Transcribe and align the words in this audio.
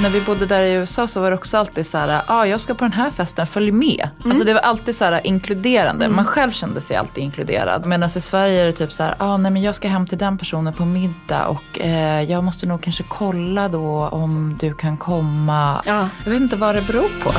När 0.00 0.10
vi 0.10 0.20
bodde 0.20 0.46
där 0.46 0.62
i 0.62 0.72
USA 0.72 1.06
så 1.06 1.20
var 1.20 1.30
det 1.30 1.36
också 1.36 1.58
alltid 1.58 1.86
så 1.86 1.98
här, 1.98 2.22
ah, 2.26 2.44
jag 2.44 2.60
ska 2.60 2.74
på 2.74 2.84
den 2.84 2.92
här 2.92 3.10
festen, 3.10 3.46
följ 3.46 3.72
med. 3.72 4.08
Mm. 4.18 4.30
Alltså 4.30 4.44
det 4.44 4.54
var 4.54 4.60
alltid 4.60 4.96
så 4.96 5.04
här 5.04 5.26
inkluderande. 5.26 6.04
Mm. 6.04 6.16
Man 6.16 6.24
själv 6.24 6.50
kände 6.50 6.80
sig 6.80 6.96
alltid 6.96 7.24
inkluderad. 7.24 7.86
Medan 7.86 8.08
i 8.08 8.10
Sverige 8.20 8.62
är 8.62 8.66
det 8.66 8.72
typ 8.72 8.92
så 8.92 9.02
här, 9.02 9.14
ah, 9.18 9.36
nej 9.36 9.50
men 9.50 9.62
jag 9.62 9.74
ska 9.74 9.88
hem 9.88 10.06
till 10.06 10.18
den 10.18 10.38
personen 10.38 10.72
på 10.72 10.84
middag 10.84 11.46
och 11.46 11.80
eh, 11.80 12.22
jag 12.22 12.44
måste 12.44 12.66
nog 12.66 12.82
kanske 12.82 13.04
kolla 13.08 13.68
då 13.68 14.08
om 14.08 14.56
du 14.60 14.74
kan 14.74 14.96
komma. 14.96 15.82
Ja. 15.86 16.08
Jag 16.24 16.30
vet 16.30 16.40
inte 16.40 16.56
vad 16.56 16.74
det 16.74 16.82
beror 16.82 17.10
på. 17.22 17.34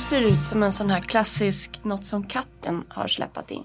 Ser 0.00 0.20
ut 0.20 0.44
som 0.44 0.62
en 0.62 0.72
sån 0.72 0.90
här 0.90 1.00
klassisk, 1.00 1.80
något 1.82 2.04
som 2.04 2.24
katten 2.24 2.84
har 2.88 3.08
släppt 3.08 3.50
in. 3.50 3.62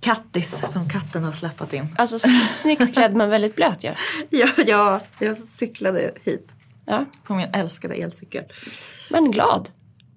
Kattis 0.00 0.72
som 0.72 0.88
katten 0.88 1.24
har 1.24 1.32
släppt 1.32 1.72
in. 1.72 1.94
Alltså 1.98 2.18
snyggt 2.52 2.94
klädd 2.94 3.16
men 3.16 3.30
väldigt 3.30 3.56
blöt 3.56 3.84
ju. 3.84 3.88
Ja. 3.88 3.96
ja, 4.56 4.64
ja, 4.66 5.00
jag 5.18 5.38
cyklade 5.38 6.10
hit. 6.24 6.52
Ja. 6.86 7.04
På 7.22 7.34
min 7.34 7.48
älskade 7.52 7.94
elcykel. 7.94 8.44
Men 9.10 9.30
glad. 9.30 9.70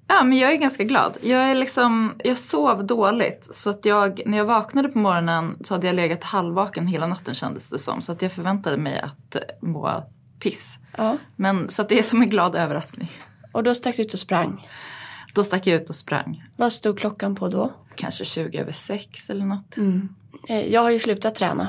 Ja, 0.08 0.24
men 0.24 0.38
jag 0.38 0.52
är 0.52 0.58
ganska 0.58 0.84
glad. 0.84 1.18
Jag, 1.22 1.52
är 1.52 1.56
liksom, 1.56 2.14
jag 2.24 2.38
sov 2.38 2.86
dåligt. 2.86 3.48
Så 3.52 3.70
att 3.70 3.86
jag, 3.86 4.22
när 4.26 4.38
jag 4.38 4.46
vaknade 4.46 4.90
på 4.90 4.98
morgonen 5.00 5.58
så 5.64 5.74
hade 5.74 5.88
jag 5.88 5.96
legat 5.96 6.24
halvvaken 6.24 6.88
hela 6.88 7.08
natten 7.08 7.36
kändes 7.36 7.70
det 7.70 7.80
som. 7.80 8.02
Så 8.02 8.12
att 8.12 8.22
jag 8.22 8.32
förväntade 8.32 8.78
mig 8.78 9.00
att 9.00 9.36
må 9.62 10.04
piss. 10.40 10.78
Ja. 10.98 11.18
Men, 11.36 11.70
så 11.70 11.82
att 11.82 11.90
det 11.90 12.00
är 12.00 12.04
som 12.04 12.22
en 12.22 12.30
glad 12.30 12.56
överraskning. 12.56 13.12
Och 13.52 13.64
då 13.64 13.76
stack 13.76 13.96
du 13.96 14.02
ut 14.02 14.14
och 14.14 14.20
sprang? 14.20 14.68
Då 15.34 15.44
stack 15.44 15.68
jag 15.68 15.82
ut 15.82 15.90
och 15.90 15.96
sprang. 15.96 16.44
Vad 16.56 16.74
stod 16.74 17.00
klockan 17.00 17.36
på 17.36 17.48
då? 17.48 17.72
Kanske 17.96 18.26
20 18.26 18.60
över 18.60 18.72
6 18.72 19.30
eller 19.30 19.46
något. 19.46 19.78
Mm. 19.78 20.10
Eh, 20.48 20.74
jag 20.74 20.82
har 20.82 20.90
ju 20.90 21.00
slutat 21.00 21.36
träna. 21.36 21.68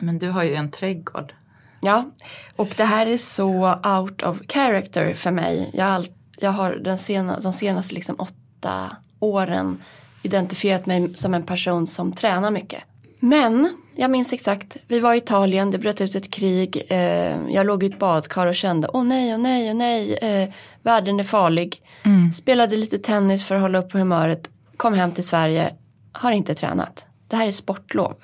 Men 0.00 0.18
du 0.18 0.28
har 0.28 0.42
ju 0.42 0.54
en 0.54 0.70
trädgård. 0.70 1.32
Ja, 1.80 2.10
och 2.56 2.74
det 2.76 2.84
här 2.84 3.06
är 3.06 3.16
så 3.16 3.74
out 3.98 4.22
of 4.22 4.38
character 4.48 5.14
för 5.14 5.30
mig. 5.30 5.70
Jag 5.74 5.84
har, 5.84 6.04
jag 6.36 6.50
har 6.50 6.72
den 6.72 6.98
sena, 6.98 7.40
de 7.40 7.52
senaste 7.52 7.94
liksom 7.94 8.16
åtta 8.18 8.96
åren 9.20 9.82
identifierat 10.22 10.86
mig 10.86 11.14
som 11.14 11.34
en 11.34 11.42
person 11.42 11.86
som 11.86 12.12
tränar 12.12 12.50
mycket. 12.50 12.82
Men 13.20 13.70
jag 14.00 14.10
minns 14.10 14.32
exakt, 14.32 14.76
vi 14.86 15.00
var 15.00 15.14
i 15.14 15.16
Italien, 15.16 15.70
det 15.70 15.78
bröt 15.78 16.00
ut 16.00 16.14
ett 16.14 16.30
krig, 16.30 16.82
eh, 16.88 17.50
jag 17.50 17.66
låg 17.66 17.82
i 17.82 17.86
ett 17.86 17.98
badkar 17.98 18.46
och 18.46 18.54
kände 18.54 18.88
åh 18.92 19.04
nej, 19.04 19.34
åh 19.34 19.38
nej, 19.38 19.70
åh 19.70 19.76
nej, 19.76 20.14
eh, 20.14 20.48
världen 20.82 21.20
är 21.20 21.24
farlig. 21.24 21.82
Mm. 22.04 22.32
Spelade 22.32 22.76
lite 22.76 22.98
tennis 22.98 23.46
för 23.46 23.54
att 23.54 23.60
hålla 23.60 23.78
upp 23.78 23.90
på 23.90 23.98
humöret, 23.98 24.50
kom 24.76 24.94
hem 24.94 25.12
till 25.12 25.26
Sverige, 25.26 25.74
har 26.12 26.32
inte 26.32 26.54
tränat. 26.54 27.06
Det 27.28 27.36
här 27.36 27.46
är 27.46 27.52
sportlov. 27.52 28.14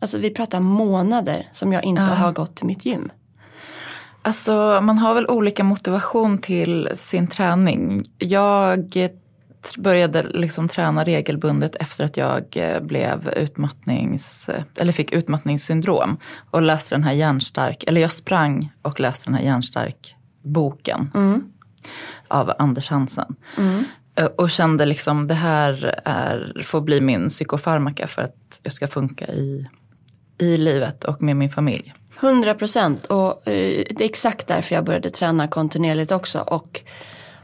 Alltså 0.00 0.18
vi 0.18 0.30
pratar 0.30 0.60
månader 0.60 1.48
som 1.52 1.72
jag 1.72 1.84
inte 1.84 2.02
ja. 2.02 2.08
har 2.08 2.32
gått 2.32 2.56
till 2.56 2.66
mitt 2.66 2.84
gym. 2.84 3.12
Alltså 4.22 4.80
man 4.82 4.98
har 4.98 5.14
väl 5.14 5.26
olika 5.26 5.64
motivation 5.64 6.38
till 6.38 6.90
sin 6.94 7.26
träning. 7.26 8.02
Jag 8.18 9.10
började 9.76 10.22
liksom 10.22 10.68
träna 10.68 11.04
regelbundet 11.04 11.76
efter 11.76 12.04
att 12.04 12.16
jag 12.16 12.44
eh, 12.56 12.80
blev 12.80 13.32
utmattnings, 13.36 14.50
eller 14.78 14.92
fick 14.92 15.12
utmattningssyndrom. 15.12 16.16
Och 16.50 16.62
läste 16.62 16.94
den 16.94 17.04
här 17.04 17.12
järnstark, 17.12 17.84
eller 17.86 18.00
jag 18.00 18.12
sprang 18.12 18.72
och 18.82 19.00
läste 19.00 19.26
den 19.26 19.34
här 19.34 19.44
järnstark 19.44 20.14
boken. 20.42 21.10
Mm. 21.14 21.44
Av 22.28 22.52
Anders 22.58 22.90
Hansen. 22.90 23.36
Mm. 23.58 23.84
Eh, 24.14 24.26
och 24.26 24.50
kände 24.50 24.86
liksom 24.86 25.26
det 25.26 25.34
här 25.34 26.00
är, 26.04 26.62
får 26.64 26.80
bli 26.80 27.00
min 27.00 27.28
psykofarmaka 27.28 28.06
för 28.06 28.22
att 28.22 28.60
jag 28.62 28.72
ska 28.72 28.86
funka 28.86 29.26
i, 29.26 29.68
i 30.38 30.56
livet 30.56 31.04
och 31.04 31.22
med 31.22 31.36
min 31.36 31.50
familj. 31.50 31.94
100 32.20 32.54
procent 32.54 33.06
och 33.06 33.48
eh, 33.48 33.84
det 33.90 34.00
är 34.00 34.08
exakt 34.08 34.46
därför 34.46 34.74
jag 34.74 34.84
började 34.84 35.10
träna 35.10 35.48
kontinuerligt 35.48 36.12
också 36.12 36.40
och 36.40 36.80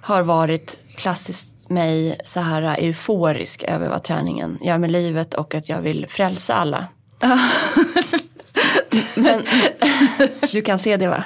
har 0.01 0.23
varit 0.23 0.79
klassiskt 0.97 1.60
mig 1.71 2.21
så 2.25 2.41
här 2.41 2.63
euforisk 2.79 3.65
över 3.65 3.89
vad 3.89 4.03
träningen 4.03 4.59
gör 4.61 4.79
med 4.79 4.91
livet 4.91 5.35
och 5.35 5.55
att 5.55 5.69
jag 5.69 5.81
vill 5.81 6.07
frälsa 6.09 6.55
alla. 6.55 6.87
Men, 9.17 9.43
du 10.53 10.63
kan 10.63 10.79
se 10.79 10.97
det 10.97 11.09
va? 11.09 11.25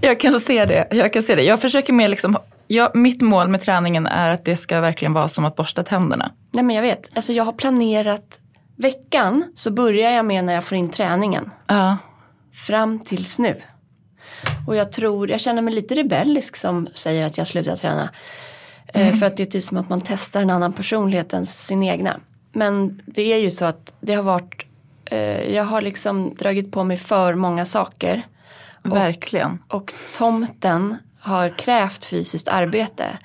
Jag 0.00 0.20
kan 0.20 0.40
se 0.40 0.64
det. 0.64 0.88
Jag 0.90 1.12
kan 1.12 1.22
se 1.22 1.34
det. 1.34 1.42
Jag 1.42 1.60
försöker 1.60 1.92
med 1.92 2.10
liksom, 2.10 2.36
jag, 2.66 2.96
mitt 2.96 3.22
mål 3.22 3.48
med 3.48 3.60
träningen 3.60 4.06
är 4.06 4.30
att 4.30 4.44
det 4.44 4.56
ska 4.56 4.80
verkligen 4.80 5.12
vara 5.12 5.28
som 5.28 5.44
att 5.44 5.56
borsta 5.56 5.82
tänderna. 5.82 6.32
Nej 6.50 6.64
men 6.64 6.76
jag 6.76 6.82
vet. 6.82 7.16
Alltså 7.16 7.32
jag 7.32 7.44
har 7.44 7.52
planerat 7.52 8.40
veckan 8.76 9.44
så 9.54 9.70
börjar 9.70 10.10
jag 10.10 10.24
med 10.24 10.44
när 10.44 10.52
jag 10.52 10.64
får 10.64 10.78
in 10.78 10.90
träningen. 10.90 11.50
Ja. 11.66 11.96
Fram 12.66 12.98
tills 12.98 13.38
nu. 13.38 13.62
Och 14.66 14.76
jag 14.76 14.92
tror, 14.92 15.30
jag 15.30 15.40
känner 15.40 15.62
mig 15.62 15.74
lite 15.74 15.94
rebellisk 15.94 16.56
som 16.56 16.88
säger 16.94 17.26
att 17.26 17.38
jag 17.38 17.46
slutar 17.46 17.76
träna. 17.76 18.10
Eh, 18.86 19.06
mm. 19.06 19.18
För 19.18 19.26
att 19.26 19.36
det 19.36 19.42
är 19.42 19.46
typ 19.46 19.64
som 19.64 19.76
att 19.76 19.88
man 19.88 20.00
testar 20.00 20.42
en 20.42 20.50
annan 20.50 20.72
personlighet 20.72 21.32
än 21.32 21.46
sin 21.46 21.82
egna. 21.82 22.20
Men 22.52 23.00
det 23.06 23.32
är 23.32 23.38
ju 23.38 23.50
så 23.50 23.64
att 23.64 23.94
det 24.00 24.14
har 24.14 24.22
varit, 24.22 24.66
eh, 25.04 25.54
jag 25.54 25.64
har 25.64 25.82
liksom 25.82 26.34
dragit 26.34 26.72
på 26.72 26.84
mig 26.84 26.96
för 26.96 27.34
många 27.34 27.64
saker. 27.64 28.22
Verkligen. 28.82 29.58
Och, 29.68 29.74
och 29.74 29.92
tomten 30.16 30.96
har 31.18 31.58
krävt 31.58 32.04
fysiskt 32.04 32.48
arbete. 32.48 33.18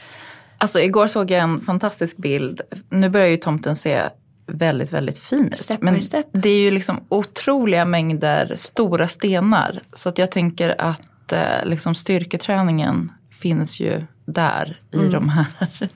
Alltså 0.57 0.79
igår 0.79 1.07
såg 1.07 1.31
jag 1.31 1.41
en 1.41 1.61
fantastisk 1.61 2.17
bild. 2.17 2.61
Nu 2.89 3.09
börjar 3.09 3.27
ju 3.27 3.37
tomten 3.37 3.75
se 3.75 4.01
väldigt, 4.47 4.93
väldigt 4.93 5.19
fin 5.19 5.53
ut. 5.53 5.81
Men 5.81 6.01
step. 6.01 6.25
det 6.31 6.49
är 6.49 6.59
ju 6.59 6.71
liksom 6.71 6.99
otroliga 7.09 7.85
mängder 7.85 8.53
stora 8.55 9.07
stenar. 9.07 9.79
Så 9.93 10.09
att 10.09 10.17
jag 10.17 10.31
tänker 10.31 10.81
att 10.81 11.33
eh, 11.33 11.65
liksom 11.65 11.95
styrketräningen 11.95 13.11
finns 13.31 13.79
ju 13.79 14.05
där 14.31 14.77
i 14.91 14.97
mm. 14.97 15.11
de 15.11 15.29
här 15.29 15.45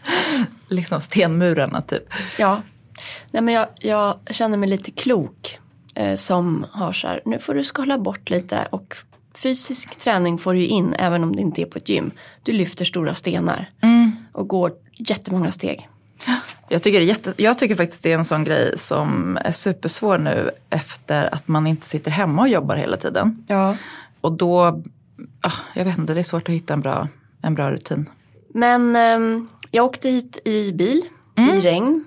liksom 0.67 1.01
stenmurarna 1.01 1.81
typ. 1.81 2.03
Ja, 2.39 2.61
Nej, 3.31 3.43
men 3.43 3.53
jag, 3.53 3.67
jag 3.79 4.19
känner 4.29 4.57
mig 4.57 4.69
lite 4.69 4.91
klok 4.91 5.59
eh, 5.95 6.15
som 6.15 6.65
har 6.71 6.93
så 6.93 7.07
här, 7.07 7.21
nu 7.25 7.39
får 7.39 7.53
du 7.53 7.63
skala 7.63 7.97
bort 7.97 8.29
lite 8.29 8.67
och 8.69 8.97
fysisk 9.35 9.99
träning 9.99 10.37
får 10.37 10.53
du 10.53 10.65
in 10.65 10.93
även 10.93 11.23
om 11.23 11.35
det 11.35 11.41
inte 11.41 11.61
är 11.61 11.65
på 11.65 11.77
ett 11.77 11.89
gym. 11.89 12.11
Du 12.43 12.51
lyfter 12.51 12.85
stora 12.85 13.13
stenar 13.13 13.69
mm. 13.81 14.11
och 14.31 14.47
går 14.47 14.71
jättemånga 14.93 15.51
steg. 15.51 15.89
Jag 16.69 16.83
tycker, 16.83 17.01
jätte, 17.01 17.33
jag 17.37 17.59
tycker 17.59 17.75
faktiskt 17.75 18.03
det 18.03 18.11
är 18.11 18.17
en 18.17 18.25
sån 18.25 18.43
grej 18.43 18.77
som 18.77 19.37
är 19.41 19.51
supersvår 19.51 20.17
nu 20.17 20.51
efter 20.69 21.33
att 21.33 21.47
man 21.47 21.67
inte 21.67 21.85
sitter 21.85 22.11
hemma 22.11 22.41
och 22.41 22.49
jobbar 22.49 22.75
hela 22.75 22.97
tiden. 22.97 23.45
Ja. 23.47 23.75
Och 24.21 24.31
då, 24.31 24.83
ah, 25.41 25.51
jag 25.73 25.85
vet 25.85 25.97
inte, 25.97 26.13
det 26.13 26.19
är 26.19 26.23
svårt 26.23 26.49
att 26.49 26.55
hitta 26.55 26.73
en 26.73 26.81
bra, 26.81 27.07
en 27.41 27.55
bra 27.55 27.71
rutin. 27.71 28.09
Men 28.55 28.95
eh, 28.95 29.43
jag 29.71 29.85
åkte 29.85 30.09
hit 30.09 30.39
i 30.45 30.71
bil 30.71 31.01
mm. 31.37 31.57
i 31.57 31.61
regn. 31.61 32.05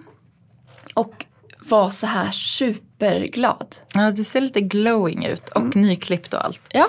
Och 0.95 1.27
var 1.59 1.91
så 1.91 2.07
här 2.07 2.31
superglad. 2.31 3.77
Ja, 3.95 4.11
det 4.11 4.25
ser 4.25 4.41
lite 4.41 4.61
glowing 4.61 5.25
ut 5.25 5.49
och 5.49 5.61
mm. 5.61 5.81
nyklippt 5.81 6.35
och 6.35 6.45
allt. 6.45 6.61
Ja. 6.71 6.87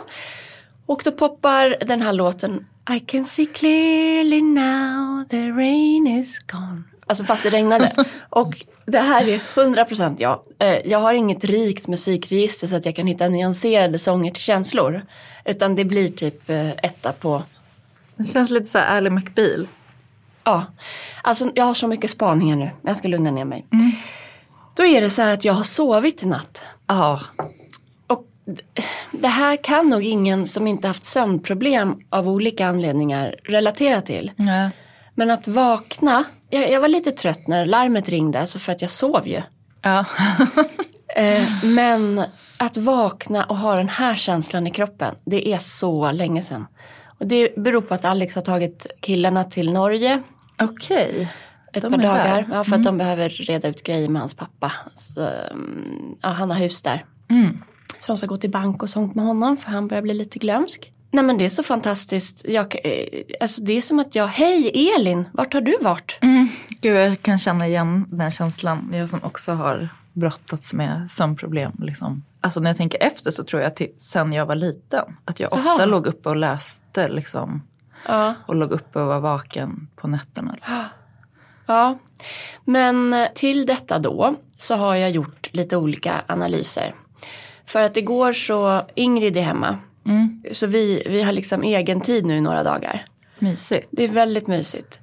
Och 0.85 1.01
då 1.05 1.11
poppar 1.11 1.77
den 1.85 2.01
här 2.01 2.13
låten 2.13 2.67
I 2.95 2.99
can 2.99 3.25
see 3.25 3.45
clearly 3.45 4.41
now 4.41 5.23
the 5.29 5.49
rain 5.49 6.07
is 6.07 6.39
gone. 6.39 6.83
Alltså 7.05 7.23
fast 7.23 7.43
det 7.43 7.49
regnade. 7.49 8.05
och 8.29 8.65
det 8.85 8.99
här 8.99 9.27
är 9.27 9.37
100% 9.37 10.15
jag. 10.19 10.39
Eh, 10.59 10.77
jag 10.85 10.99
har 10.99 11.13
inget 11.13 11.43
rikt 11.43 11.87
musikregister 11.87 12.67
så 12.67 12.75
att 12.75 12.85
jag 12.85 12.95
kan 12.95 13.07
hitta 13.07 13.27
nyanserade 13.27 13.99
sånger 13.99 14.31
till 14.31 14.43
känslor. 14.43 15.05
Utan 15.45 15.75
det 15.75 15.85
blir 15.85 16.09
typ 16.09 16.49
eh, 16.49 16.69
etta 16.69 17.11
på 17.11 17.43
det 18.19 18.23
känns 18.23 18.49
lite 18.49 18.65
så 18.65 18.77
här 18.77 18.97
Ally 18.97 19.09
McBeal. 19.09 19.67
Ja, 20.43 20.65
alltså 21.21 21.51
jag 21.55 21.65
har 21.65 21.73
så 21.73 21.87
mycket 21.87 22.11
spaningar 22.11 22.55
nu. 22.55 22.71
Jag 22.81 22.97
ska 22.97 23.07
lugna 23.07 23.31
ner 23.31 23.45
mig. 23.45 23.65
Mm. 23.71 23.91
Då 24.75 24.85
är 24.85 25.01
det 25.01 25.09
så 25.09 25.21
här 25.21 25.33
att 25.33 25.45
jag 25.45 25.53
har 25.53 25.63
sovit 25.63 26.23
i 26.23 26.25
natt. 26.25 26.65
Ja. 26.87 27.21
Och 28.07 28.27
det 29.11 29.27
här 29.27 29.63
kan 29.63 29.89
nog 29.89 30.03
ingen 30.03 30.47
som 30.47 30.67
inte 30.67 30.87
haft 30.87 31.03
sömnproblem 31.03 31.95
av 32.09 32.29
olika 32.29 32.67
anledningar 32.67 33.35
relatera 33.43 34.01
till. 34.01 34.31
Nej. 34.35 34.69
Men 35.15 35.31
att 35.31 35.47
vakna, 35.47 36.23
jag, 36.49 36.71
jag, 36.71 36.81
var 36.81 36.87
lite 36.87 37.11
trött 37.11 37.47
när 37.47 37.65
larmet 37.65 38.09
ringde, 38.09 38.39
alltså 38.39 38.59
för 38.59 38.71
att 38.71 38.81
jag 38.81 38.91
sov 38.91 39.27
ju. 39.27 39.41
Ja. 39.81 40.05
Eh, 41.15 41.47
men 41.63 42.23
att 42.57 42.77
vakna 42.77 43.43
och 43.43 43.57
ha 43.57 43.75
den 43.75 43.89
här 43.89 44.15
känslan 44.15 44.67
i 44.67 44.71
kroppen, 44.71 45.15
det 45.25 45.53
är 45.53 45.57
så 45.57 46.11
länge 46.11 46.41
sedan. 46.41 46.65
Och 47.19 47.27
det 47.27 47.55
beror 47.55 47.81
på 47.81 47.93
att 47.93 48.05
Alex 48.05 48.35
har 48.35 48.41
tagit 48.41 48.87
killarna 48.99 49.43
till 49.43 49.73
Norge. 49.73 50.21
Okej. 50.61 51.09
Okay. 51.09 51.27
Ett 51.73 51.81
de 51.81 51.91
par 51.93 52.01
dagar. 52.01 52.45
Ja, 52.51 52.63
för 52.63 52.69
mm. 52.69 52.79
att 52.79 52.83
de 52.83 52.97
behöver 52.97 53.29
reda 53.29 53.67
ut 53.67 53.83
grejer 53.83 54.09
med 54.09 54.21
hans 54.21 54.33
pappa. 54.33 54.71
Så, 54.95 55.21
mm, 55.21 56.15
ja, 56.21 56.29
han 56.29 56.51
har 56.51 56.57
hus 56.57 56.81
där. 56.81 57.05
Mm. 57.29 57.57
Så 57.99 58.11
de 58.11 58.17
ska 58.17 58.27
gå 58.27 58.37
till 58.37 58.51
bank 58.51 58.83
och 58.83 58.89
sånt 58.89 59.15
med 59.15 59.25
honom 59.25 59.57
för 59.57 59.71
han 59.71 59.87
börjar 59.87 60.01
bli 60.01 60.13
lite 60.13 60.39
glömsk. 60.39 60.91
Nej 61.11 61.23
men 61.23 61.37
det 61.37 61.45
är 61.45 61.49
så 61.49 61.63
fantastiskt. 61.63 62.45
Jag, 62.45 62.75
eh, 62.83 63.23
alltså 63.39 63.61
det 63.61 63.73
är 63.73 63.81
som 63.81 63.99
att 63.99 64.15
jag, 64.15 64.27
hej 64.27 64.91
Elin, 64.95 65.29
vart 65.33 65.53
har 65.53 65.61
du 65.61 65.77
varit? 65.81 66.17
Mm. 66.21 66.47
Gud, 66.81 66.97
jag 66.97 67.21
kan 67.21 67.37
känna 67.37 67.67
igen 67.67 68.05
den 68.09 68.19
här 68.19 68.29
känslan. 68.29 68.91
Jag 68.93 69.09
som 69.09 69.23
också 69.23 69.51
har 69.51 69.89
brottats 70.13 70.73
med 70.73 71.11
sömnproblem. 71.11 71.71
Liksom. 71.79 72.23
Alltså 72.41 72.59
när 72.59 72.69
jag 72.69 72.77
tänker 72.77 73.03
efter 73.03 73.31
så 73.31 73.43
tror 73.43 73.61
jag 73.61 73.75
till 73.75 73.93
sen 73.97 74.33
jag 74.33 74.45
var 74.45 74.55
liten. 74.55 75.05
Att 75.25 75.39
jag 75.39 75.53
ofta 75.53 75.69
Aha. 75.69 75.85
låg 75.85 76.07
uppe 76.07 76.29
och 76.29 76.35
läste 76.35 77.07
liksom. 77.07 77.63
Ja. 78.07 78.33
Och 78.45 78.55
låg 78.55 78.71
uppe 78.71 78.99
och 78.99 79.07
var 79.07 79.19
vaken 79.19 79.87
på 79.95 80.07
nätterna. 80.07 80.53
Liksom. 80.53 80.85
Ja, 81.65 81.97
men 82.65 83.13
eh, 83.13 83.27
till 83.35 83.65
detta 83.65 83.99
då 83.99 84.35
så 84.57 84.75
har 84.75 84.95
jag 84.95 85.11
gjort 85.11 85.49
lite 85.53 85.77
olika 85.77 86.21
analyser. 86.27 86.93
För 87.65 87.81
att 87.81 87.97
igår 87.97 88.33
så, 88.33 88.85
Ingrid 88.95 89.37
är 89.37 89.41
hemma. 89.41 89.77
Så 90.51 90.67
vi, 90.67 91.03
vi 91.05 91.21
har 91.21 91.31
liksom 91.31 91.63
egen 91.63 92.01
tid 92.01 92.25
nu 92.25 92.37
i 92.37 92.41
några 92.41 92.63
dagar. 92.63 93.05
Mysigt. 93.39 93.87
Det 93.91 94.03
är 94.03 94.07
väldigt 94.07 94.47
mysigt. 94.47 94.99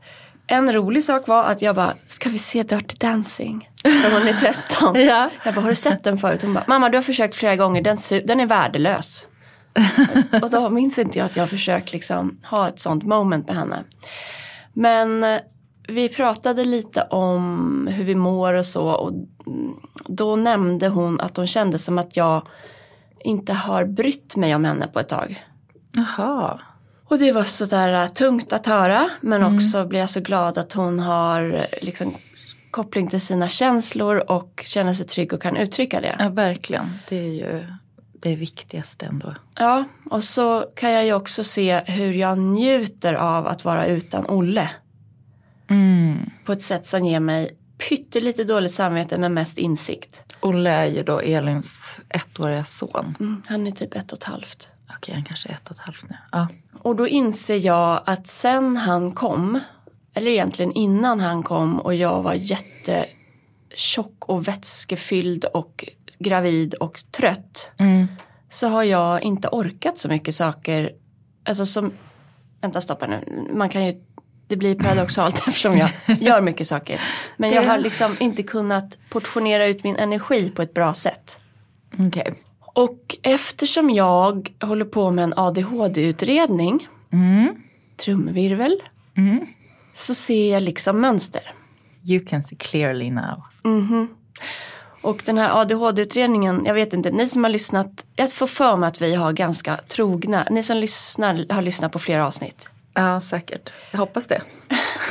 En 0.46 0.72
rolig 0.72 1.04
sak 1.04 1.28
var 1.28 1.44
att 1.44 1.62
jag 1.62 1.74
bara, 1.74 1.94
ska 2.08 2.30
vi 2.30 2.38
se 2.38 2.62
Dirty 2.62 2.96
Dancing? 3.00 3.70
När 3.86 4.18
hon 4.18 4.28
är 4.28 4.32
13. 4.32 4.94
Ja. 5.06 5.30
Jag 5.44 5.54
bara, 5.54 5.60
har 5.60 5.68
du 5.68 5.76
sett 5.76 6.04
den 6.04 6.18
förut? 6.18 6.42
Hon 6.42 6.54
bara, 6.54 6.64
mamma 6.68 6.88
du 6.88 6.96
har 6.96 7.02
försökt 7.02 7.34
flera 7.34 7.56
gånger, 7.56 7.82
den, 7.82 7.96
den 8.24 8.40
är 8.40 8.46
värdelös. 8.46 9.28
och 10.42 10.50
då 10.50 10.70
minns 10.70 10.98
inte 10.98 11.18
jag 11.18 11.26
att 11.26 11.36
jag 11.36 11.42
har 11.42 11.48
försökt 11.48 11.92
liksom 11.92 12.38
ha 12.44 12.68
ett 12.68 12.80
sånt 12.80 13.04
moment 13.04 13.46
med 13.46 13.56
henne. 13.56 13.84
Men 14.72 15.24
eh, 15.24 15.40
vi 15.88 16.08
pratade 16.08 16.64
lite 16.64 17.02
om 17.02 17.88
hur 17.92 18.04
vi 18.04 18.14
mår 18.14 18.54
och 18.54 18.66
så 18.66 18.88
och 18.88 19.10
mm, 19.46 19.74
då 20.06 20.36
nämnde 20.36 20.88
hon 20.88 21.20
att 21.20 21.36
hon 21.36 21.46
kände 21.46 21.78
som 21.78 21.98
att 21.98 22.16
jag 22.16 22.42
inte 23.24 23.52
har 23.52 23.84
brytt 23.84 24.36
mig 24.36 24.54
om 24.54 24.64
henne 24.64 24.88
på 24.88 25.00
ett 25.00 25.08
tag. 25.08 25.44
Jaha. 25.92 26.60
Och 27.08 27.18
det 27.18 27.32
var 27.32 27.42
sådär 27.42 28.02
äh, 28.02 28.06
tungt 28.06 28.52
att 28.52 28.66
höra 28.66 29.10
men 29.20 29.42
också 29.42 29.86
blev 29.86 30.00
jag 30.00 30.10
så 30.10 30.20
glad 30.20 30.58
att 30.58 30.72
hon 30.72 30.98
har 30.98 31.54
äh, 31.54 31.84
liksom 31.84 32.14
koppling 32.76 33.08
till 33.08 33.20
sina 33.20 33.48
känslor 33.48 34.30
och 34.30 34.62
känner 34.66 34.92
sig 34.92 35.06
trygg 35.06 35.32
och 35.32 35.42
kan 35.42 35.56
uttrycka 35.56 36.00
det. 36.00 36.16
Ja, 36.18 36.28
verkligen. 36.28 36.98
Det 37.08 37.16
är 37.16 37.32
ju 37.32 37.66
det 38.12 38.36
viktigaste 38.36 39.06
ändå. 39.06 39.34
Ja, 39.54 39.84
och 40.10 40.24
så 40.24 40.60
kan 40.76 40.92
jag 40.92 41.04
ju 41.04 41.12
också 41.12 41.44
se 41.44 41.80
hur 41.86 42.12
jag 42.12 42.38
njuter 42.38 43.14
av 43.14 43.46
att 43.46 43.64
vara 43.64 43.86
utan 43.86 44.26
Olle. 44.26 44.70
På 46.44 46.52
ett 46.52 46.62
sätt 46.62 46.86
som 46.86 47.04
ger 47.04 47.20
mig 47.20 47.56
pyttelite 47.88 48.44
dåligt 48.44 48.74
samvete 48.74 49.18
men 49.18 49.34
mest 49.34 49.58
insikt. 49.58 50.36
Olle 50.40 50.70
är 50.70 50.86
ju 50.86 51.02
då 51.02 51.20
Elins 51.20 52.00
ettåriga 52.08 52.64
son. 52.64 53.14
Mm, 53.20 53.42
han 53.48 53.66
är 53.66 53.70
typ 53.70 53.94
ett 53.94 54.12
och 54.12 54.18
ett 54.18 54.24
halvt. 54.24 54.68
Okej, 54.96 55.14
han 55.14 55.24
kanske 55.24 55.48
är 55.48 55.52
ett 55.52 55.68
och 55.70 55.76
ett 55.76 55.82
halvt 55.82 56.10
nu. 56.10 56.16
Ja. 56.32 56.48
Och 56.78 56.96
då 56.96 57.08
inser 57.08 57.66
jag 57.66 58.02
att 58.06 58.26
sen 58.26 58.76
han 58.76 59.12
kom, 59.12 59.60
eller 60.16 60.30
egentligen 60.30 60.72
innan 60.72 61.20
han 61.20 61.42
kom 61.42 61.80
och 61.80 61.94
jag 61.94 62.22
var 62.22 62.34
jättetjock 62.34 64.14
och 64.18 64.48
vätskefylld 64.48 65.44
och 65.44 65.84
gravid 66.18 66.74
och 66.74 67.00
trött. 67.10 67.70
Så 68.48 68.68
har 68.68 68.82
jag 68.82 69.22
inte 69.22 69.48
orkat 69.48 69.98
så 69.98 70.08
mycket 70.08 70.34
saker. 70.34 70.90
Alltså 71.44 71.66
som, 71.66 71.92
vänta 72.60 72.80
stoppa 72.80 73.06
nu, 73.06 73.48
man 73.52 73.68
kan 73.68 73.86
ju, 73.86 73.94
det 74.46 74.56
blir 74.56 74.74
paradoxalt 74.74 75.38
eftersom 75.48 75.78
jag 75.78 75.90
gör 76.20 76.40
mycket 76.40 76.66
saker. 76.66 77.00
Men 77.36 77.50
jag 77.50 77.62
har 77.62 77.78
liksom 77.78 78.16
inte 78.20 78.42
kunnat 78.42 78.98
portionera 79.10 79.66
ut 79.66 79.84
min 79.84 79.96
energi 79.96 80.50
på 80.50 80.62
ett 80.62 80.74
bra 80.74 80.94
sätt. 80.94 81.40
Okej. 81.98 82.34
Och 82.60 83.16
eftersom 83.22 83.90
jag 83.90 84.52
håller 84.60 84.84
på 84.84 85.10
med 85.10 85.24
en 85.24 85.34
ADHD-utredning, 85.36 86.88
trumvirvel, 87.96 88.82
så 89.96 90.14
ser 90.14 90.52
jag 90.52 90.62
liksom 90.62 91.00
mönster. 91.00 91.52
You 92.08 92.24
can 92.24 92.42
see 92.42 92.56
clearly 92.56 93.10
now. 93.10 93.42
Och 95.02 95.22
den 95.24 95.38
här 95.38 95.60
ADHD-utredningen, 95.60 96.62
jag 96.66 96.74
vet 96.74 96.92
inte, 96.92 97.10
ni 97.10 97.28
som 97.28 97.44
har 97.44 97.50
lyssnat, 97.50 98.06
jag 98.16 98.32
får 98.32 98.46
för 98.46 98.76
mig 98.76 98.86
att 98.88 99.02
vi 99.02 99.14
har 99.14 99.32
ganska 99.32 99.76
trogna, 99.76 100.46
ni 100.50 100.62
som 100.62 100.76
lyssnar 100.76 101.52
har 101.52 101.62
lyssnat 101.62 101.92
på 101.92 101.98
flera 101.98 102.26
avsnitt. 102.26 102.68
Ja, 102.94 103.20
säkert. 103.20 103.72
Jag 103.90 103.98
hoppas 103.98 104.26
det. 104.26 104.42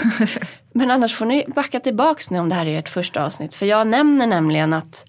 Men 0.73 0.91
annars 0.91 1.15
får 1.15 1.25
ni 1.25 1.45
backa 1.55 1.79
tillbaks 1.79 2.31
nu 2.31 2.39
om 2.39 2.49
det 2.49 2.55
här 2.55 2.65
är 2.65 2.79
ert 2.79 2.89
första 2.89 3.25
avsnitt. 3.25 3.55
För 3.55 3.65
jag 3.65 3.87
nämner 3.87 4.27
nämligen 4.27 4.73
att 4.73 5.05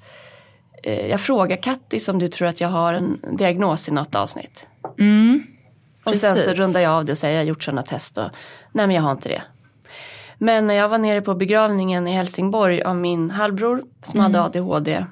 eh, 0.83 1.07
jag 1.07 1.21
frågar 1.21 1.57
Kattis 1.57 2.09
om 2.09 2.19
du 2.19 2.29
tror 2.29 2.49
att 2.49 2.61
jag 2.61 2.69
har 2.69 2.95
en 2.95 3.21
diagnos 3.37 3.89
i 3.89 3.93
något 3.93 4.15
avsnitt. 4.15 4.69
och 6.05 6.17
sen 6.17 6.39
så 6.39 6.53
rundar 6.53 6.81
jag 6.81 6.93
av 6.93 7.05
det 7.05 7.13
och 7.13 7.19
säger 7.19 7.35
jag 7.35 7.43
har 7.43 7.49
gjort 7.49 7.63
sådana 7.63 7.83
test 7.83 8.19
och 8.19 8.31
nej 8.73 8.87
men 8.87 8.97
jag 8.97 9.03
har 9.03 9.13
inte 9.13 9.29
det. 9.29 9.43
Men 10.39 10.67
när 10.67 10.75
jag 10.75 10.89
var 10.89 10.99
nere 10.99 11.21
på 11.21 11.35
begravningen 11.35 12.09
i 12.09 12.13
Helsingborg 12.13 12.83
av 12.83 12.97
min 12.97 13.31
halvbror 13.31 13.83
som 14.03 14.21
hade 14.21 14.43
ADHD 14.43 15.07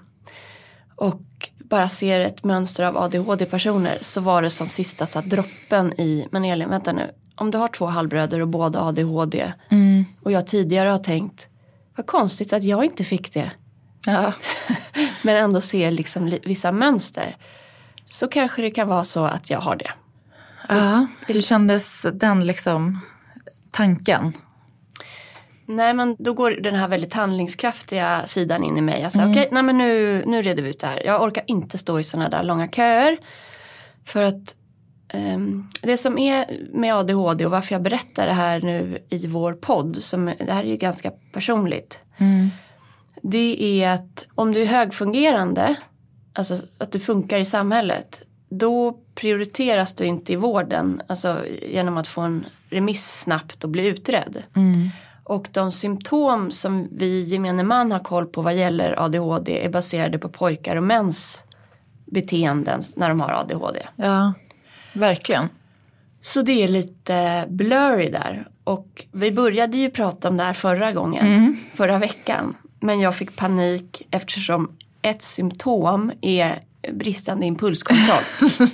och 0.96 1.20
bara 1.58 1.88
ser 1.88 2.20
ett 2.20 2.44
mönster 2.44 2.84
av 2.84 2.96
ADHD-personer 2.96 3.98
så 4.02 4.20
var 4.20 4.42
det 4.42 4.50
som 4.50 4.66
sista 4.66 5.06
så 5.06 5.20
droppen 5.20 5.92
i, 6.00 6.28
men 6.30 6.44
Elin 6.44 6.68
vänta 6.70 6.92
nu, 6.92 7.10
om 7.36 7.50
du 7.50 7.58
har 7.58 7.68
två 7.68 7.86
halvbröder 7.86 8.40
och 8.40 8.48
båda 8.48 8.80
ADHD 8.80 9.52
och 10.22 10.32
jag 10.32 10.46
tidigare 10.46 10.88
har 10.88 10.98
tänkt 10.98 11.48
vad 11.96 12.06
konstigt 12.06 12.52
att 12.52 12.64
jag 12.64 12.84
inte 12.84 13.04
fick 13.04 13.32
det 13.34 13.50
Ja. 14.06 14.32
men 15.22 15.36
ändå 15.36 15.60
ser 15.60 15.90
liksom 15.90 16.28
li- 16.28 16.40
vissa 16.44 16.72
mönster 16.72 17.36
så 18.06 18.28
kanske 18.28 18.62
det 18.62 18.70
kan 18.70 18.88
vara 18.88 19.04
så 19.04 19.24
att 19.24 19.50
jag 19.50 19.60
har 19.60 19.76
det. 19.76 19.90
ja. 20.68 21.06
Hur 21.26 21.40
kändes 21.40 22.06
den 22.12 22.46
liksom 22.46 23.00
tanken? 23.70 24.32
Nej 25.66 25.94
men 25.94 26.16
då 26.18 26.32
går 26.32 26.50
den 26.50 26.74
här 26.74 26.88
väldigt 26.88 27.14
handlingskraftiga 27.14 28.26
sidan 28.26 28.64
in 28.64 28.76
i 28.76 28.80
mig. 28.80 29.04
Alltså 29.04 29.22
okej, 29.30 29.48
nej 29.52 29.62
men 29.62 29.78
nu, 29.78 30.22
nu 30.26 30.42
reder 30.42 30.62
vi 30.62 30.70
ut 30.70 30.80
det 30.80 30.86
här. 30.86 31.06
Jag 31.06 31.22
orkar 31.22 31.44
inte 31.46 31.78
stå 31.78 32.00
i 32.00 32.04
sådana 32.04 32.28
där 32.28 32.42
långa 32.42 32.68
köer. 32.68 33.16
För 34.04 34.22
att 34.22 34.56
ehm, 35.08 35.68
det 35.82 35.96
som 35.96 36.18
är 36.18 36.46
med 36.72 36.94
ADHD 36.94 37.44
och 37.44 37.50
varför 37.50 37.74
jag 37.74 37.82
berättar 37.82 38.26
det 38.26 38.32
här 38.32 38.60
nu 38.60 38.98
i 39.08 39.26
vår 39.26 39.52
podd. 39.52 39.96
Som, 39.96 40.24
det 40.24 40.52
här 40.52 40.64
är 40.64 40.68
ju 40.68 40.76
ganska 40.76 41.12
personligt. 41.32 42.00
Det 43.22 43.82
är 43.82 43.90
att 43.90 44.26
om 44.34 44.52
du 44.52 44.62
är 44.62 44.66
högfungerande, 44.66 45.76
alltså 46.32 46.54
att 46.78 46.92
du 46.92 47.00
funkar 47.00 47.38
i 47.38 47.44
samhället. 47.44 48.22
Då 48.48 48.98
prioriteras 49.14 49.94
du 49.94 50.04
inte 50.04 50.32
i 50.32 50.36
vården, 50.36 51.02
alltså 51.06 51.44
genom 51.68 51.96
att 51.96 52.08
få 52.08 52.20
en 52.20 52.44
remiss 52.70 53.20
snabbt 53.20 53.64
och 53.64 53.70
bli 53.70 53.86
utredd. 53.86 54.42
Och 55.24 55.48
de 55.52 55.72
symptom 55.72 56.50
som 56.50 56.88
vi 56.92 57.22
gemene 57.22 57.62
man 57.62 57.92
har 57.92 57.98
koll 57.98 58.26
på 58.26 58.42
vad 58.42 58.54
gäller 58.54 59.04
ADHD 59.04 59.64
är 59.64 59.68
baserade 59.68 60.18
på 60.18 60.28
pojkar 60.28 60.76
och 60.76 60.82
mäns 60.82 61.44
beteenden 62.04 62.82
när 62.96 63.08
de 63.08 63.20
har 63.20 63.32
ADHD. 63.32 63.86
Ja, 63.96 64.32
verkligen. 64.92 65.48
Så 66.20 66.42
det 66.42 66.64
är 66.64 66.68
lite 66.68 67.44
blurry 67.48 68.10
där. 68.10 68.48
Och 68.64 69.04
vi 69.12 69.32
började 69.32 69.76
ju 69.76 69.90
prata 69.90 70.28
om 70.28 70.36
det 70.36 70.42
här 70.42 70.52
förra 70.52 70.92
gången, 70.92 71.56
förra 71.74 71.98
veckan. 71.98 72.56
Men 72.80 73.00
jag 73.00 73.14
fick 73.14 73.36
panik 73.36 74.06
eftersom 74.10 74.76
ett 75.02 75.22
symptom 75.22 76.12
är 76.20 76.62
bristande 76.92 77.46
impulskontroll. 77.46 78.22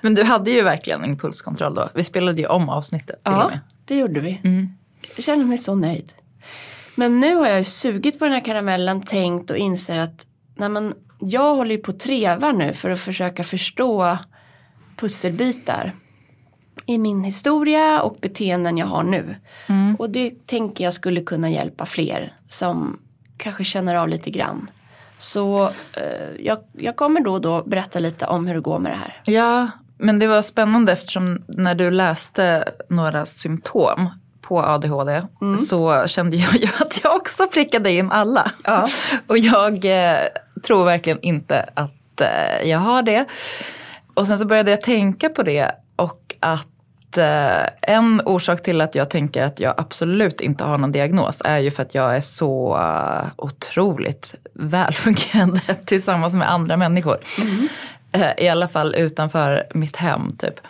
Men 0.00 0.14
du 0.14 0.22
hade 0.24 0.50
ju 0.50 0.62
verkligen 0.62 1.04
impulskontroll 1.04 1.74
då. 1.74 1.88
Vi 1.94 2.04
spelade 2.04 2.40
ju 2.40 2.46
om 2.46 2.68
avsnittet 2.68 3.24
till 3.24 3.34
och 3.34 3.40
ja, 3.40 3.48
med. 3.48 3.60
det 3.84 3.96
gjorde 3.96 4.20
vi. 4.20 4.40
Jag 5.16 5.24
känner 5.24 5.44
mig 5.44 5.58
så 5.58 5.74
nöjd. 5.74 6.12
Men 6.94 7.20
nu 7.20 7.34
har 7.34 7.46
jag 7.46 7.58
ju 7.58 7.64
sugit 7.64 8.18
på 8.18 8.24
den 8.24 8.34
här 8.34 8.40
karamellen, 8.40 9.02
tänkt 9.02 9.50
och 9.50 9.56
inser 9.56 9.98
att 9.98 10.26
nej 10.54 10.68
men, 10.68 10.94
jag 11.18 11.54
håller 11.54 11.70
ju 11.70 11.78
på 11.78 11.90
att 11.90 12.00
treva 12.00 12.52
nu 12.52 12.72
för 12.72 12.90
att 12.90 13.00
försöka 13.00 13.44
förstå 13.44 14.18
pusselbitar 14.96 15.92
i 16.86 16.98
min 16.98 17.24
historia 17.24 18.02
och 18.02 18.16
beteenden 18.20 18.78
jag 18.78 18.86
har 18.86 19.02
nu. 19.02 19.36
Och 19.98 20.10
det 20.10 20.46
tänker 20.46 20.84
jag 20.84 20.94
skulle 20.94 21.20
kunna 21.20 21.50
hjälpa 21.50 21.86
fler 21.86 22.32
som 22.48 22.98
kanske 23.36 23.64
känner 23.64 23.94
av 23.94 24.08
lite 24.08 24.30
grann. 24.30 24.70
Så 25.18 25.66
eh, 25.96 26.30
jag, 26.40 26.58
jag 26.72 26.96
kommer 26.96 27.20
då 27.20 27.32
och 27.32 27.40
då 27.40 27.62
berätta 27.62 27.98
lite 27.98 28.26
om 28.26 28.46
hur 28.46 28.54
det 28.54 28.60
går 28.60 28.78
med 28.78 28.92
det 28.92 28.96
här. 28.96 29.22
Ja, 29.24 29.70
men 29.98 30.18
det 30.18 30.26
var 30.26 30.42
spännande 30.42 30.92
eftersom 30.92 31.44
när 31.48 31.74
du 31.74 31.90
läste 31.90 32.64
några 32.88 33.26
symptom 33.26 34.10
på 34.52 34.62
ADHD 34.62 35.22
så 35.68 36.06
kände 36.06 36.36
jag 36.36 36.56
ju 36.56 36.68
att 36.78 37.00
jag 37.04 37.16
också 37.16 37.46
prickade 37.46 37.90
in 37.90 38.12
alla. 38.12 38.50
Ja. 38.64 38.86
Och 39.26 39.38
jag 39.38 39.84
eh, 39.84 40.18
tror 40.66 40.84
verkligen 40.84 41.20
inte 41.20 41.68
att 41.74 42.20
eh, 42.20 42.68
jag 42.68 42.78
har 42.78 43.02
det. 43.02 43.24
Och 44.14 44.26
sen 44.26 44.38
så 44.38 44.44
började 44.44 44.70
jag 44.70 44.82
tänka 44.82 45.28
på 45.28 45.42
det 45.42 45.70
och 45.96 46.34
att 46.40 47.18
eh, 47.18 47.92
en 47.94 48.20
orsak 48.24 48.62
till 48.62 48.80
att 48.80 48.94
jag 48.94 49.10
tänker 49.10 49.42
att 49.42 49.60
jag 49.60 49.74
absolut 49.76 50.40
inte 50.40 50.64
har 50.64 50.78
någon 50.78 50.90
diagnos 50.90 51.42
är 51.44 51.58
ju 51.58 51.70
för 51.70 51.82
att 51.82 51.94
jag 51.94 52.16
är 52.16 52.20
så 52.20 52.76
eh, 52.76 53.26
otroligt 53.36 54.34
välfungerande 54.52 55.60
tillsammans 55.84 56.34
med 56.34 56.50
andra 56.50 56.76
människor. 56.76 57.18
Eh, 58.12 58.44
I 58.44 58.48
alla 58.48 58.68
fall 58.68 58.94
utanför 58.94 59.66
mitt 59.74 59.96
hem 59.96 60.36
typ. 60.36 60.60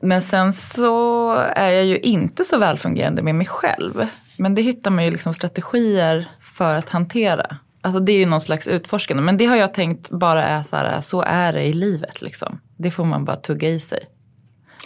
Men 0.00 0.22
sen 0.22 0.52
så 0.52 1.32
är 1.34 1.70
jag 1.70 1.84
ju 1.84 1.98
inte 1.98 2.44
så 2.44 2.58
välfungerande 2.58 3.22
med 3.22 3.34
mig 3.34 3.46
själv. 3.46 4.08
Men 4.38 4.54
det 4.54 4.62
hittar 4.62 4.90
man 4.90 5.04
ju 5.04 5.10
liksom 5.10 5.34
strategier 5.34 6.28
för 6.42 6.74
att 6.74 6.88
hantera. 6.88 7.56
Alltså 7.80 8.00
det 8.00 8.12
är 8.12 8.18
ju 8.18 8.26
någon 8.26 8.40
slags 8.40 8.68
utforskande. 8.68 9.22
Men 9.22 9.36
det 9.36 9.46
har 9.46 9.56
jag 9.56 9.74
tänkt 9.74 10.10
bara 10.10 10.44
är 10.44 10.62
så 10.62 10.76
här, 10.76 11.00
så 11.00 11.22
är 11.22 11.52
det 11.52 11.64
i 11.64 11.72
livet 11.72 12.22
liksom. 12.22 12.60
Det 12.76 12.90
får 12.90 13.04
man 13.04 13.24
bara 13.24 13.36
tugga 13.36 13.68
i 13.68 13.80
sig. 13.80 14.04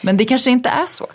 Men 0.02 0.16
det 0.16 0.24
kanske 0.24 0.50
inte 0.50 0.68
är 0.68 0.86
så. 0.86 1.06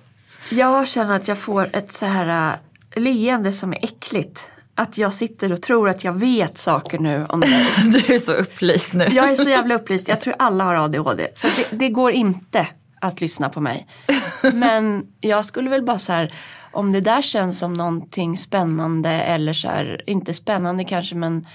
Jag 0.51 0.87
känner 0.87 1.15
att 1.15 1.27
jag 1.27 1.37
får 1.37 1.69
ett 1.73 1.93
så 1.93 2.05
här 2.05 2.59
äh, 2.95 3.01
leende 3.01 3.51
som 3.51 3.73
är 3.73 3.85
äckligt. 3.85 4.49
Att 4.75 4.97
jag 4.97 5.13
sitter 5.13 5.51
och 5.51 5.61
tror 5.61 5.89
att 5.89 6.03
jag 6.03 6.13
vet 6.13 6.57
saker 6.57 6.99
nu 6.99 7.25
om 7.29 7.39
dig. 7.39 7.65
Du 7.83 8.13
är 8.13 8.19
så 8.19 8.33
upplyst 8.33 8.93
nu. 8.93 9.07
Jag 9.11 9.31
är 9.31 9.35
så 9.35 9.49
jävla 9.49 9.75
upplyst. 9.75 10.07
Jag 10.07 10.21
tror 10.21 10.35
alla 10.39 10.63
har 10.63 10.75
ADHD. 10.75 11.27
Så 11.35 11.47
det, 11.47 11.77
det 11.77 11.89
går 11.89 12.11
inte 12.11 12.67
att 13.05 13.21
lyssna 13.21 13.49
på 13.49 13.61
mig. 13.61 13.87
Men 14.53 15.07
jag 15.19 15.45
skulle 15.45 15.69
väl 15.69 15.83
bara 15.83 15.97
så 15.99 16.13
här, 16.13 16.33
om 16.71 16.91
det 16.91 17.01
där 17.01 17.21
känns 17.21 17.59
som 17.59 17.73
någonting 17.73 18.37
spännande 18.37 19.09
eller 19.09 19.53
så 19.53 19.67
här, 19.67 20.03
inte 20.07 20.33
spännande 20.33 20.83
kanske 20.83 21.15
men 21.15 21.47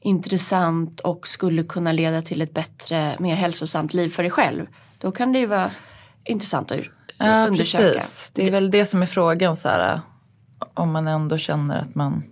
intressant 0.00 1.00
och 1.00 1.28
skulle 1.28 1.62
kunna 1.62 1.92
leda 1.92 2.22
till 2.22 2.42
ett 2.42 2.54
bättre, 2.54 3.16
mer 3.18 3.34
hälsosamt 3.34 3.94
liv 3.94 4.08
för 4.08 4.22
dig 4.22 4.30
själv. 4.32 4.66
Då 4.98 5.12
kan 5.12 5.32
det 5.32 5.38
ju 5.38 5.46
vara 5.46 5.70
intressant 6.24 6.72
att 6.72 6.78
Ja, 7.18 7.46
undersöka. 7.46 7.98
precis. 7.98 8.32
Det 8.34 8.46
är 8.46 8.50
väl 8.50 8.70
det 8.70 8.84
som 8.86 9.02
är 9.02 9.06
frågan. 9.06 9.56
Så 9.56 9.68
här, 9.68 10.00
om 10.74 10.92
man 10.92 11.08
ändå 11.08 11.38
känner 11.38 11.78
att 11.78 11.94
man 11.94 12.22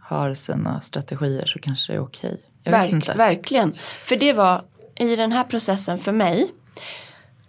har 0.00 0.34
sina 0.34 0.80
strategier 0.80 1.46
så 1.46 1.58
kanske 1.58 1.92
det 1.92 1.96
är 1.96 2.02
okej. 2.02 2.40
Vet 2.64 2.72
Verk, 2.74 3.16
verkligen. 3.16 3.72
För 3.98 4.16
det 4.16 4.32
var 4.32 4.64
i 4.96 5.16
den 5.16 5.32
här 5.32 5.44
processen 5.44 5.98
för 5.98 6.12
mig. 6.12 6.50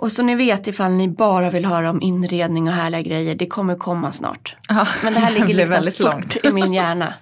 Och 0.01 0.11
så 0.11 0.23
ni 0.23 0.35
vet 0.35 0.67
ifall 0.67 0.91
ni 0.91 1.07
bara 1.07 1.49
vill 1.49 1.65
höra 1.65 1.89
om 1.89 2.01
inredning 2.01 2.67
och 2.67 2.73
härliga 2.73 3.01
grejer. 3.01 3.35
Det 3.35 3.45
kommer 3.45 3.75
komma 3.75 4.11
snart. 4.11 4.55
Ja, 4.69 4.87
Men 5.03 5.13
det 5.13 5.19
här 5.19 5.31
ligger 5.39 5.47
liksom 5.47 5.73
väldigt 5.73 5.97
fort 5.97 6.13
långt. 6.13 6.37
i 6.43 6.51
min 6.51 6.73
hjärna. 6.73 7.13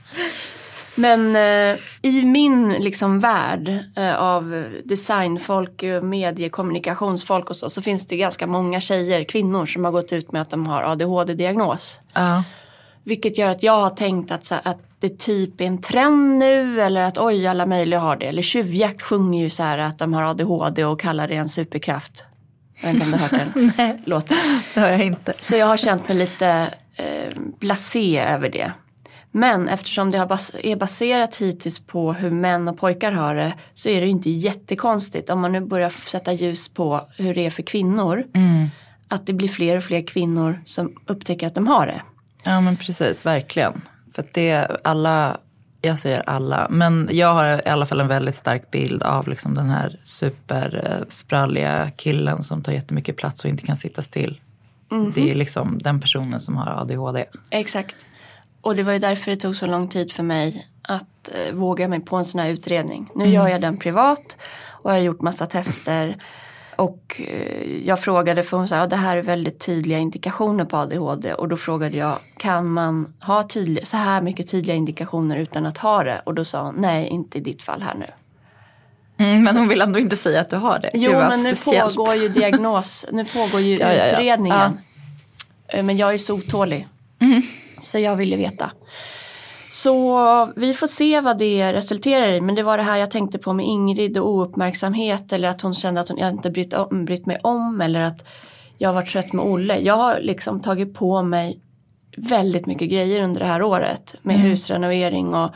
Men 0.96 1.36
eh, 1.36 1.78
i 2.02 2.24
min 2.24 2.74
liksom 2.74 3.20
värld 3.20 3.80
eh, 3.96 4.16
av 4.16 4.66
designfolk, 4.86 5.84
mediekommunikationsfolk 6.04 7.50
och 7.50 7.56
så, 7.56 7.70
så 7.70 7.82
finns 7.82 8.08
det 8.08 8.18
ganska 8.18 8.48
många 8.48 8.80
tjejer, 8.80 9.24
kvinnor 9.24 9.66
som 9.66 9.86
har 9.86 9.92
gått 9.92 10.14
ut 10.14 10.32
med 10.32 10.42
att 10.42 10.50
de 10.50 10.68
har 10.68 10.84
ADHD-diagnos. 10.84 12.00
Ja. 12.14 12.44
Vilket 13.04 13.38
gör 13.38 13.50
att 13.50 13.64
jag 13.64 13.80
har 13.80 13.90
tänkt 13.90 14.32
att, 14.32 14.46
så 14.46 14.56
att 14.64 14.78
det 15.00 15.20
typ 15.20 15.62
är 15.62 15.66
en 15.66 15.82
trend 15.82 16.38
nu 16.38 16.82
eller 16.82 17.02
att 17.02 17.18
oj 17.18 17.48
alla 17.48 17.66
möjliga 17.66 18.00
har 18.00 18.16
det. 18.16 18.26
Eller 18.26 18.42
Tjuvjakt 18.42 19.02
sjunger 19.02 19.44
ju 19.44 19.50
så 19.50 19.64
här 19.64 19.78
att 19.78 20.00
de 20.00 20.14
har 20.14 20.24
ADHD 20.24 20.86
och 20.86 21.00
kallar 21.00 21.28
det 21.28 21.36
en 21.36 21.50
superkraft. 21.50 22.26
Jag 22.82 22.94
vet 22.94 23.04
inte 23.04 23.06
om 23.06 23.12
du 23.12 23.18
har 23.18 23.28
hört 23.28 23.54
den 23.78 24.02
låten. 24.06 24.38
Det 24.74 24.80
har 24.80 24.88
jag 24.90 25.06
inte. 25.06 25.34
Så 25.40 25.56
jag 25.56 25.66
har 25.66 25.78
känt 25.78 26.08
mig 26.08 26.18
lite 26.18 26.74
eh, 26.96 27.34
blasé 27.60 28.20
över 28.20 28.50
det. 28.50 28.72
Men 29.32 29.70
eftersom 29.70 30.12
det 30.12 30.18
bas- 30.18 30.56
är 30.64 30.76
baserat 30.76 31.36
hittills 31.36 31.80
på 31.80 32.14
hur 32.14 32.32
män 32.32 32.68
och 32.68 32.78
pojkar 32.78 33.12
har 33.12 33.36
det 33.36 33.54
så 33.74 33.90
är 33.90 34.00
det 34.02 34.06
ju 34.06 34.12
inte 34.12 34.30
jättekonstigt 34.30 35.30
om 35.30 35.40
man 35.40 35.52
nu 35.52 35.60
börjar 35.62 35.90
sätta 35.90 36.34
ljus 36.34 36.70
på 36.74 37.08
hur 37.18 37.36
det 37.36 37.46
är 37.46 37.50
för 37.50 37.64
kvinnor. 37.64 38.24
Att 39.08 39.26
det 39.28 39.34
blir 39.34 39.48
fler 39.48 39.78
och 39.78 39.84
fler 39.84 40.02
kvinnor 40.08 40.62
som 40.66 40.94
upptäcker 41.06 41.48
att 41.48 41.56
de 41.56 41.68
har 41.68 41.86
det. 41.88 42.02
Ja 42.44 42.62
men 42.62 42.78
precis, 42.78 43.26
verkligen. 43.26 43.82
För 44.14 44.22
att 44.22 44.34
det 44.34 44.50
är 44.50 44.78
alla, 44.84 45.38
jag 45.82 46.00
säger 46.00 46.30
alla, 46.30 46.68
men 46.70 47.10
jag 47.12 47.34
har 47.34 47.68
i 47.68 47.70
alla 47.70 47.86
fall 47.86 48.00
en 48.00 48.08
väldigt 48.08 48.36
stark 48.36 48.72
bild 48.72 49.04
av 49.04 49.28
liksom 49.28 49.54
den 49.54 49.70
här 49.70 49.98
superspralliga 50.02 51.92
killen 51.98 52.44
som 52.44 52.64
tar 52.64 52.72
jättemycket 52.72 53.18
plats 53.18 53.44
och 53.44 53.50
inte 53.50 53.66
kan 53.66 53.78
sitta 53.78 54.02
still. 54.02 54.40
Det 55.16 55.32
är 55.32 55.36
liksom 55.36 55.78
den 55.78 56.00
personen 56.00 56.40
som 56.40 56.58
har 56.58 56.82
ADHD. 56.82 57.26
Exakt. 57.50 57.96
Och 58.62 58.76
det 58.76 58.84
var 58.84 58.94
ju 58.94 59.00
därför 59.00 59.32
det 59.32 59.38
tog 59.38 59.56
så 59.56 59.68
lång 59.68 59.88
tid 59.88 60.12
för 60.12 60.24
mig 60.24 60.68
att 60.82 61.30
eh, 61.34 61.54
våga 61.54 61.88
mig 61.88 62.00
på 62.00 62.16
en 62.16 62.26
sån 62.26 62.42
här 62.42 62.50
utredning. 62.50 63.10
Nu 63.16 63.28
gör 63.28 63.48
jag 63.48 63.62
den 63.62 63.78
privat 63.78 64.38
och 64.68 64.92
jag 64.92 64.96
har 64.96 65.04
gjort 65.04 65.22
massa 65.22 65.46
tester. 65.46 66.18
Och 66.80 67.22
eh, 67.28 67.88
jag 67.88 68.00
frågade 68.00 68.44
för 68.44 68.58
hon 68.58 68.68
sa 68.68 68.78
att 68.78 68.90
det 68.90 68.96
här 68.96 69.18
är 69.18 69.22
väldigt 69.22 69.60
tydliga 69.60 69.98
indikationer 69.98 70.66
på 70.66 70.78
ADHD. 70.78 71.34
Och 71.34 71.48
då 71.48 71.58
frågade 71.58 71.98
jag 71.98 72.18
kan 72.38 72.72
man 72.72 73.14
ha 73.22 73.44
tydliga, 73.44 73.86
så 73.86 73.98
här 73.98 74.22
mycket 74.22 74.52
tydliga 74.52 74.76
indikationer 74.76 75.38
utan 75.38 75.66
att 75.66 75.78
ha 75.78 76.04
det? 76.04 76.22
Och 76.26 76.36
då 76.36 76.46
sa 76.46 76.62
hon 76.64 76.76
nej 76.78 77.08
inte 77.08 77.38
i 77.38 77.42
ditt 77.42 77.64
fall 77.64 77.82
här 77.82 77.96
nu. 77.96 78.06
Mm, 79.26 79.44
men 79.44 79.58
hon 79.58 79.68
vill 79.68 79.82
ändå 79.82 80.00
inte 80.00 80.16
säga 80.16 80.42
att 80.42 80.50
du 80.50 80.56
har 80.56 80.80
det. 80.80 80.92
Jo 80.94 81.12
men 81.12 81.44
nu 81.44 81.56
speciellt. 81.56 81.96
pågår 81.96 82.16
ju 82.16 82.30
diagnos, 82.30 83.06
nu 83.12 83.26
pågår 83.26 83.62
ju 83.62 83.78
Ja, 83.78 83.88
ja, 83.88 83.94
ja. 83.94 84.06
utredningen. 84.06 84.80
Eh, 85.68 85.84
Men 85.84 85.98
jag 85.98 86.14
är 86.14 86.18
så 86.18 86.34
otålig. 86.36 86.88
Mm. 87.20 87.42
Så 87.82 88.00
jag 88.00 88.16
ville 88.16 88.36
veta. 88.36 88.72
Så 89.72 90.54
vi 90.56 90.74
får 90.74 90.88
se 90.88 91.22
vad 91.22 91.38
det 91.38 91.74
resulterar 91.74 92.28
i. 92.28 92.42
Men 92.42 92.56
det 92.56 92.64
var 92.64 92.78
det 92.78 92.84
här 92.84 92.98
jag 92.98 93.12
tänkte 93.12 93.38
på 93.38 93.54
med 93.54 93.66
Ingrid 93.66 94.18
och 94.18 94.30
ouppmärksamhet. 94.30 95.34
Eller 95.34 95.50
att 95.50 95.62
hon 95.62 95.74
kände 95.74 96.02
att 96.02 96.10
hon 96.10 96.18
jag 96.18 96.30
inte 96.30 96.50
brytt, 96.50 96.74
om, 96.74 97.06
brytt 97.06 97.26
mig 97.26 97.40
om. 97.44 97.82
Eller 97.82 98.00
att 98.00 98.26
jag 98.78 98.94
var 98.94 99.02
trött 99.02 99.34
med 99.34 99.46
Olle. 99.46 99.80
Jag 99.80 99.98
har 99.98 100.20
liksom 100.20 100.62
tagit 100.62 100.94
på 100.94 101.24
mig 101.24 101.62
väldigt 102.18 102.66
mycket 102.66 102.90
grejer 102.90 103.24
under 103.24 103.40
det 103.40 103.48
här 103.48 103.62
året. 103.62 104.16
Med 104.22 104.40
husrenovering 104.40 105.34
och, 105.34 105.52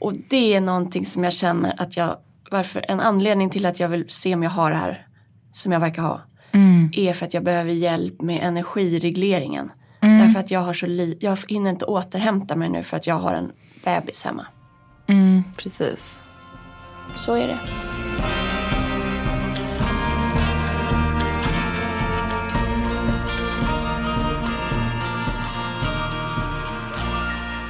och 0.00 0.12
det 0.30 0.54
är 0.54 0.60
någonting 0.60 1.06
som 1.06 1.24
jag 1.24 1.32
känner 1.32 1.80
att 1.80 1.96
jag, 1.96 2.16
varför, 2.50 2.84
en 2.88 3.00
anledning 3.00 3.50
till 3.50 3.66
att 3.66 3.80
jag 3.80 3.88
vill 3.88 4.04
se 4.08 4.34
om 4.34 4.42
jag 4.42 4.50
har 4.50 4.70
det 4.70 4.76
här 4.76 5.06
som 5.52 5.72
jag 5.72 5.80
verkar 5.80 6.02
ha. 6.02 6.20
Är 6.92 7.12
för 7.12 7.26
att 7.26 7.34
jag 7.34 7.44
behöver 7.44 7.72
hjälp 7.72 8.22
med 8.22 8.40
energiregleringen. 8.42 9.70
Därför 10.34 10.44
att 10.44 10.50
jag 10.50 10.60
har 10.60 10.72
så 10.72 10.86
li- 10.86 11.16
jag 11.20 11.38
hinner 11.48 11.70
inte 11.70 11.84
återhämta 11.84 12.54
mig 12.54 12.68
nu 12.68 12.82
för 12.82 12.96
att 12.96 13.06
jag 13.06 13.14
har 13.14 13.34
en 13.34 13.52
bebis 13.84 14.24
hemma. 14.24 14.46
Mm, 15.08 15.42
precis. 15.56 16.18
Så 17.16 17.34
är 17.34 17.48
det. 17.48 17.58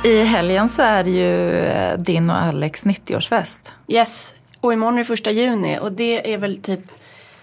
I 0.09 0.23
helgen 0.25 0.69
så 0.69 0.83
är 0.83 1.05
det 1.05 1.11
ju 1.11 1.51
eh, 1.59 1.99
din 1.99 2.31
och 2.31 2.37
Alex 2.43 2.85
90-årsfest. 2.87 3.73
Yes, 3.89 4.35
och 4.61 4.73
imorgon 4.73 4.95
är 4.95 4.99
det 4.99 5.05
första 5.05 5.31
juni 5.31 5.79
och 5.81 5.93
det 5.93 6.33
är 6.35 6.39
väl 6.39 6.57
typ 6.63 6.81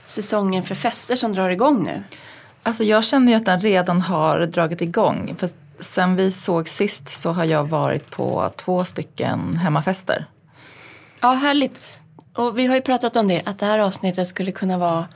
säsongen 0.06 0.64
för 0.64 0.76
fester 0.76 1.16
som 1.16 1.34
drar 1.34 1.50
igång 1.50 1.84
nu. 1.84 2.04
Alltså 2.64 2.84
jag 2.84 3.06
känner 3.06 3.32
ju 3.32 3.38
att 3.38 3.46
den 3.46 3.62
redan 3.62 4.02
har 4.02 4.40
dragit 4.40 4.82
igång. 4.82 5.36
För 5.38 5.50
sen 5.80 6.16
vi 6.16 6.32
såg 6.32 6.68
sist 6.68 7.10
så 7.10 7.32
har 7.32 7.46
jag 7.46 7.64
varit 7.64 8.12
på 8.12 8.52
två 8.56 8.86
stycken 8.86 9.54
hemmafester. 9.54 10.26
Ja, 11.22 11.32
härligt. 11.32 11.82
Och 12.36 12.58
vi 12.58 12.66
har 12.66 12.76
ju 12.76 12.82
pratat 12.82 13.16
om 13.16 13.28
det, 13.28 13.42
att 13.46 13.60
det 13.60 13.66
här 13.66 13.80
avsnittet 13.80 14.28
skulle 14.28 14.52
kunna 14.52 14.78
vara, 14.78 15.08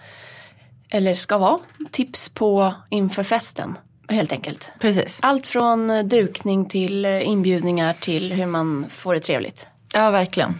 eller 0.89 1.15
ska 1.15 1.37
vara, 1.37 1.59
tips 1.91 2.29
på 2.29 2.73
inför 2.89 3.23
festen. 3.23 3.77
Helt 4.09 4.31
enkelt. 4.31 4.73
Precis. 4.79 5.19
Allt 5.21 5.47
från 5.47 6.09
dukning 6.09 6.65
till 6.65 7.05
inbjudningar 7.05 7.93
till 7.93 8.33
hur 8.33 8.45
man 8.45 8.85
får 8.89 9.13
det 9.13 9.19
trevligt. 9.19 9.67
Ja, 9.93 10.11
verkligen. 10.11 10.59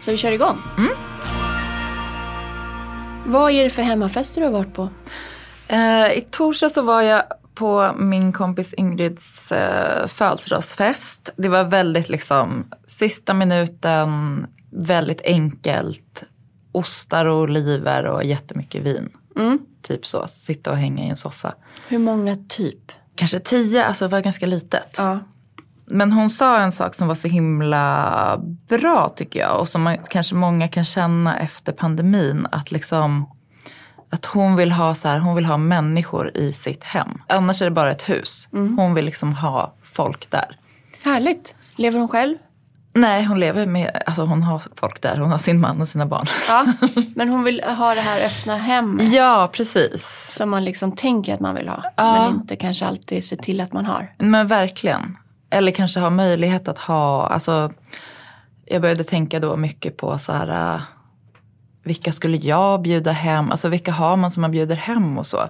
Så 0.00 0.10
vi 0.10 0.16
kör 0.16 0.32
igång. 0.32 0.58
Vad 3.26 3.52
är 3.52 3.64
det 3.64 3.70
för 3.70 3.82
hemmafester 3.82 4.40
du 4.40 4.46
har 4.46 4.52
varit 4.52 4.74
på? 4.74 4.88
Eh, 5.68 6.18
I 6.18 6.26
torsdag 6.30 6.70
så 6.70 6.82
var 6.82 7.02
jag 7.02 7.22
på 7.54 7.92
min 7.98 8.32
kompis 8.32 8.74
Ingrids 8.74 9.52
eh, 9.52 10.06
födelsedagsfest. 10.06 11.32
Det 11.36 11.48
var 11.48 11.64
väldigt 11.64 12.08
liksom 12.08 12.64
sista 12.86 13.34
minuten, 13.34 14.46
väldigt 14.70 15.20
enkelt. 15.24 16.24
Ostar 16.72 17.26
och 17.26 17.38
oliver 17.40 18.04
och 18.04 18.24
jättemycket 18.24 18.82
vin. 18.82 19.08
Typ 19.82 20.06
så, 20.06 20.26
sitta 20.26 20.70
och 20.70 20.76
hänga 20.76 21.04
i 21.04 21.08
en 21.08 21.16
soffa. 21.16 21.54
Hur 21.88 21.98
många 21.98 22.36
typ? 22.48 22.92
Kanske 23.14 23.40
tio, 23.40 23.84
alltså 23.84 24.04
det 24.04 24.10
var 24.12 24.20
ganska 24.20 24.46
litet. 24.46 24.94
Ja. 24.98 25.18
Men 25.86 26.12
hon 26.12 26.30
sa 26.30 26.58
en 26.58 26.72
sak 26.72 26.94
som 26.94 27.08
var 27.08 27.14
så 27.14 27.28
himla 27.28 28.40
bra 28.68 29.08
tycker 29.16 29.40
jag. 29.40 29.60
Och 29.60 29.68
som 29.68 29.82
man, 29.82 29.96
kanske 30.10 30.34
många 30.34 30.68
kan 30.68 30.84
känna 30.84 31.38
efter 31.38 31.72
pandemin. 31.72 32.46
Att 32.52 32.72
liksom 32.72 33.30
att 34.14 34.24
hon 34.26 34.56
vill 34.56 34.72
ha 34.72 34.94
så 34.94 35.08
här, 35.08 35.18
hon 35.18 35.34
vill 35.34 35.44
ha 35.44 35.56
människor 35.56 36.36
i 36.36 36.52
sitt 36.52 36.84
hem. 36.84 37.08
Annars 37.28 37.62
är 37.62 37.64
det 37.64 37.70
bara 37.70 37.90
ett 37.90 38.08
hus. 38.08 38.48
Hon 38.52 38.94
vill 38.94 39.04
liksom 39.04 39.32
ha 39.34 39.74
folk 39.82 40.30
där. 40.30 40.56
Härligt. 41.04 41.54
Lever 41.76 41.98
hon 41.98 42.08
själv? 42.08 42.36
Nej, 42.96 43.24
hon 43.24 43.40
lever 43.40 43.66
med, 43.66 44.02
alltså 44.06 44.24
hon 44.24 44.42
har 44.42 44.62
folk 44.76 45.02
där. 45.02 45.16
Hon 45.16 45.30
har 45.30 45.38
sin 45.38 45.60
man 45.60 45.80
och 45.80 45.88
sina 45.88 46.06
barn. 46.06 46.26
Ja. 46.48 46.66
Men 47.14 47.28
hon 47.28 47.44
vill 47.44 47.62
ha 47.64 47.94
det 47.94 48.00
här 48.00 48.24
öppna 48.26 48.56
hem 48.56 48.98
Ja, 49.02 49.50
precis. 49.52 50.28
som 50.36 50.50
man 50.50 50.64
liksom 50.64 50.92
tänker 50.96 51.34
att 51.34 51.40
man 51.40 51.54
vill 51.54 51.68
ha. 51.68 51.82
Men 51.96 52.34
inte 52.34 52.56
kanske 52.56 52.86
alltid 52.86 53.24
ser 53.24 53.36
till 53.36 53.60
att 53.60 53.72
man 53.72 53.86
har. 53.86 54.14
Men 54.18 54.46
verkligen. 54.46 55.16
Eller 55.50 55.72
kanske 55.72 56.00
ha 56.00 56.10
möjlighet 56.10 56.68
att 56.68 56.78
ha, 56.78 57.26
alltså 57.26 57.72
jag 58.66 58.82
började 58.82 59.04
tänka 59.04 59.40
då 59.40 59.56
mycket 59.56 59.96
på 59.96 60.18
så 60.18 60.32
här, 60.32 60.74
äh, 60.74 60.80
vilka 61.84 62.12
skulle 62.12 62.36
jag 62.36 62.82
bjuda 62.82 63.12
hem? 63.12 63.50
Alltså 63.50 63.68
vilka 63.68 63.92
har 63.92 64.16
man 64.16 64.30
som 64.30 64.40
man 64.40 64.50
bjuder 64.50 64.76
hem 64.76 65.18
och 65.18 65.26
så. 65.26 65.48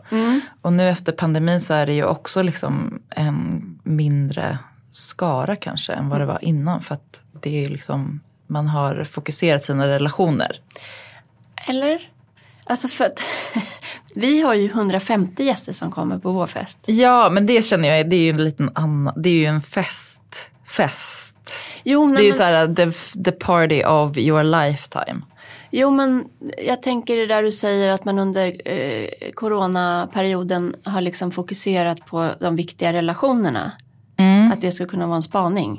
Och 0.63 0.73
nu 0.73 0.89
efter 0.89 1.13
pandemin 1.13 1.61
så 1.61 1.75
är 1.75 1.87
det 1.87 1.93
ju 1.93 2.05
också 2.05 2.43
liksom 2.43 3.03
en 3.11 3.65
mindre 3.83 4.59
skara 4.91 5.57
kanske 5.57 5.93
än 5.93 6.09
vad 6.09 6.21
det 6.21 6.27
var 6.27 6.45
innan. 6.45 6.81
För 6.81 6.95
att 6.95 7.23
det 7.43 7.65
är 7.65 7.69
liksom, 7.69 8.21
man 8.47 8.69
har 8.69 9.05
fokuserat 9.05 9.65
sina 9.65 9.89
relationer. 9.89 10.61
Eller? 11.69 12.11
Alltså 12.65 12.89
för 12.89 13.05
att 13.05 13.23
vi 14.15 14.41
har 14.41 14.55
ju 14.55 14.67
150 14.67 15.45
gäster 15.45 15.73
som 15.73 15.91
kommer 15.91 16.19
på 16.19 16.33
vår 16.33 16.47
fest. 16.47 16.79
Ja, 16.87 17.31
men 17.31 17.47
det 17.47 17.65
känner 17.65 17.97
jag, 17.97 18.11
det 18.11 18.17
är 18.17 18.21
ju 18.21 18.31
en 18.31 18.45
liten 18.45 18.71
annan, 18.75 19.15
det 19.17 19.29
är 19.29 19.35
ju 19.35 19.47
en 19.47 19.63
fest. 19.63 20.51
Fest. 20.67 21.24
Jo, 21.85 22.07
nej, 22.07 22.17
Det 22.17 22.23
är 22.23 22.25
ju 22.25 22.29
men, 22.31 22.37
så 22.37 22.43
här 22.43 22.75
the, 22.75 23.23
the 23.25 23.33
party 23.33 23.83
of 23.85 24.17
your 24.17 24.43
lifetime. 24.45 25.21
jo 25.71 25.91
men 25.91 26.25
jag 26.67 26.83
tänker 26.83 27.17
det 27.17 27.27
där 27.27 27.43
du 27.43 27.51
säger 27.53 27.91
att 27.91 28.05
man 28.05 28.19
under 28.19 28.69
eh, 28.69 29.09
coronaperioden 29.35 30.77
har 30.85 31.01
liksom 31.01 31.31
fokuserat 31.31 32.07
på 32.07 32.31
de 32.41 32.57
viktiga 32.57 32.93
relationerna. 32.93 33.73
Att 34.53 34.61
det 34.61 34.73
ska 34.73 34.87
kunna 34.87 35.07
vara 35.07 35.17
en 35.17 35.23
spaning. 35.23 35.79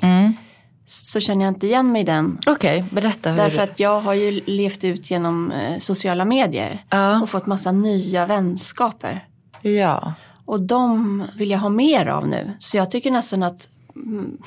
S- 0.86 1.10
Så 1.12 1.20
känner 1.20 1.44
jag 1.44 1.50
inte 1.54 1.66
igen 1.66 1.92
mig 1.92 2.02
i 2.02 2.04
den. 2.04 2.38
Okej, 2.46 2.84
berätta 2.90 3.30
hur 3.30 3.36
Därför 3.36 3.62
att 3.62 3.80
jag 3.80 4.00
har 4.00 4.14
ju 4.14 4.40
levt 4.46 4.84
ut 4.84 5.10
genom 5.10 5.52
eh, 5.52 5.78
sociala 5.78 6.24
medier. 6.24 6.84
Ja. 6.90 7.22
Och 7.22 7.30
fått 7.30 7.46
massa 7.46 7.72
nya 7.72 8.26
vänskaper. 8.26 9.24
Ja. 9.62 10.14
Och 10.44 10.62
de 10.62 11.22
vill 11.36 11.50
jag 11.50 11.58
ha 11.58 11.68
mer 11.68 12.06
av 12.06 12.28
nu. 12.28 12.52
Så 12.58 12.76
jag 12.76 12.90
tycker 12.90 13.10
nästan 13.10 13.42
att 13.42 13.68
mm, 13.96 14.38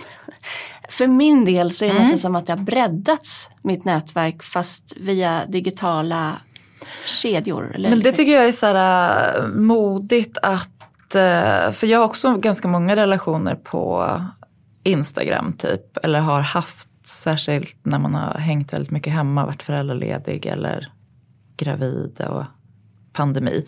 för 0.89 1.07
min 1.07 1.45
del 1.45 1.71
så 1.71 1.85
är 1.85 1.89
det 1.89 1.91
Mm. 1.95 2.03
nästan 2.03 2.19
som 2.19 2.35
att 2.35 2.45
det 2.45 2.53
har 2.53 2.59
breddats 2.63 3.49
mitt 3.61 3.85
nätverk 3.85 4.43
fast 4.43 4.93
via 4.97 5.45
digitala 5.45 6.37
kedjor. 7.05 7.71
Eller 7.75 7.89
Men 7.89 7.99
det 7.99 8.05
liksom- 8.05 8.17
tycker 8.17 8.33
jag 8.33 8.47
är 8.47 8.51
så 8.51 8.65
här 8.65 9.39
äh, 9.39 9.47
modigt 9.47 10.37
att, 10.41 11.15
äh, 11.15 11.71
för 11.71 11.85
jag 11.85 11.99
har 11.99 12.05
också 12.05 12.37
ganska 12.37 12.67
många 12.67 12.95
relationer 12.95 13.55
på 13.55 14.15
Instagram 14.83 15.53
typ, 15.53 15.97
eller 16.03 16.19
har 16.19 16.41
haft 16.41 16.89
särskilt 17.07 17.77
när 17.85 17.99
man 17.99 18.15
har 18.15 18.33
hängt 18.33 18.73
väldigt 18.73 18.91
mycket 18.91 19.13
hemma, 19.13 19.45
varit 19.45 19.63
föräldraledig 19.63 20.45
eller 20.45 20.91
gravid 21.57 22.21
och 22.29 22.43
pandemi. 23.13 23.65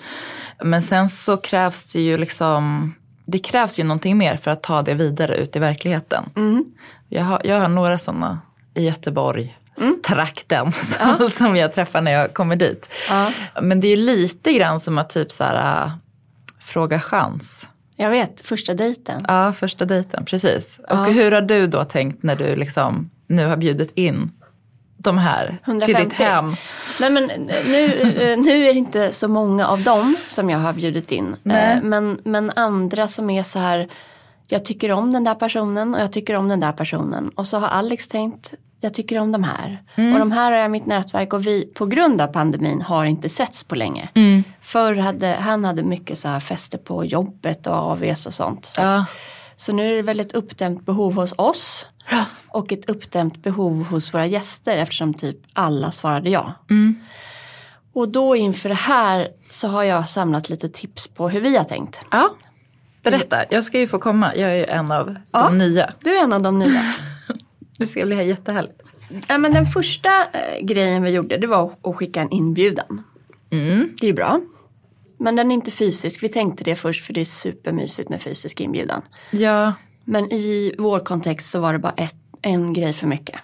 Men 0.64 0.82
sen 0.84 1.10
så 1.10 1.38
krävs 1.38 1.94
det 1.94 2.02
ju 2.02 2.18
liksom, 2.18 2.94
det 3.26 3.40
krävs 3.40 3.80
ju 3.80 3.84
någonting 3.84 4.18
mer 4.18 4.38
för 4.38 4.52
att 4.52 4.64
ta 4.64 4.82
det 4.82 4.94
vidare 4.94 5.36
ut 5.36 5.56
i 5.56 5.60
verkligheten. 5.60 6.24
Jag, 7.10 7.24
har, 7.24 7.42
jag 7.44 7.60
har 7.60 7.68
några 7.68 7.98
sådana 7.98 8.42
i 8.74 8.86
Göteborg, 8.86 9.58
trakten, 10.08 10.72
som, 11.20 11.30
som 11.30 11.56
jag 11.56 11.74
träffar 11.74 12.02
när 12.02 12.12
jag 12.12 12.34
kommer 12.34 12.56
dit. 12.56 12.90
Ja. 13.10 13.32
Men 13.62 13.80
det 13.80 13.88
är 13.88 13.96
ju 13.96 14.04
lite 14.04 14.54
grann 14.54 14.80
som 14.80 14.98
att 14.98 15.10
typ 15.10 15.32
så 15.32 15.44
här, 15.44 15.86
äh, 15.86 15.92
fråga 16.60 17.00
chans. 17.00 17.70
Jag 17.96 18.10
vet, 18.10 18.48
första 18.48 18.74
dejten. 18.74 19.26
Ja, 19.28 19.54
första 19.54 19.86
dejten, 19.86 20.26
precis. 20.26 20.80
Och 20.90 21.06
hur 21.06 21.32
har 21.32 21.42
du 21.42 21.68
då 21.68 21.84
tänkt 21.84 22.24
när 22.24 22.36
du 22.36 22.56
liksom 22.56 23.10
nu 23.28 23.46
har 23.46 23.58
bjudit 23.58 23.92
in 23.96 24.32
de 25.04 25.18
här 25.18 25.48
till 25.48 25.58
150. 25.66 26.04
ditt 26.04 26.14
hem? 26.14 26.56
Nej 27.00 27.10
men 27.10 27.24
nu, 27.24 27.86
eh, 28.02 28.38
nu 28.40 28.66
är 28.68 28.74
det 28.74 28.78
inte 28.80 29.12
så 29.12 29.28
många 29.28 29.68
av 29.68 29.84
dem 29.84 30.16
som 30.28 30.50
jag 30.50 30.60
har 30.60 30.74
bjudit 30.74 31.12
in. 31.12 31.36
Nej. 31.44 31.78
Eh, 31.78 31.84
Men, 31.84 32.20
men 32.24 32.52
andra 32.56 33.08
som 33.08 33.30
är 33.30 33.44
så 33.44 33.60
här, 33.60 33.90
jag 34.48 34.66
tycker 34.66 34.92
om 34.92 35.12
den 35.14 35.24
där 35.24 35.36
personen 35.36 35.96
och 35.96 36.02
jag 36.02 36.12
tycker 36.14 36.36
om 36.36 36.48
den 36.48 36.60
där 36.60 36.72
personen. 36.72 37.32
Och 37.36 37.48
så 37.48 37.58
har 37.60 37.68
Alex 37.68 38.08
tänkt, 38.08 38.54
jag 38.84 38.94
tycker 38.94 39.20
om 39.20 39.32
de 39.32 39.44
här. 39.44 39.84
Och 40.14 40.20
de 40.20 40.32
här 40.32 40.52
har 40.52 40.58
jag 40.58 40.66
i 40.66 40.70
mitt 40.70 40.86
nätverk 40.86 41.34
och 41.34 41.48
vi 41.48 41.66
på 41.76 41.86
grund 41.86 42.22
av 42.22 42.28
pandemin 42.28 42.82
har 42.82 43.06
inte 43.06 43.30
setts 43.30 43.64
på 43.64 43.76
länge. 43.76 44.10
Förr 44.62 44.96
hade 44.96 45.28
han 45.42 45.66
hade 45.66 45.84
mycket 45.84 46.18
så 46.18 46.28
här 46.28 46.40
fester 46.40 46.78
på 46.78 47.06
jobbet 47.06 47.68
och 47.68 47.76
AVs 47.76 48.26
och 48.28 48.34
sånt. 48.34 48.66
Så, 48.66 48.82
Ja. 48.82 48.96
att, 48.96 49.10
så 49.62 49.74
nu 49.74 49.92
är 49.92 49.96
det 49.96 50.02
väl 50.02 50.20
ett 50.20 50.34
uppdämt 50.34 50.86
behov 50.86 51.14
hos 51.14 51.34
oss. 51.38 51.88
Och 52.48 52.72
ett 52.72 52.90
uppdämt 52.90 53.44
behov 53.44 53.84
hos 53.84 54.14
våra 54.14 54.26
gäster 54.26 54.78
eftersom 54.78 55.14
typ 55.14 55.38
alla 55.54 55.92
svarade 55.92 56.30
ja. 56.30 56.54
Och 57.94 58.10
då 58.10 58.36
inför 58.36 58.70
det 58.70 58.76
här 58.76 59.28
så 59.50 59.68
har 59.68 59.84
jag 59.84 60.10
samlat 60.10 60.50
lite 60.50 60.70
tips 60.70 61.08
på 61.08 61.30
hur 61.30 61.42
vi 61.42 61.58
har 61.58 61.64
tänkt. 61.64 62.06
ja. 62.12 62.30
Berätta, 63.04 63.38
jag 63.50 63.64
ska 63.64 63.80
ju 63.80 63.88
få 63.88 64.00
komma. 64.00 64.36
Jag 64.36 64.50
är 64.52 64.56
ju 64.56 64.64
en 64.64 64.92
av 64.92 65.16
Ja. 65.32 65.44
de 65.44 65.58
nya. 65.58 65.94
Du 66.00 66.18
är 66.18 66.24
en 66.24 66.34
av 66.34 66.42
de 66.42 66.60
nya. 66.60 66.82
Det 67.78 67.88
ska 67.88 68.06
bli 68.06 68.28
jättehärligt. 68.28 68.82
ja, 69.28 69.38
men 69.38 69.54
den 69.54 69.66
första 69.66 70.10
eh, 70.24 70.66
grejen 70.66 71.04
vi 71.04 71.10
gjorde 71.10 71.38
det 71.38 71.48
var 71.48 71.72
att 71.84 71.96
skicka 71.96 72.22
en 72.22 72.32
inbjudan. 72.32 73.04
Det 73.50 74.04
är 74.04 74.06
ju 74.08 74.14
bra. 74.14 74.40
Men 75.22 75.36
den 75.36 75.52
är 75.52 75.56
inte 75.56 75.72
fysisk. 75.72 76.24
Vi 76.24 76.30
tänkte 76.30 76.64
det 76.64 76.76
först 76.76 77.06
för 77.06 77.14
det 77.14 77.22
är 77.22 77.26
supermysigt 77.26 78.10
med 78.10 78.22
fysisk 78.22 78.60
inbjudan. 78.60 79.02
Ja, 79.32 79.74
Men 80.06 80.34
i 80.34 80.76
vår 80.78 81.00
kontext 81.00 81.52
så 81.52 81.60
var 81.60 81.74
det 81.74 81.80
bara 81.80 81.94
ett, 81.98 82.16
en 82.42 82.74
grej 82.74 82.94
för 82.94 83.08
mycket. 83.08 83.40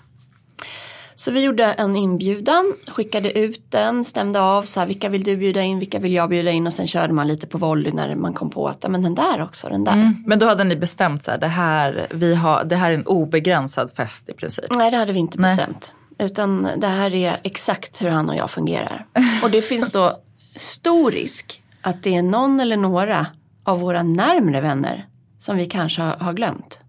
Så 1.15 1.31
vi 1.31 1.43
gjorde 1.43 1.63
en 1.65 1.95
inbjudan, 1.95 2.73
skickade 2.87 3.39
ut 3.39 3.71
den, 3.71 4.03
stämde 4.03 4.41
av 4.41 4.63
så 4.63 4.79
här, 4.79 4.87
vilka 4.87 5.09
vill 5.09 5.23
du 5.23 5.37
bjuda 5.37 5.61
in, 5.61 5.79
vilka 5.79 5.99
vill 5.99 6.13
jag 6.13 6.29
bjuda 6.29 6.51
in 6.51 6.67
och 6.67 6.73
sen 6.73 6.87
körde 6.87 7.13
man 7.13 7.27
lite 7.27 7.47
på 7.47 7.57
volley 7.57 7.91
när 7.91 8.15
man 8.15 8.33
kom 8.33 8.49
på 8.49 8.67
att 8.67 8.85
men 8.89 9.01
den 9.01 9.15
där 9.15 9.41
också, 9.41 9.69
den 9.69 9.83
där. 9.83 10.13
men 10.25 10.39
då 10.39 10.45
hade 10.45 10.63
ni 10.63 10.75
bestämt 10.75 11.23
så 11.23 11.31
här, 11.31 11.37
det 11.37 11.47
här, 11.47 12.07
vi 12.11 12.35
har, 12.35 12.63
det 12.63 12.75
här 12.75 12.91
är 12.91 12.95
en 12.95 13.05
obegränsad 13.05 13.91
fest 13.91 14.29
i 14.29 14.33
princip. 14.33 14.65
Nej 14.75 14.91
det 14.91 14.97
hade 14.97 15.13
vi 15.13 15.19
inte 15.19 15.37
Nej. 15.39 15.55
bestämt. 15.55 15.93
Utan 16.19 16.67
det 16.77 16.87
här 16.87 17.13
är 17.13 17.37
exakt 17.43 18.01
hur 18.01 18.09
han 18.09 18.29
och 18.29 18.35
jag 18.35 18.51
fungerar. 18.51 19.05
Och 19.43 19.51
det 19.51 19.61
finns 19.61 19.91
då 19.91 20.19
stor 20.55 21.11
risk 21.11 21.61
att 21.87 22.03
det 22.03 22.15
är 22.15 22.21
någon 22.21 22.59
eller 22.59 22.77
några 22.77 23.27
av 23.63 23.79
våra 23.79 24.03
närmre 24.03 24.61
vänner 24.61 25.07
som 25.39 25.57
vi 25.57 25.65
kanske 25.65 26.01
har, 26.01 26.33
glömt. 26.33 26.79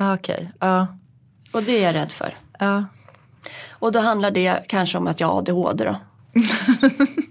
Okej, 0.00 0.50
ja. 0.60 0.86
Och 1.52 1.62
det 1.62 1.72
är 1.78 1.82
jag 1.82 1.94
rädd 1.94 2.12
för. 2.12 2.34
ja. 2.58 2.84
Och 3.70 3.92
då 3.92 3.98
handlar 3.98 4.30
det 4.30 4.64
kanske 4.68 4.98
om 4.98 5.06
att 5.06 5.20
jag 5.20 5.26
har 5.26 5.38
ADHD 5.38 5.84
då. 5.84 5.96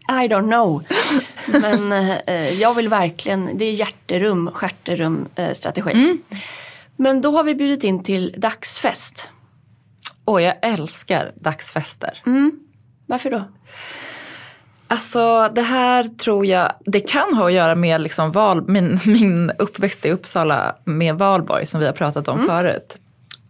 I 0.09 0.27
don't 0.27 0.47
know. 0.47 0.83
Men 1.61 1.91
eh, 2.27 2.49
jag 2.49 2.73
vill 2.73 2.89
verkligen, 2.89 3.57
det 3.57 3.65
är 3.65 3.71
hjärterum, 3.73 4.51
stjärterum 4.53 5.27
eh, 5.35 5.53
strategi. 5.53 5.91
Men 6.95 7.21
då 7.21 7.31
har 7.31 7.43
vi 7.43 7.55
bjudit 7.55 7.83
in 7.83 8.03
till 8.03 8.35
dagsfest. 8.37 9.31
Åh, 10.25 10.43
jag 10.43 10.55
älskar 10.61 11.31
dagsfester. 11.35 12.21
Varför 13.05 13.31
då? 13.31 13.43
Alltså 14.87 15.49
det 15.55 15.61
här 15.61 16.03
tror 16.03 16.45
jag, 16.45 16.71
det 16.85 16.99
kan 16.99 17.33
ha 17.33 17.45
att 17.47 17.53
göra 17.53 17.75
med 17.75 18.01
liksom 18.01 18.31
val, 18.31 18.63
min, 18.67 18.99
min 19.05 19.51
uppväxt 19.59 20.05
i 20.05 20.11
Uppsala 20.11 20.75
med 20.83 21.15
valborg 21.15 21.65
som 21.65 21.79
vi 21.79 21.85
har 21.85 21.93
pratat 21.93 22.27
om 22.27 22.39
förut. 22.47 22.97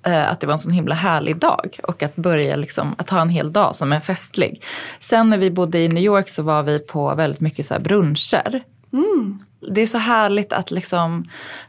Eh, 0.06 0.32
Att 0.32 0.39
det 0.39 0.47
var 0.47 0.54
en 0.54 0.60
sån 0.60 0.71
himla 0.71 0.95
härlig 0.95 1.38
dag 1.38 1.80
och 1.84 2.04
att 2.04 2.15
börja 2.15 2.56
liksom, 2.56 2.95
att 2.97 3.10
ha 3.10 3.21
en 3.21 3.30
hel 3.30 3.54
dag 3.54 3.76
som 3.76 3.93
är 3.93 4.00
festlig. 4.00 4.63
Sen 5.00 5.30
när 5.30 5.38
vi 5.38 5.52
bodde 5.52 5.80
i 5.80 5.88
New 5.88 6.04
York 6.04 6.30
så 6.30 6.43
var 6.43 6.63
vi 6.63 6.80
på 6.80 7.15
väldigt 7.15 7.41
mycket 7.41 7.65
så 7.65 7.80
bruncher. 7.80 8.63
Det 9.73 9.82
är 9.82 9.86
så 9.86 9.97
härligt 9.97 10.54
att 10.54 10.71
liksom 10.71 11.26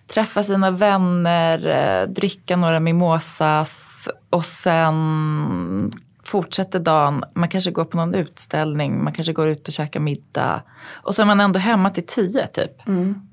träffa 0.06 0.42
sina 0.42 0.70
vänner, 0.70 1.66
eh, 1.66 2.08
dricka 2.08 2.56
några 2.56 2.80
mimosas 2.80 4.08
och 4.30 4.44
sen 4.44 5.92
fortsätter 6.28 6.78
dagen. 6.78 7.22
Man 7.34 7.48
kanske 7.48 7.70
går 7.70 7.84
på 7.84 7.96
någon 7.96 8.14
utställning, 8.14 9.04
man 9.04 9.12
kanske 9.12 9.32
går 9.32 9.48
ut 9.48 9.68
och 9.68 9.74
käkar 9.74 10.00
middag. 10.00 10.62
Och 10.92 11.14
så 11.14 11.22
är 11.22 11.26
man 11.26 11.40
ändå 11.40 11.58
hemma 11.58 11.90
till 11.90 12.06
tio 12.06 12.46
typ. 12.46 12.72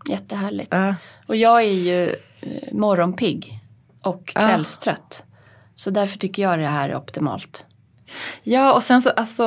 Jättehärligt. 0.10 0.67
Ja. 0.71 0.95
Och 1.27 1.36
jag 1.36 1.62
är 1.62 1.73
ju 1.73 2.10
eh, 2.41 2.73
morgonpigg 2.73 3.60
och 4.01 4.27
kvällstrött. 4.27 5.23
Så 5.75 5.89
därför 5.89 6.17
tycker 6.17 6.43
jag 6.43 6.60
det 6.60 6.67
här 6.67 6.89
är 6.89 6.95
optimalt. 6.95 7.65
Ja, 8.43 8.73
och 8.73 8.84
sen 8.84 9.01
så 9.01 9.10
alltså 9.10 9.45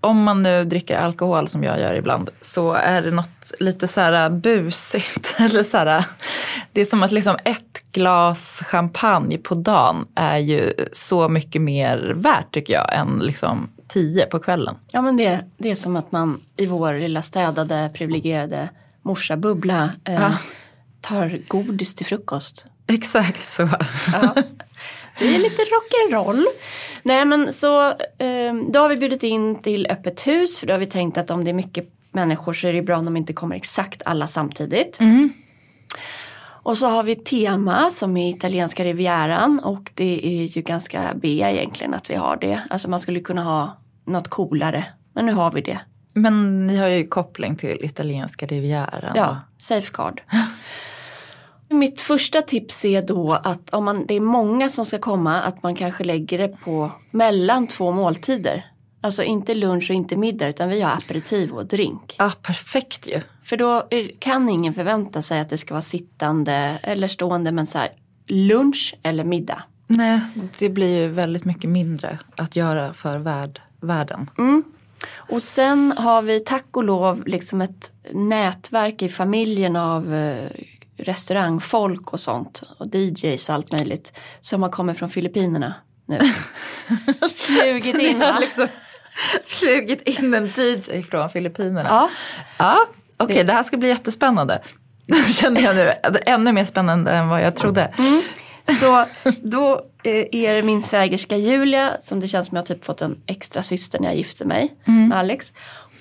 om 0.00 0.22
man 0.22 0.42
nu 0.42 0.64
dricker 0.64 0.98
alkohol 0.98 1.48
som 1.48 1.64
jag 1.64 1.80
gör 1.80 1.94
ibland 1.94 2.30
så 2.40 2.72
är 2.72 3.02
det 3.02 3.10
något 3.10 3.52
lite 3.60 3.88
så 3.88 4.00
här 4.00 4.30
busigt. 4.30 5.34
Eller 5.38 5.62
så 5.62 5.76
här, 5.76 6.04
det 6.72 6.80
är 6.80 6.84
som 6.84 7.02
att 7.02 7.12
liksom 7.12 7.36
ett 7.44 7.69
glas 7.92 8.60
champagne 8.62 9.38
på 9.38 9.54
dagen 9.54 10.06
är 10.14 10.38
ju 10.38 10.72
så 10.92 11.28
mycket 11.28 11.62
mer 11.62 12.12
värt 12.16 12.54
tycker 12.54 12.72
jag 12.72 12.94
än 12.94 13.18
liksom 13.18 13.68
tio 13.88 14.26
på 14.26 14.38
kvällen. 14.38 14.76
Ja 14.92 15.02
men 15.02 15.16
det, 15.16 15.44
det 15.56 15.70
är 15.70 15.74
som 15.74 15.96
att 15.96 16.12
man 16.12 16.40
i 16.56 16.66
vår 16.66 16.94
lilla 16.94 17.22
städade 17.22 17.90
privilegierade 17.94 18.68
morsabubbla 19.02 19.90
eh, 20.04 20.34
tar 21.00 21.40
godis 21.48 21.94
till 21.94 22.06
frukost. 22.06 22.66
Exakt 22.86 23.48
så. 23.48 23.68
Ja. 24.12 24.34
Det 25.18 25.34
är 25.34 25.38
lite 25.38 25.62
rock'n'roll. 25.62 26.44
Nej 27.02 27.24
men 27.24 27.52
så 27.52 27.88
eh, 28.18 28.54
då 28.72 28.80
har 28.80 28.88
vi 28.88 28.96
bjudit 28.96 29.22
in 29.22 29.62
till 29.62 29.86
öppet 29.86 30.26
hus 30.26 30.58
för 30.58 30.66
då 30.66 30.72
har 30.72 30.78
vi 30.78 30.86
tänkt 30.86 31.18
att 31.18 31.30
om 31.30 31.44
det 31.44 31.50
är 31.50 31.54
mycket 31.54 31.88
människor 32.12 32.52
så 32.52 32.68
är 32.68 32.72
det 32.72 32.82
bra 32.82 32.98
om 32.98 33.04
de 33.04 33.16
inte 33.16 33.32
kommer 33.32 33.56
exakt 33.56 34.02
alla 34.04 34.26
samtidigt. 34.26 34.98
Och 36.62 36.78
så 36.78 36.86
har 36.86 37.02
vi 37.02 37.14
tema 37.14 37.90
som 37.90 38.16
är 38.16 38.30
italienska 38.30 38.84
rivieran 38.84 39.60
och 39.64 39.90
det 39.94 40.26
är 40.26 40.56
ju 40.56 40.62
ganska 40.62 41.14
B 41.14 41.28
egentligen 41.28 41.94
att 41.94 42.10
vi 42.10 42.14
har 42.14 42.36
det. 42.36 42.60
Alltså 42.70 42.90
man 42.90 43.00
skulle 43.00 43.20
kunna 43.20 43.42
ha 43.42 43.76
något 44.04 44.28
coolare. 44.28 44.84
Men 45.12 45.26
nu 45.26 45.32
har 45.32 45.52
vi 45.52 45.60
det. 45.60 45.80
Men 46.12 46.66
ni 46.66 46.76
har 46.76 46.88
ju 46.88 47.06
koppling 47.06 47.56
till 47.56 47.84
italienska 47.84 48.46
rivieran. 48.46 49.12
Ja, 49.14 49.40
safeguard. 49.58 50.22
Mitt 51.68 52.00
första 52.00 52.42
tips 52.42 52.84
är 52.84 53.02
då 53.02 53.32
att 53.32 53.74
om 53.74 53.84
man, 53.84 54.06
det 54.06 54.14
är 54.14 54.20
många 54.20 54.68
som 54.68 54.86
ska 54.86 54.98
komma 54.98 55.42
att 55.42 55.62
man 55.62 55.74
kanske 55.74 56.04
lägger 56.04 56.38
det 56.38 56.48
på 56.48 56.90
mellan 57.10 57.66
två 57.66 57.92
måltider. 57.92 58.66
Alltså 59.00 59.22
inte 59.22 59.54
lunch 59.54 59.90
och 59.90 59.96
inte 59.96 60.16
middag 60.16 60.48
utan 60.48 60.68
vi 60.68 60.80
har 60.80 60.92
aperitiv 60.92 61.52
och 61.52 61.66
drink. 61.66 62.14
Ja, 62.18 62.32
perfekt 62.42 63.08
ju. 63.08 63.20
För 63.42 63.56
då 63.56 63.88
kan 64.18 64.48
ingen 64.48 64.74
förvänta 64.74 65.22
sig 65.22 65.40
att 65.40 65.48
det 65.48 65.58
ska 65.58 65.74
vara 65.74 65.82
sittande 65.82 66.78
eller 66.82 67.08
stående 67.08 67.52
men 67.52 67.66
så 67.66 67.78
här 67.78 67.88
lunch 68.28 68.94
eller 69.02 69.24
middag. 69.24 69.62
Nej, 69.86 70.20
det 70.58 70.68
blir 70.68 70.98
ju 70.98 71.08
väldigt 71.08 71.44
mycket 71.44 71.70
mindre 71.70 72.18
att 72.36 72.56
göra 72.56 72.94
för 72.94 73.18
värld, 73.18 73.60
världen. 73.80 74.30
Och 75.14 75.42
sen 75.42 75.94
har 75.96 76.22
vi 76.22 76.40
tack 76.40 76.76
och 76.76 76.84
lov 76.84 77.26
liksom 77.26 77.60
ett 77.60 77.92
nätverk 78.12 79.02
i 79.02 79.08
familjen 79.08 79.76
av 79.76 80.14
eh, 80.14 80.50
restaurangfolk 80.96 82.12
och 82.12 82.20
sånt 82.20 82.62
och 82.78 82.86
DJs 82.94 83.48
och 83.48 83.54
allt 83.54 83.72
möjligt 83.72 84.12
som 84.40 84.62
har 84.62 84.70
kommit 84.70 84.98
från 84.98 85.10
Filippinerna 85.10 85.74
nu. 86.06 86.18
Flugit 87.34 87.98
in 87.98 88.18
va? 88.18 88.36
liksom 88.40 88.66
flugit 89.46 90.08
in 90.08 90.34
en 90.34 90.46
DJ 90.46 91.02
från 91.02 91.30
Filippinerna. 91.30 91.88
Ja, 91.88 92.08
Ja, 92.58 92.78
okej 93.16 93.44
det 93.44 93.52
här 93.52 93.62
ska 93.62 93.76
bli 93.76 93.88
jättespännande. 93.88 94.60
Känner 95.28 95.60
jag 95.60 95.76
nu. 95.76 95.92
Ännu 96.26 96.52
mer 96.52 96.64
spännande 96.64 97.10
än 97.10 97.28
vad 97.28 97.42
jag 97.42 97.56
trodde. 97.56 97.94
så 98.80 99.04
då 99.42 99.72
eh, 100.04 100.24
är 100.32 100.54
det 100.54 100.62
min 100.62 100.82
svägerska 100.82 101.36
Julia 101.36 101.96
som 102.00 102.20
det 102.20 102.28
känns 102.28 102.48
som 102.48 102.56
jag 102.56 102.66
typ 102.66 102.84
fått 102.84 103.02
en 103.02 103.16
extra 103.26 103.62
syster 103.62 103.98
när 103.98 104.08
jag 104.08 104.16
gifte 104.16 104.44
mig 104.44 104.74
med 104.84 105.18
Alex. 105.18 105.52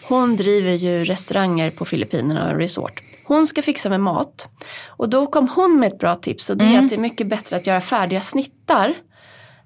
Hon 0.08 0.36
driver 0.36 0.72
ju 0.72 1.04
restauranger 1.04 1.72
på 1.72 1.86
Filippinerna 1.86 2.52
och 2.52 2.58
resort. 2.58 3.02
Hon 3.26 3.48
ska 3.48 3.62
fixa 3.62 3.90
med 3.90 4.00
mat. 4.00 4.50
Och 4.88 5.10
då 5.10 5.28
kom 5.28 5.48
hon 5.50 5.80
med 5.80 5.88
ett 5.88 6.00
bra 6.00 6.16
tips 6.16 6.50
och 6.50 6.58
det 6.58 6.66
är 6.66 6.80
att 6.80 6.90
det 6.90 6.96
är 6.96 7.00
mycket 7.00 7.28
bättre 7.28 7.56
att 7.56 7.68
göra 7.68 7.82
färdiga 7.82 8.22
snittar 8.22 8.94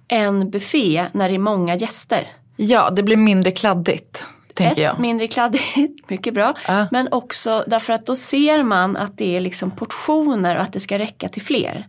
än 0.08 0.50
buffé 0.50 1.06
när 1.12 1.30
det 1.30 1.36
är 1.36 1.40
många 1.40 1.76
gäster. 1.76 2.28
Ja, 2.56 2.90
det 2.90 3.04
blir 3.04 3.18
mindre 3.18 3.52
kladdigt. 3.52 4.26
Tänker 4.54 4.72
Ett, 4.72 4.78
jag. 4.94 5.00
mindre 5.00 5.28
kladdigt, 5.28 5.76
mycket 6.10 6.34
bra. 6.34 6.54
Ja. 6.68 6.88
Men 6.92 7.08
också 7.14 7.64
därför 7.68 7.94
att 7.94 8.06
då 8.06 8.16
ser 8.16 8.64
man 8.64 8.98
att 8.98 9.18
det 9.18 9.36
är 9.38 9.42
liksom 9.42 9.72
portioner 9.72 10.56
och 10.56 10.62
att 10.62 10.74
det 10.74 10.80
ska 10.80 11.00
räcka 11.00 11.30
till 11.30 11.42
fler. 11.42 11.88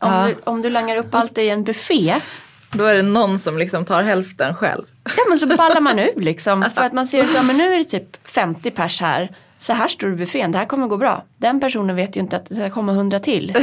Om, 0.00 0.12
Ja. 0.12 0.26
du, 0.26 0.36
om 0.44 0.62
du 0.62 0.70
langar 0.70 0.96
upp 0.96 1.14
allt 1.14 1.38
i 1.38 1.48
en 1.50 1.64
buffé, 1.64 2.14
Då 2.72 2.84
är 2.84 2.94
det 2.94 3.02
någon 3.02 3.38
som 3.38 3.58
liksom 3.58 3.84
tar 3.84 4.02
hälften 4.02 4.54
själv. 4.54 4.82
ja 5.04 5.22
men 5.28 5.38
så 5.38 5.46
ballar 5.46 5.80
man 5.80 5.98
ur 6.16 6.20
liksom. 6.20 6.64
För 6.74 6.82
att 6.82 6.92
man 6.92 7.06
ser 7.06 7.22
att 7.22 7.34
ja, 7.34 7.42
men 7.42 7.56
nu 7.56 7.74
är 7.74 7.78
det 7.78 7.84
typ 7.84 8.28
50 8.28 8.70
pers 8.70 9.00
här. 9.00 9.36
Så 9.58 9.72
här 9.72 9.88
står 9.88 10.06
det 10.08 10.12
i 10.12 10.16
buffén, 10.16 10.52
det 10.52 10.58
här 10.58 10.64
kommer 10.64 10.86
gå 10.86 10.96
bra. 10.96 11.24
Den 11.36 11.60
personen 11.60 11.96
vet 11.96 12.16
ju 12.16 12.20
inte 12.20 12.36
att 12.36 12.46
det 12.48 12.54
ska 12.54 12.70
komma 12.70 12.92
100 12.92 13.18
till. 13.18 13.56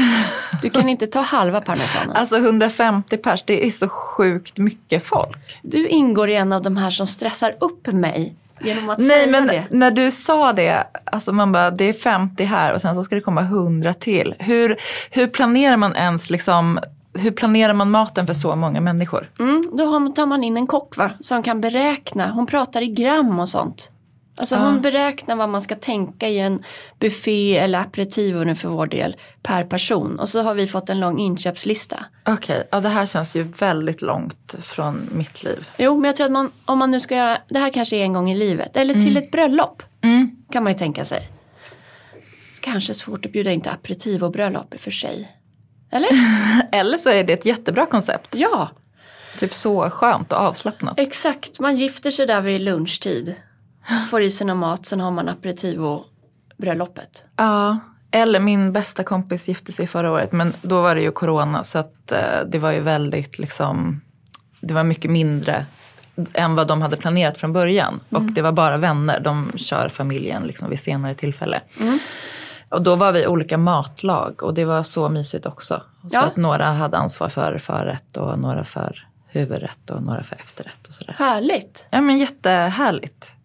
Du 0.61 0.69
kan 0.69 0.89
inte 0.89 1.07
ta 1.07 1.19
halva 1.19 1.61
parmesanen. 1.61 2.15
Alltså 2.15 2.37
150 2.37 3.17
pers, 3.17 3.43
det 3.45 3.67
är 3.67 3.71
så 3.71 3.87
sjukt 3.89 4.57
mycket 4.57 5.05
folk. 5.05 5.59
Du 5.61 5.87
ingår 5.87 6.29
i 6.29 6.35
en 6.35 6.53
av 6.53 6.61
de 6.61 6.77
här 6.77 6.89
som 6.89 7.07
stressar 7.07 7.55
upp 7.59 7.87
mig 7.87 8.35
genom 8.61 8.89
att 8.89 8.97
Nej 8.97 9.09
säga 9.09 9.31
men 9.31 9.47
det. 9.47 9.63
när 9.71 9.91
du 9.91 10.11
sa 10.11 10.53
det, 10.53 10.87
alltså 11.05 11.31
man 11.31 11.51
bara 11.51 11.71
det 11.71 11.85
är 11.85 11.93
50 11.93 12.43
här 12.43 12.73
och 12.73 12.81
sen 12.81 12.95
så 12.95 13.03
ska 13.03 13.15
det 13.15 13.21
komma 13.21 13.41
100 13.41 13.93
till. 13.93 14.35
Hur, 14.39 14.77
hur 15.11 15.27
planerar 15.27 15.77
man 15.77 15.95
ens 15.95 16.29
liksom, 16.29 16.79
hur 17.13 17.31
planerar 17.31 17.73
man 17.73 17.91
maten 17.91 18.27
för 18.27 18.33
så 18.33 18.55
många 18.55 18.81
människor? 18.81 19.29
Mm, 19.39 19.63
då 19.73 20.09
tar 20.15 20.25
man 20.25 20.43
in 20.43 20.57
en 20.57 20.67
kock 20.67 20.97
va, 20.97 21.11
som 21.19 21.43
kan 21.43 21.61
beräkna. 21.61 22.31
Hon 22.31 22.47
pratar 22.47 22.81
i 22.81 22.87
gram 22.87 23.39
och 23.39 23.49
sånt. 23.49 23.89
Alltså 24.37 24.55
hon 24.55 24.81
beräknar 24.81 25.35
vad 25.35 25.49
man 25.49 25.61
ska 25.61 25.75
tänka 25.75 26.27
i 26.29 26.39
en 26.39 26.63
buffé 26.99 27.57
eller 27.57 27.79
aperitivo 27.79 28.43
nu 28.43 28.55
för 28.55 28.69
vår 28.69 28.87
del 28.87 29.15
per 29.43 29.63
person. 29.63 30.19
Och 30.19 30.29
så 30.29 30.41
har 30.41 30.53
vi 30.53 30.67
fått 30.67 30.89
en 30.89 30.99
lång 30.99 31.19
inköpslista. 31.19 32.05
Okej, 32.25 32.67
ja 32.71 32.79
det 32.79 32.89
här 32.89 33.05
känns 33.05 33.35
ju 33.35 33.43
väldigt 33.43 34.01
långt 34.01 34.55
från 34.61 35.09
mitt 35.11 35.43
liv. 35.43 35.67
Jo, 35.77 35.95
men 35.95 36.03
jag 36.03 36.15
tror 36.15 36.25
att 36.25 36.31
man, 36.31 36.51
om 36.65 36.77
man 36.79 36.91
nu 36.91 36.99
ska 36.99 37.15
göra, 37.15 37.37
det 37.49 37.59
här 37.59 37.69
kanske 37.73 37.95
är 37.97 38.03
en 38.03 38.13
gång 38.13 38.31
i 38.31 38.37
livet, 38.37 38.77
eller 38.77 38.93
till 38.93 39.17
ett 39.17 39.31
bröllop. 39.31 39.83
Kan 40.51 40.63
man 40.63 40.73
ju 40.73 40.77
tänka 40.79 41.05
sig. 41.05 41.29
Kanske 42.61 42.93
svårt 42.93 43.25
att 43.25 43.31
bjuda 43.31 43.51
in 43.51 43.61
till 43.61 43.71
aperitivo-bröllop 43.71 44.73
i 44.73 44.77
och 44.77 44.81
för 44.81 44.91
sig. 44.91 45.31
Eller? 45.91 46.09
Eller 46.71 46.97
så 46.97 47.09
är 47.09 47.23
det 47.23 47.33
ett 47.33 47.45
jättebra 47.45 47.85
koncept. 47.85 48.35
ja, 48.35 48.69
Typ 49.39 49.53
så 49.53 49.89
skönt 49.89 50.31
och 50.31 50.37
avslappnat. 50.39 50.99
exakt. 50.99 51.59
Man 51.59 51.75
gifter 51.75 52.11
sig 52.11 52.27
där 52.27 52.41
vid 52.41 52.61
lunchtid. 52.61 53.35
Får 54.09 54.21
i 54.21 54.31
sig 54.31 54.47
någon 54.47 54.57
mat, 54.57 54.85
sen 54.85 54.99
har 54.99 55.11
man 55.11 55.29
aperitivo-bröllopet. 55.29 57.23
Ja, 57.35 57.79
eller 58.11 58.39
min 58.39 58.73
bästa 58.73 59.03
kompis 59.03 59.47
gifte 59.47 59.71
sig 59.71 59.87
förra 59.87 60.11
året 60.11 60.31
men 60.31 60.53
då 60.61 60.81
var 60.81 60.95
det 60.95 61.01
ju 61.01 61.11
corona 61.11 61.63
så 61.63 61.79
att 61.79 62.11
eh, 62.11 62.19
det 62.47 62.59
var 62.59 62.71
ju 62.71 62.79
väldigt 62.79 63.39
liksom, 63.39 64.01
det 64.61 64.73
var 64.73 64.83
mycket 64.83 65.11
mindre 65.11 65.65
än 66.33 66.55
vad 66.55 66.67
de 66.67 66.81
hade 66.81 66.97
planerat 66.97 67.37
från 67.37 67.53
början. 67.53 67.99
Och 68.09 68.21
det 68.23 68.41
var 68.41 68.51
bara 68.51 68.77
vänner, 68.77 69.19
de 69.19 69.51
kör 69.55 69.89
familjen 69.89 70.43
liksom 70.43 70.69
vid 70.69 70.79
senare 70.79 71.15
tillfälle. 71.15 71.61
Och 72.69 72.81
då 72.81 72.95
var 72.95 73.11
vi 73.11 73.27
olika 73.27 73.57
matlag 73.57 74.43
och 74.43 74.53
det 74.53 74.65
var 74.65 74.83
så 74.83 75.09
mysigt 75.09 75.45
också. 75.45 75.81
Så 76.01 76.07
Ja. 76.11 76.23
att 76.23 76.35
några 76.35 76.65
hade 76.65 76.97
ansvar 76.97 77.29
för 77.29 77.57
förrätt 77.57 78.17
och 78.17 78.39
några 78.39 78.63
för 78.63 79.07
huvudrätt 79.27 79.89
och 79.89 80.03
några 80.03 80.23
för 80.23 80.35
efterrätt 80.35 80.87
och 80.87 80.93
sådär. 80.93 81.15
Härligt. 81.17 81.85
Ja 81.89 82.01
men 82.01 82.17
jättehärligt. 82.17 83.35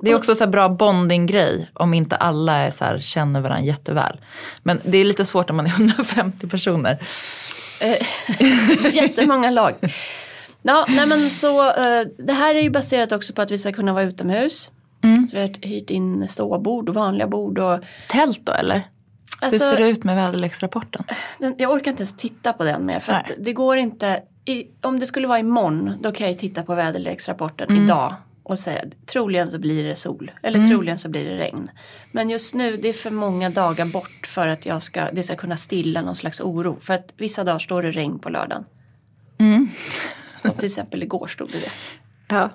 Det 0.00 0.10
är 0.10 0.14
också 0.16 0.34
så 0.34 0.44
här 0.44 0.50
bra 0.50 0.68
bonding-grej 0.68 1.70
om 1.74 1.94
inte 1.94 2.16
alla 2.16 2.52
är 2.56 2.70
så 2.70 2.84
här, 2.84 2.98
känner 2.98 3.40
varandra 3.40 3.64
jätteväl. 3.66 4.20
Men 4.62 4.80
det 4.84 4.98
är 4.98 5.04
lite 5.04 5.24
svårt 5.24 5.50
om 5.50 5.56
man 5.56 5.66
är 5.66 5.70
150 5.80 6.46
personer. 6.48 6.98
Jättemånga 8.92 9.50
lag. 9.50 9.74
Ja, 10.62 10.86
nej 10.88 11.06
men 11.06 11.30
så, 11.30 11.68
eh, 11.68 12.06
det 12.18 12.32
här 12.32 12.54
är 12.54 12.60
ju 12.62 12.70
baserat 12.70 13.12
också 13.12 13.32
på 13.32 13.42
att 13.42 13.50
vi 13.50 13.58
ska 13.58 13.72
kunna 13.72 13.92
vara 13.92 14.04
utomhus. 14.04 14.70
Så 15.30 15.36
vi 15.36 15.40
har 15.42 15.66
hyrt 15.68 15.90
in 15.90 16.28
ståbord 16.28 16.88
och 16.88 16.94
vanliga 16.94 17.26
bord. 17.26 17.58
Och, 17.58 17.80
Tält 18.08 18.40
då 18.46 18.52
eller? 18.52 18.82
alltså, 19.40 19.64
Hur 19.64 19.72
ser 19.76 19.82
det 19.84 19.88
ut 19.90 20.04
med 20.04 20.16
väderleksrapporten? 20.16 21.04
den- 21.38 21.54
jag 21.58 21.72
orkar 21.72 21.90
inte 21.90 22.00
ens 22.02 22.16
titta 22.16 22.52
på 22.52 22.64
den 22.64 22.86
mer. 22.86 23.00
För 23.00 23.22
det 23.38 23.52
går 23.52 23.76
inte. 23.76 24.22
I, 24.44 24.64
om 24.82 24.98
det 24.98 25.06
skulle 25.06 25.26
vara 25.28 25.38
imorgon 25.38 25.98
då 26.02 26.12
kan 26.12 26.24
jag 26.26 26.32
ju 26.32 26.38
titta 26.38 26.62
på 26.62 26.74
väderleksrapporten 26.74 27.84
idag. 27.84 28.14
Och 28.46 28.58
säga 28.58 28.84
troligen 29.06 29.50
så 29.50 29.58
blir 29.58 29.84
det 29.84 29.96
sol. 29.96 30.30
Eller 30.42 30.64
troligen 30.64 30.98
så 30.98 31.08
blir 31.08 31.24
det 31.30 31.36
regn. 31.36 31.70
Men 32.12 32.30
just 32.30 32.54
nu 32.54 32.76
det 32.76 32.88
är 32.88 32.92
för 32.92 33.10
många 33.10 33.50
dagar 33.50 33.84
bort 33.84 34.26
för 34.26 34.48
att 34.48 34.66
jag 34.66 34.82
ska, 34.82 35.10
det 35.12 35.22
ska 35.22 35.36
kunna 35.36 35.56
stilla 35.56 36.02
någon 36.02 36.16
slags 36.16 36.40
oro. 36.40 36.78
För 36.80 36.94
att 36.94 37.12
vissa 37.16 37.44
dagar 37.44 37.58
står 37.58 37.82
det 37.82 37.90
regn 37.90 38.18
på 38.18 38.28
lördagen. 38.28 38.64
Som 40.42 40.50
till 40.50 40.66
exempel 40.66 41.02
igår 41.02 41.26
stod 41.26 41.50
det 41.52 41.58
det. 41.58 41.70
Ja. 42.34 42.50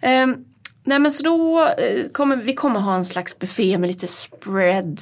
Ehm, 0.00 0.44
nej 0.84 0.98
men 0.98 1.12
så 1.12 1.22
då 1.22 1.66
eh, 1.68 2.08
kommer 2.12 2.36
vi 2.36 2.54
kommer 2.54 2.80
ha 2.80 2.96
en 2.96 3.04
slags 3.04 3.38
buffé 3.38 3.78
med 3.78 3.88
lite 3.88 4.06
spread 4.06 5.00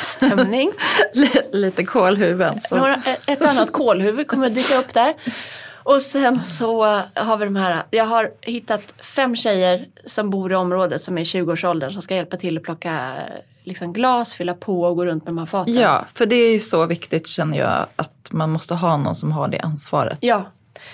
stämning. 0.00 0.70
Lite 1.52 1.84
kålhuvuden. 1.84 2.60
Så. 2.60 2.76
Några, 2.76 3.02
ett- 3.26 3.42
annat 3.42 3.72
kålhuvud 3.72 4.28
kommer 4.28 4.46
att 4.46 4.54
dyka 4.54 4.78
upp 4.78 4.94
där. 4.94 5.14
Och 5.84 6.02
sen 6.02 6.40
så 6.40 6.84
har 7.14 7.36
vi 7.36 7.44
de 7.44 7.56
här, 7.56 7.84
jag 7.90 8.04
har 8.04 8.30
hittat 8.40 8.94
fem 9.02 9.36
tjejer 9.36 9.84
som 10.06 10.30
bor 10.30 10.52
i 10.52 10.54
området 10.54 11.02
som 11.02 11.18
är 11.18 11.22
i 11.22 11.24
20-årsåldern 11.24 11.92
som 11.92 12.02
ska 12.02 12.14
hjälpa 12.14 12.36
till 12.36 12.56
att 12.58 12.62
plocka 12.62 13.14
liksom, 13.64 13.92
glas, 13.92 14.34
fylla 14.34 14.54
på 14.54 14.82
och 14.82 14.96
gå 14.96 15.06
runt 15.06 15.24
med 15.24 15.30
de 15.30 15.38
här 15.38 15.46
faten. 15.46 15.74
Ja, 15.74 16.04
för 16.14 16.26
det 16.26 16.36
är 16.36 16.52
ju 16.52 16.58
så 16.60 16.86
viktigt 16.86 17.26
känner 17.26 17.58
jag 17.58 17.86
att 17.96 18.28
man 18.30 18.50
måste 18.50 18.74
ha 18.74 18.96
någon 18.96 19.14
som 19.14 19.32
har 19.32 19.48
det 19.48 19.58
ansvaret. 19.60 20.18
Ja. 20.20 20.44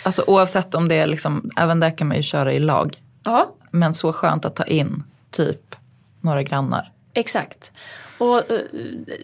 Alltså 0.02 0.24
oavsett 0.26 0.74
om 0.74 0.88
det 0.88 0.94
är 0.94 1.06
liksom, 1.06 1.50
även 1.56 1.80
där 1.80 1.98
kan 1.98 2.08
man 2.08 2.16
ju 2.16 2.22
köra 2.22 2.52
i 2.52 2.58
lag. 2.58 2.96
ja, 3.24 3.54
Men 3.70 3.92
så 3.94 4.12
skönt 4.12 4.44
att 4.44 4.56
ta 4.56 4.64
in 4.64 5.02
typ 5.30 5.76
några 6.20 6.42
grannar. 6.42 6.92
exakt. 7.12 7.72
Och 8.18 8.50
eh, 8.50 8.60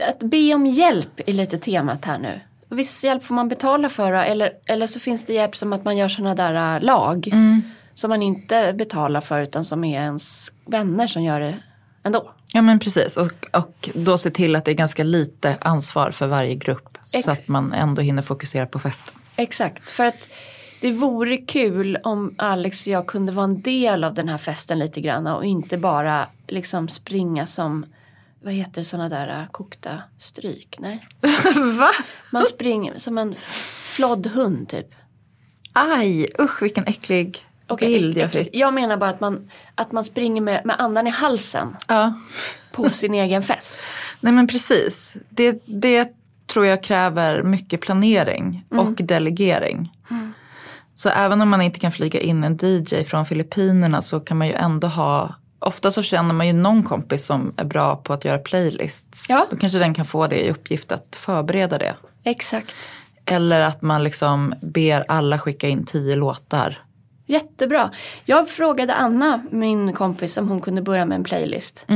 att 0.09 0.19
be 0.19 0.55
om 0.55 0.67
hjälp 0.67 1.21
är 1.27 1.33
lite 1.33 1.59
temat 1.59 2.05
här 2.05 2.19
nu. 2.19 2.41
Viss 2.69 3.05
hjälp 3.05 3.25
får 3.25 3.35
man 3.35 3.49
betala 3.49 3.89
för 3.89 4.13
eller, 4.13 4.53
eller 4.67 4.87
så 4.87 5.01
finns 5.01 5.25
det 5.25 5.33
hjälp 5.33 5.57
som 5.57 5.73
att 5.73 5.85
man 5.85 5.97
gör 5.97 6.09
sådana 6.09 6.35
där 6.35 6.77
äh, 6.77 6.83
lag. 6.83 7.29
Som 7.95 8.09
man 8.09 8.23
inte 8.23 8.73
betalar 8.73 9.21
för 9.21 9.41
utan 9.41 9.65
som 9.65 9.85
är 9.85 10.01
ens 10.01 10.49
vänner 10.67 11.07
som 11.07 11.23
gör 11.23 11.41
det 11.41 11.59
ändå. 12.03 12.33
Ja 12.53 12.63
men 12.63 12.79
precis 12.79 13.17
och, 13.17 13.33
och 13.53 13.91
då 13.95 14.19
se 14.19 14.31
till 14.31 14.57
att 14.57 14.65
det 14.65 14.71
är 14.71 14.75
ganska 14.75 15.05
lite 15.05 15.57
ansvar 15.61 16.11
för 16.11 16.27
varje 16.27 16.55
grupp. 16.55 16.99
Ex- 17.15 17.25
så 17.25 17.31
att 17.31 17.49
man 17.49 17.73
ändå 17.73 18.03
hinner 18.03 18.23
fokusera 18.23 18.67
på 18.67 18.79
festen. 18.79 19.15
Exakt, 19.37 19.91
för 19.91 20.05
att 20.05 20.29
det 20.81 20.93
vore 20.93 21.37
kul 21.37 21.99
om 22.03 22.35
Alex 22.39 22.87
och 22.87 22.93
jag 22.93 23.07
kunde 23.07 23.33
vara 23.33 23.45
en 23.45 23.61
del 23.61 24.05
av 24.05 24.15
den 24.15 24.29
här 24.29 24.39
festen 24.39 24.79
lite 24.79 25.01
grann 25.01 25.27
och 25.27 25.45
inte 25.45 25.79
bara 25.79 26.27
liksom 26.47 26.89
springa 26.89 27.47
som 27.47 27.87
vad 28.43 28.53
heter 28.53 28.83
sådana 28.83 29.09
där 29.09 29.41
äh, 29.41 29.47
kokta 29.51 30.03
stryk? 30.19 30.77
Nej. 30.79 31.07
Va? 31.79 31.91
Man 32.33 32.47
springer 32.47 32.99
som 32.99 33.19
en 33.19 33.35
flodd 33.97 34.27
hund 34.27 34.69
typ. 34.69 34.95
Aj, 35.73 36.27
usch 36.39 36.63
vilken 36.63 36.87
äcklig. 36.87 37.39
Okej, 37.69 37.89
bild 37.99 38.19
jag 38.19 38.33
fick. 38.33 38.49
Jag 38.53 38.75
menar 38.75 38.97
bara 38.97 39.11
att 39.11 39.21
man, 39.21 39.51
att 39.75 39.93
man 39.93 40.05
springer 40.05 40.41
med, 40.41 40.67
med 40.67 40.77
andan 40.79 41.07
i 41.07 41.11
halsen 41.11 41.77
Ja. 41.89 42.15
på 42.75 42.89
sin 42.89 43.15
egen 43.15 43.43
fest. 43.43 43.79
Nej 44.21 44.33
men 44.33 44.47
precis. 44.47 45.17
Det, 45.29 45.63
det 45.65 46.09
tror 46.47 46.67
jag 46.67 46.83
kräver 46.83 47.43
mycket 47.43 47.81
planering 47.81 48.65
och 48.71 48.93
delegering. 48.95 49.93
Så 50.95 51.09
även 51.09 51.41
om 51.41 51.49
man 51.49 51.63
inte 51.63 51.81
kan 51.81 51.93
flyga 51.93 52.21
in 52.21 52.45
en 52.45 52.59
DJ 52.63 53.05
från 53.05 53.27
Filippinerna 53.27 54.03
så 54.03 54.21
kan 54.21 54.37
man 54.37 54.47
ju 54.47 54.53
ändå 54.55 54.89
ha 54.89 55.35
Ofta 55.59 55.91
så 55.91 56.03
känner 56.03 56.35
man 56.35 56.47
ju 56.47 56.53
någon 56.53 56.83
kompis 56.83 57.27
som 57.27 57.55
är 57.57 57.65
bra 57.65 57.97
på 57.97 58.13
att 58.13 58.25
göra 58.25 58.39
playlists. 58.39 59.27
Ja. 59.29 59.47
Då 59.51 59.57
kanske 59.57 59.79
den 59.79 59.95
kan 59.95 60.05
få 60.05 60.27
det 60.27 60.47
i 60.47 60.51
uppgift 60.51 60.93
att 60.93 61.17
förbereda 61.17 61.79
det. 61.79 61.95
Exakt. 62.25 62.77
Eller 63.25 63.61
att 63.61 63.83
man 63.83 64.05
liksom 64.05 64.55
ber 64.63 65.05
alla 65.09 65.39
skicka 65.39 65.69
in 65.69 65.85
tio 65.85 66.17
låtar. 66.17 66.83
Jättebra. 67.27 67.91
Jag 68.25 68.49
frågade 68.49 68.95
Anna, 68.95 69.43
min 69.51 69.93
kompis, 69.93 70.37
om 70.37 70.49
hon 70.49 70.61
kunde 70.61 70.83
börja 70.83 71.05
med 71.05 71.17
en 71.17 71.25
playlist. 71.25 71.87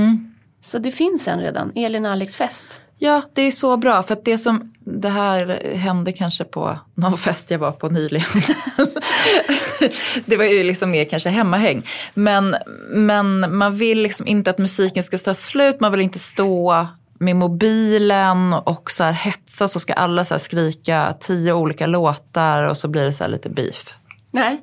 Så 0.61 0.79
det 0.79 0.91
finns 0.91 1.29
en 1.29 1.41
redan, 1.41 1.73
Elin 1.75 2.07
och 2.07 2.13
Alex 2.13 2.37
fest. 2.37 2.83
Ja, 3.03 3.23
det 3.35 3.43
är 3.43 3.51
så 3.51 3.77
bra. 3.77 4.03
För 4.03 4.13
att 4.13 4.25
det 4.25 4.39
som, 4.39 4.73
det 4.79 5.09
här 5.09 5.75
hände 5.75 6.13
kanske 6.13 6.45
på 6.45 6.79
någon 6.95 7.19
fest 7.19 7.51
jag 7.51 7.59
var 7.59 7.73
på 7.73 7.89
nyligen. 7.89 8.27
det 10.25 10.37
var 10.37 10.45
ju 10.45 10.65
liksom 10.65 10.91
mer 10.91 11.05
kanske 11.05 11.29
hemmahäng. 11.29 11.83
Men, 12.15 12.57
men 12.91 13.57
man 13.57 13.77
vill 13.77 14.03
liksom 14.03 14.27
inte 14.27 14.51
att 14.51 14.59
musiken 14.59 15.03
ska 15.03 15.19
ta 15.19 15.35
slut. 15.35 15.81
Man 15.81 15.93
vill 15.93 16.01
inte 16.01 16.19
stå 16.19 16.87
med 17.19 17.37
mobilen 17.37 18.53
och 18.53 18.91
så 18.91 19.05
här 19.05 19.13
hetsa 19.13 19.69
så 19.69 19.81
ska 19.81 19.93
alla 19.93 20.25
så 20.25 20.39
skrika 20.39 21.15
tio 21.21 21.53
olika 21.53 21.87
låtar 21.87 22.63
och 22.63 22.77
så 22.77 22.89
blir 22.89 23.05
det 23.05 23.13
så 23.13 23.25
här 23.25 23.31
lite 23.31 23.49
beef. 23.49 23.95
Nej. 24.31 24.61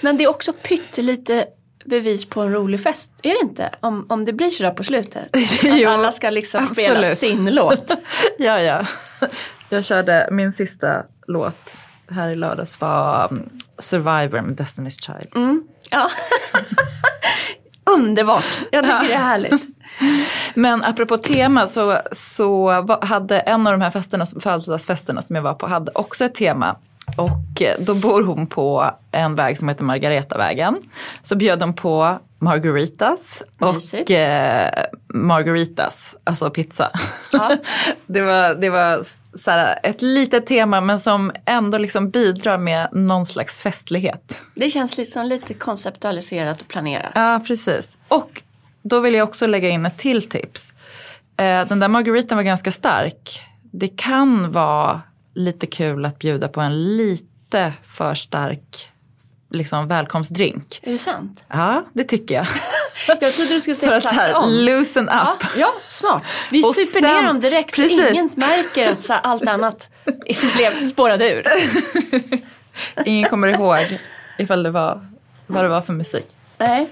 Men 0.00 0.16
det 0.16 0.24
är 0.24 0.28
också 0.28 0.52
pyttelite 0.52 1.46
bevis 1.84 2.28
på 2.28 2.40
en 2.40 2.52
rolig 2.52 2.82
fest, 2.82 3.12
är 3.22 3.30
det 3.30 3.40
inte? 3.40 3.70
Om, 3.80 4.06
om 4.08 4.24
det 4.24 4.32
blir 4.32 4.50
sådär 4.50 4.70
på 4.70 4.84
slutet. 4.84 5.28
Jo, 5.62 5.90
alla 5.90 6.12
ska 6.12 6.30
liksom 6.30 6.66
spela 6.66 6.98
absolut. 6.98 7.18
sin 7.18 7.54
låt. 7.54 7.90
Ja, 8.38 8.60
ja. 8.60 8.86
Jag 9.68 9.84
körde 9.84 10.28
min 10.30 10.52
sista 10.52 11.02
låt 11.26 11.76
här 12.10 12.28
i 12.28 12.34
lördags 12.34 12.80
var 12.80 13.28
um, 13.32 13.50
Survivor 13.78 14.40
med 14.40 14.56
Destiny's 14.56 15.00
Child. 15.00 15.62
Ja. 15.90 16.10
Underbart, 17.96 18.44
jag 18.70 18.84
tycker 18.84 19.08
det 19.08 19.14
är 19.14 19.18
härligt. 19.18 19.62
Men 20.54 20.84
apropå 20.84 21.18
tema 21.18 21.68
så, 21.68 21.98
så 22.12 22.70
hade 23.02 23.40
en 23.40 23.66
av 23.66 23.72
de 23.72 23.80
här 23.80 23.90
festerna, 23.90 24.26
födelsedagsfesterna 24.26 25.22
som 25.22 25.36
jag 25.36 25.42
var 25.42 25.54
på 25.54 25.66
hade 25.66 25.92
också 25.94 26.24
ett 26.24 26.34
tema. 26.34 26.76
Och 27.16 27.62
eh, 27.62 27.74
då 27.78 27.94
bor 27.94 28.22
hon 28.22 28.46
på 28.46 28.90
en 29.10 29.34
väg 29.34 29.58
som 29.58 29.68
heter 29.68 29.84
Margaretavägen. 29.84 30.80
Så 31.22 31.36
bjöd 31.36 31.58
de 31.58 31.74
på 31.74 32.18
margaritas 32.38 33.42
och 33.58 34.10
eh, 34.10 34.84
margaritas, 35.14 36.16
alltså 36.24 36.50
pizza. 36.50 36.90
Ja. 37.32 37.56
det 38.06 38.20
var, 38.20 38.54
det 38.54 38.70
var 38.70 39.02
så 39.38 39.50
här, 39.50 39.78
ett 39.82 40.02
litet 40.02 40.46
tema 40.46 40.80
men 40.80 41.00
som 41.00 41.32
ändå 41.46 41.78
liksom 41.78 42.10
bidrar 42.10 42.58
med 42.58 42.88
någon 42.92 43.26
slags 43.26 43.62
festlighet. 43.62 44.40
Det 44.54 44.70
känns 44.70 44.96
liksom 44.96 45.26
lite 45.26 45.54
konceptualiserat 45.54 46.60
och 46.60 46.68
planerat. 46.68 47.12
Ja, 47.14 47.40
precis. 47.46 47.96
Och 48.08 48.42
då 48.82 49.00
vill 49.00 49.14
jag 49.14 49.28
också 49.28 49.46
lägga 49.46 49.68
in 49.68 49.86
ett 49.86 49.96
till 49.96 50.28
tips. 50.28 50.74
Eh, 51.36 51.68
Den 51.68 51.80
där 51.80 51.88
margaritan 51.88 52.36
var 52.36 52.42
ganska 52.42 52.70
stark. 52.70 53.40
Det 53.62 53.88
kan 53.88 54.52
vara 54.52 55.00
lite 55.34 55.66
kul 55.66 56.04
att 56.04 56.18
bjuda 56.18 56.48
på 56.48 56.60
en 56.60 56.96
lite 56.96 57.72
för 57.84 58.14
stark 58.14 58.88
liksom, 59.50 59.88
välkomstdrink. 59.88 60.80
Är 60.82 60.92
det 60.92 60.98
sant? 60.98 61.44
Ja, 61.48 61.84
det 61.92 62.04
tycker 62.04 62.34
jag. 62.34 62.46
Jag 63.20 63.32
trodde 63.34 63.54
du 63.54 63.60
skulle 63.60 63.74
För 63.74 63.86
säga 63.86 63.96
att 63.96 64.02
så 64.02 64.08
här, 64.08 64.32
tvärtom. 64.32 64.50
loosen 64.50 65.04
up. 65.08 65.12
Ja, 65.14 65.36
ja, 65.56 65.74
smart. 65.84 66.22
Vi 66.50 66.62
Och 66.64 66.74
super 66.74 67.00
sen- 67.00 67.02
ner 67.02 67.22
dem 67.22 67.40
direkt 67.40 67.76
Precis. 67.76 67.98
så 68.00 68.08
ingen 68.08 68.30
märker 68.36 68.92
att 68.92 69.02
så 69.04 69.12
här, 69.12 69.20
allt 69.20 69.48
annat 69.48 69.90
blev 70.56 70.84
spårade 70.84 71.32
ur. 71.32 71.44
Ingen 73.04 73.28
kommer 73.30 73.48
ihåg 73.48 73.98
ifall 74.38 74.62
det 74.62 74.70
var, 74.70 75.06
vad 75.46 75.64
det 75.64 75.68
var 75.68 75.80
för 75.80 75.92
musik. 75.92 76.26
Nej. 76.58 76.88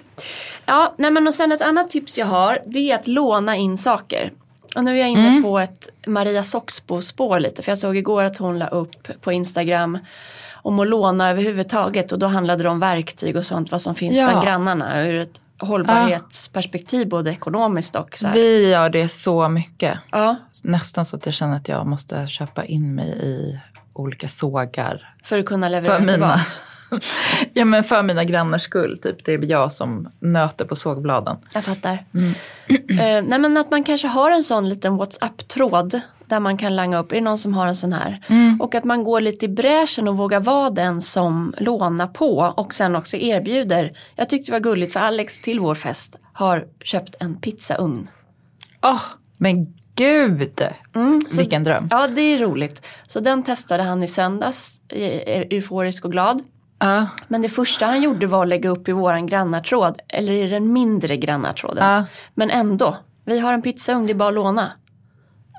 Ja, 0.67 0.95
nej 0.99 1.11
men 1.11 1.27
och 1.27 1.35
sen 1.35 1.53
ett 1.53 1.63
annat 1.63 1.91
tips 1.91 2.19
jag 2.19 2.27
har 2.27 2.59
det 2.67 2.91
är 2.91 2.95
att 2.95 3.07
låna 3.07 3.57
in 3.57 3.79
saker. 3.79 4.33
Och 4.77 4.85
nu 4.85 4.91
är 4.95 5.01
jag 5.01 5.09
inne 5.09 5.29
Mm. 5.29 5.43
på 5.43 5.59
ett 5.59 5.89
Maria 6.07 6.43
Soxbo-spår 6.43 7.41
lite 7.41 7.63
för 7.63 7.71
jag 7.71 7.79
såg 7.79 7.97
igår 7.97 8.25
att 8.25 8.37
hon 8.39 8.59
la 8.59 8.67
upp 8.67 9.23
på 9.23 9.33
Instagram 9.33 9.99
om 10.55 10.81
att 10.81 10.89
låna 10.89 11.31
överhuvudtaget 11.31 12.13
och 12.13 12.19
då 12.19 12.27
handlade 12.27 12.63
det 12.63 12.69
om 12.69 12.81
verktyg 12.81 13.37
och 13.37 13.45
sånt 13.45 13.71
vad 13.71 13.81
som 13.81 13.95
finns 13.95 14.17
Ja. 14.17 14.29
bland 14.29 14.45
grannarna 14.45 15.07
ur 15.07 15.21
ett 15.21 15.41
hållbarhetsperspektiv 15.59 17.09
både 17.09 17.31
ekonomiskt 17.31 17.97
och 17.97 18.19
så 18.19 18.27
här. 18.27 18.35
Vi 18.35 18.71
gör 18.71 18.91
det 18.91 19.09
så 19.09 19.49
mycket. 19.49 19.99
Ja, 20.11 20.37
Nästan 20.63 21.05
så 21.05 21.17
att 21.17 21.27
jag 21.27 21.35
känner 21.35 21.57
att 21.57 21.69
jag 21.69 21.87
måste 21.87 22.27
köpa 22.27 22.65
in 22.65 22.95
mig 22.95 23.09
i 23.09 23.59
olika 23.93 24.29
sågar. 24.29 25.15
för 25.25 25.39
att 25.39 25.47
kunna 25.47 25.69
leverera 25.69 25.99
För 25.99 26.05
mina. 26.05 26.41
ja, 27.53 27.65
men 27.65 27.85
för 27.85 28.03
mina 28.03 28.25
grannars 28.25 28.63
skull. 28.63 28.99
Typ. 28.99 29.25
Det 29.25 29.35
är 29.35 29.51
jag 29.51 29.73
som 29.73 30.09
nöter 30.21 30.65
på 30.65 30.77
sågbladen. 30.77 31.37
Jag 31.55 31.65
fattar. 31.65 32.05
Mm. 32.15 32.33
Eh, 32.93 33.23
nej 33.23 33.39
men 33.39 33.57
att 33.57 33.71
man 33.71 33.85
kanske 33.85 34.09
har 34.09 34.31
en 34.31 34.45
sån 34.45 34.69
liten 34.69 34.97
WhatsApp-tråd 34.97 36.01
där 36.27 36.41
man 36.41 36.57
kan 36.57 36.77
langa 36.77 36.99
upp, 36.99 37.13
är 37.13 37.17
det 37.17 37.23
någon 37.23 37.39
som 37.39 37.55
har 37.55 37.67
en 37.67 37.77
sån 37.77 37.93
här? 37.93 38.25
Mm. 38.29 38.61
Och 38.61 38.75
att 38.75 38.85
man 38.85 39.05
går 39.05 39.21
lite 39.21 39.45
i 39.45 39.49
bräschen 39.49 40.09
och 40.09 40.17
vågar 40.17 40.41
vara 40.41 40.71
den 40.71 41.03
som 41.03 41.55
lånar 41.59 42.07
på 42.07 42.53
och 42.57 42.75
sen 42.75 42.97
också 42.97 43.17
erbjuder. 43.17 43.93
Jag 44.17 44.29
tyckte 44.29 44.51
det 44.51 44.53
var 44.53 44.61
gulligt 44.61 44.93
för 44.93 45.01
Alex 45.01 45.43
till 45.43 45.61
vår 45.61 45.75
fest 45.75 46.17
har 46.33 46.67
köpt 46.81 47.15
en 47.21 47.41
pizzaugn. 47.41 48.11
Åh, 48.83 49.03
men 49.37 49.75
gud! 49.95 50.63
Vilken 51.37 51.65
dröm. 51.65 51.89
Ja 51.91 52.09
det 52.09 52.21
är 52.21 52.39
roligt. 52.39 52.87
Så 53.07 53.21
den 53.21 53.43
testade 53.43 53.83
han 53.83 54.03
i 54.03 54.09
söndags, 54.09 54.81
eh, 54.89 55.47
euforisk 55.51 56.05
och 56.05 56.13
glad. 56.13 56.43
Ja, 56.83 57.07
Men 57.29 57.43
det 57.43 57.49
första 57.49 57.87
han 57.87 58.03
gjorde 58.03 58.27
var 58.27 58.43
att 58.43 58.49
lägga 58.49 58.69
upp 58.69 58.89
i 58.89 58.93
våran 58.93 59.27
grannartråd, 59.27 60.01
eller 60.09 60.33
i 60.33 60.49
den 60.49 60.73
mindre 60.73 61.17
grannartråden. 61.17 61.85
Ja. 61.87 62.05
Men 62.35 62.51
ändå, 62.51 62.97
vi 63.25 63.39
har 63.41 63.53
en 63.53 63.63
pizzaugn, 63.63 64.07
det 64.07 64.13
är 64.13 64.15
bara 64.15 64.29
att 64.29 64.35
låna. 64.35 64.73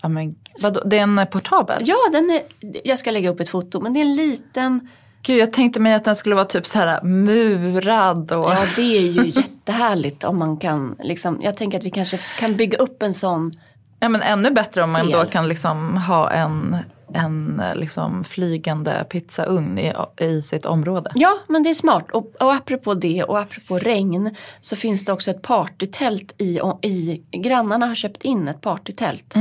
ja 0.01 0.09
men 0.09 0.35
vadå, 0.61 0.81
det 0.85 0.97
är 0.97 1.03
en 1.03 1.27
portabel? 1.31 1.81
Ja, 1.85 1.95
den 2.11 2.29
är, 2.29 2.41
jag 2.83 2.99
ska 2.99 3.11
lägga 3.11 3.29
upp 3.29 3.39
ett 3.39 3.49
foto, 3.49 3.79
men 3.79 3.93
det 3.93 3.99
är 3.99 4.05
en 4.05 4.15
liten, 4.15 4.89
Gud, 5.21 5.37
jag 5.41 5.53
tänkte 5.53 5.79
mig 5.79 5.93
att 5.93 6.03
den 6.03 6.15
skulle 6.15 6.35
vara 6.35 6.45
typ 6.45 6.65
så 6.65 6.79
här 6.79 7.03
murad 7.03 8.31
och... 8.31 8.51
ja 8.51 8.63
det 8.75 8.97
är 8.97 9.11
ju 9.11 9.29
jättehärligt 9.29 10.23
om 10.23 10.37
man 10.37 10.57
kan, 10.57 10.95
liksom, 11.03 11.39
jag 11.41 11.57
tänker 11.57 11.77
att 11.77 11.83
vi 11.83 11.89
kanske 11.89 12.17
kan 12.39 12.55
bygga 12.55 12.77
upp 12.77 13.03
en 13.03 13.13
sån, 13.13 13.51
Ja, 13.99 14.09
men 14.09 14.21
ännu 14.21 14.51
bättre 14.51 14.83
om 14.83 14.91
man 14.91 15.09
då 15.09 15.17
Del. 15.17 15.31
kan 15.31 15.47
liksom 15.47 15.97
ha 15.97 16.31
en, 16.31 16.77
en 17.13 17.61
liksom 17.75 18.23
flygande 18.23 19.05
pizzaugn 19.09 19.79
i, 19.79 19.93
i 20.17 20.41
sitt 20.41 20.65
område. 20.65 21.11
ja 21.15 21.39
men 21.47 21.63
det 21.63 21.69
är 21.69 21.73
smart. 21.73 22.11
Och, 22.11 22.33
och 22.39 22.53
apropå 22.53 22.93
det 22.93 23.23
och 23.23 23.39
apropå 23.39 23.77
regn 23.77 24.35
så 24.61 24.75
finns 24.75 25.05
det 25.05 25.13
också 25.13 25.31
ett 25.31 25.41
partytält 25.41 26.35
i, 26.37 26.59
i 26.81 27.23
grannarna 27.31 27.87
har 27.87 27.95
köpt 27.95 28.23
in 28.23 28.47
ett 28.47 28.61
partytält. 28.61 29.33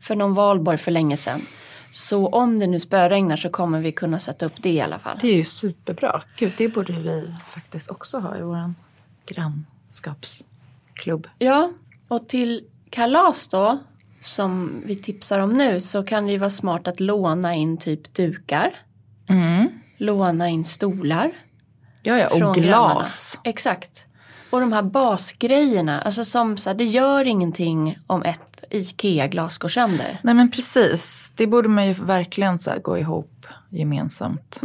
För 0.00 0.14
någon 0.14 0.34
valborg 0.34 0.78
för 0.78 0.90
länge 0.90 1.16
sedan. 1.16 1.42
Så 1.90 2.28
om 2.28 2.58
det 2.58 2.66
nu 2.66 2.80
spöregnar 2.80 3.36
så 3.36 3.50
kommer 3.50 3.80
vi 3.80 3.92
kunna 3.92 4.18
sätta 4.18 4.46
upp 4.46 4.62
det 4.62 4.70
i 4.70 4.80
alla 4.80 4.98
fall. 4.98 5.18
Det 5.20 5.28
är 5.28 5.34
ju 5.34 5.44
superbra. 5.44 6.22
Gud, 6.36 6.52
det 6.56 6.68
borde 6.68 6.92
vi 6.92 7.34
faktiskt 7.46 7.90
också 7.90 8.18
ha 8.18 8.36
i 8.36 8.42
vår 8.42 8.74
grannskapsklubb. 9.26 11.28
Ja, 11.38 11.70
och 12.08 12.28
till 12.28 12.64
kalas 12.90 13.48
då, 13.48 13.78
som 14.20 14.82
vi 14.84 14.96
tipsar 14.96 15.38
om 15.38 15.52
nu, 15.52 15.80
så 15.80 16.02
kan 16.02 16.26
det 16.26 16.32
ju 16.32 16.38
vara 16.38 16.50
smart 16.50 16.88
att 16.88 17.00
låna 17.00 17.54
in 17.54 17.76
typ 17.76 18.14
dukar. 18.14 18.74
Låna 19.98 20.48
in 20.48 20.64
stolar. 20.64 21.30
Ja, 22.02 22.18
ja, 22.18 22.26
och 22.26 22.54
glas. 22.54 22.56
grannarna. 22.56 23.06
Exakt. 23.44 24.06
Och 24.50 24.60
de 24.60 24.72
här 24.72 24.82
basgrejerna, 24.82 26.00
alltså 26.00 26.24
som 26.24 26.56
så 26.56 26.70
här, 26.70 26.74
det 26.74 26.84
gör 26.84 27.26
ingenting 27.26 27.98
om 28.06 28.22
ett 28.22 28.64
IKEA-glas 28.70 29.58
går 29.58 29.68
sönder. 29.68 30.18
Nej 30.22 30.34
men 30.34 30.50
precis, 30.50 31.32
det 31.36 31.46
borde 31.46 31.68
man 31.68 31.86
ju 31.86 31.92
verkligen 31.92 32.58
så 32.58 32.70
här 32.70 32.78
gå 32.78 32.98
ihop 32.98 33.46
gemensamt. 33.70 34.60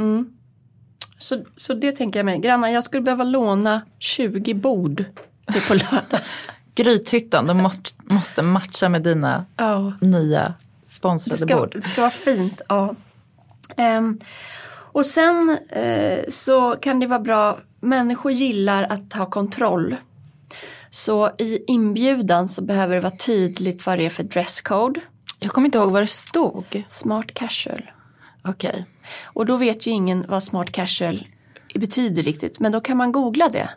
Så, 1.18 1.44
så 1.58 1.74
det 1.74 1.92
tänker 1.92 2.20
jag 2.20 2.26
mig, 2.26 2.40
grannar, 2.40 2.68
jag 2.68 2.84
skulle 2.84 3.04
behöva 3.04 3.24
låna 3.24 3.82
20 4.00 4.54
bord 4.54 5.04
till 5.52 5.62
på 5.62 5.74
lördag. 5.74 6.20
Grythyttan, 6.76 7.48
de 7.48 7.70
måste, 8.06 8.44
matcha 8.44 8.90
med 8.90 9.04
dina 9.04 9.46
Ja. 9.58 9.94
nya 10.02 10.54
Det 10.82 10.88
sponsrade 10.88 11.38
ska, 11.46 11.56
bord. 11.56 11.72
det 11.84 11.90
ska 11.90 12.02
vara 12.02 12.12
fint. 12.12 12.62
Ja. 12.70 12.96
Ehm, 13.78 14.20
och 14.70 15.06
sen 15.06 15.58
eh, 15.70 16.20
så 16.30 16.76
kan 16.76 17.00
det 17.00 17.08
vara 17.08 17.20
bra, 17.20 17.60
människor 17.80 18.32
gillar 18.32 18.84
att 18.84 19.14
ha 19.14 19.26
kontroll. 19.26 19.96
Så 20.90 21.32
i 21.38 21.64
inbjudan 21.68 22.50
så 22.50 22.64
behöver 22.64 22.96
det 22.96 23.02
vara 23.02 23.18
tydligt 23.18 23.86
vad 23.86 23.98
det 23.98 24.06
är 24.06 24.10
för 24.10 24.24
dresscode. 24.24 25.00
Jag 25.40 25.52
kommer 25.52 25.66
inte 25.66 25.78
ihåg 25.78 25.92
vad 25.92 26.02
det 26.02 26.08
stod. 26.08 26.84
Smart 26.88 27.34
casual. 27.34 27.92
Okej. 28.44 28.86
Och 29.24 29.46
då 29.46 29.58
vet 29.58 29.88
ju 29.88 29.92
ingen 29.92 30.26
vad 30.30 30.44
smart 30.44 30.72
casual 30.72 31.28
betyder 31.76 32.24
riktigt. 32.24 32.60
Men 32.60 32.72
då 32.72 32.82
kan 32.82 32.98
man 32.98 33.12
googla 33.12 33.50
det 33.50 33.70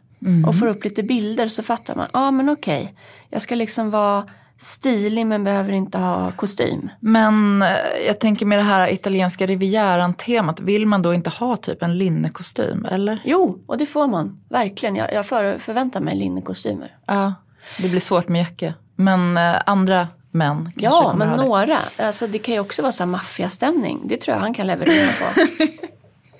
och 0.46 0.58
får 0.58 0.66
upp 0.66 0.84
lite 0.84 1.02
bilder 1.02 1.48
så 1.48 1.62
fattar 1.62 1.94
man. 1.94 2.06
Ja 2.12 2.20
ah, 2.20 2.30
men 2.30 2.48
okej, 2.48 2.94
jag 3.30 3.42
ska 3.42 3.54
liksom 3.54 3.90
vara 3.90 4.24
stilig 4.58 5.26
men 5.26 5.44
behöver 5.44 5.72
inte 5.72 5.98
ha 5.98 6.32
kostym. 6.32 6.90
Men 7.00 7.62
eh, 7.62 7.68
jag 8.06 8.20
tänker 8.20 8.46
med 8.46 8.58
det 8.58 8.62
här 8.62 8.88
italienska 8.92 9.46
rivieran-temat, 9.46 10.60
vill 10.60 10.86
man 10.86 11.02
då 11.02 11.14
inte 11.14 11.30
ha 11.30 11.56
typ 11.56 11.82
en 11.82 11.98
linnekostym 11.98 12.84
eller? 12.84 13.22
Jo, 13.24 13.64
och 13.66 13.78
det 13.78 13.86
får 13.86 14.06
man. 14.06 14.40
Verkligen. 14.48 14.96
Jag, 14.96 15.12
jag 15.12 15.26
för, 15.26 15.58
förväntar 15.58 16.00
mig 16.00 16.16
linnekostymer. 16.16 16.96
Ja, 17.06 17.34
det 17.78 17.88
blir 17.88 18.00
svårt 18.00 18.28
med 18.28 18.40
jacka. 18.40 18.74
Men 18.96 19.36
eh, 19.36 19.54
andra 19.66 20.08
män 20.30 20.64
kanske 20.64 20.80
Ja, 20.82 21.14
men 21.16 21.28
ha 21.28 21.36
det. 21.36 21.42
några. 21.42 21.78
Alltså, 21.98 22.26
det 22.26 22.38
kan 22.38 22.54
ju 22.54 22.60
också 22.60 22.82
vara 22.82 22.92
så 22.92 23.02
här 23.02 23.10
maffiastämning. 23.10 24.00
Det 24.04 24.16
tror 24.16 24.34
jag 24.34 24.40
han 24.40 24.54
kan 24.54 24.66
leverera 24.66 25.08
på. 25.20 25.40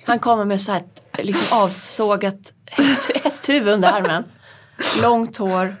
Han 0.07 0.19
kommer 0.19 0.45
med 0.45 0.61
så 0.61 0.71
här 0.71 0.79
ett 0.79 1.25
liksom 1.25 1.57
avsågat 1.57 2.53
häst- 2.65 3.11
hästhuvud 3.23 3.73
under 3.73 3.87
armen. 3.93 4.23
Långt 5.01 5.37
hår. 5.37 5.75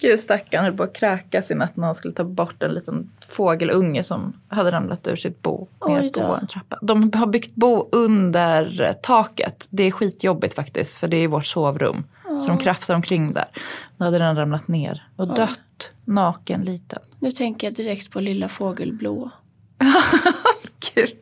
Gud 0.00 0.20
stackarn 0.20 0.64
höll 0.64 0.76
på 0.76 0.82
att 0.82 0.96
kräkas 0.96 1.50
i 1.50 1.54
natt 1.54 1.76
när 1.76 1.84
han 1.84 1.94
skulle 1.94 2.14
ta 2.14 2.24
bort 2.24 2.62
en 2.62 2.74
liten 2.74 3.10
fågelunge 3.28 4.02
som 4.02 4.32
hade 4.48 4.72
ramlat 4.72 5.06
ur 5.06 5.16
sitt 5.16 5.42
bo 5.42 5.68
ner 5.88 6.10
på 6.10 6.20
en 6.40 6.46
trappa. 6.46 6.78
De 6.82 7.10
har 7.14 7.26
byggt 7.26 7.54
bo 7.54 7.88
under 7.92 8.92
taket. 9.02 9.68
Det 9.70 9.82
är 9.82 9.90
skitjobbigt 9.90 10.54
faktiskt 10.54 10.98
för 10.98 11.08
det 11.08 11.16
är 11.16 11.28
vårt 11.28 11.46
sovrum. 11.46 12.04
Så 12.40 12.48
de 12.48 12.58
krafsar 12.58 12.94
omkring 12.94 13.32
där. 13.32 13.48
Då 13.96 14.04
hade 14.04 14.18
den 14.18 14.36
ramlat 14.36 14.68
ner 14.68 15.08
och 15.16 15.34
dött. 15.34 15.90
Naken 16.04 16.62
liten. 16.64 16.98
Nu 17.20 17.30
tänker 17.30 17.66
jag 17.66 17.74
direkt 17.74 18.10
på 18.10 18.20
lilla 18.20 18.48
fågelblå. 18.48 19.30
Gud. 20.94 21.16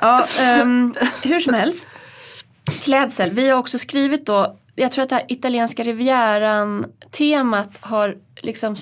Ja, 0.00 0.26
um, 0.62 0.94
hur 1.24 1.40
som 1.40 1.54
helst. 1.54 1.96
Klädsel. 2.82 3.30
Vi 3.30 3.48
har 3.48 3.58
också 3.58 3.78
skrivit 3.78 4.26
då, 4.26 4.56
jag 4.74 4.92
tror 4.92 5.02
att 5.02 5.08
det 5.08 5.14
här 5.14 5.24
italienska 5.28 5.82
rivieran-temat 5.82 7.78
har 7.80 8.16
liksom 8.40 8.76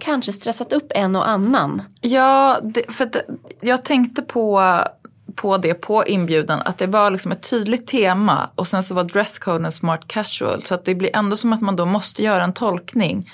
kanske 0.00 0.32
stressat 0.32 0.72
upp 0.72 0.92
en 0.94 1.16
och 1.16 1.28
annan. 1.28 1.82
Ja, 2.00 2.60
det, 2.62 2.92
för 2.92 3.06
det, 3.06 3.24
jag 3.60 3.82
tänkte 3.82 4.22
på, 4.22 4.78
på 5.34 5.58
det 5.58 5.74
på 5.74 6.06
inbjudan. 6.06 6.62
Att 6.64 6.78
det 6.78 6.86
var 6.86 7.10
liksom 7.10 7.32
ett 7.32 7.50
tydligt 7.50 7.86
tema 7.86 8.50
och 8.54 8.68
sen 8.68 8.82
så 8.82 8.94
var 8.94 9.04
dresscoden 9.04 9.72
smart 9.72 10.08
casual. 10.08 10.62
Så 10.62 10.74
att 10.74 10.84
det 10.84 10.94
blir 10.94 11.16
ändå 11.16 11.36
som 11.36 11.52
att 11.52 11.60
man 11.60 11.76
då 11.76 11.86
måste 11.86 12.22
göra 12.22 12.44
en 12.44 12.52
tolkning. 12.52 13.30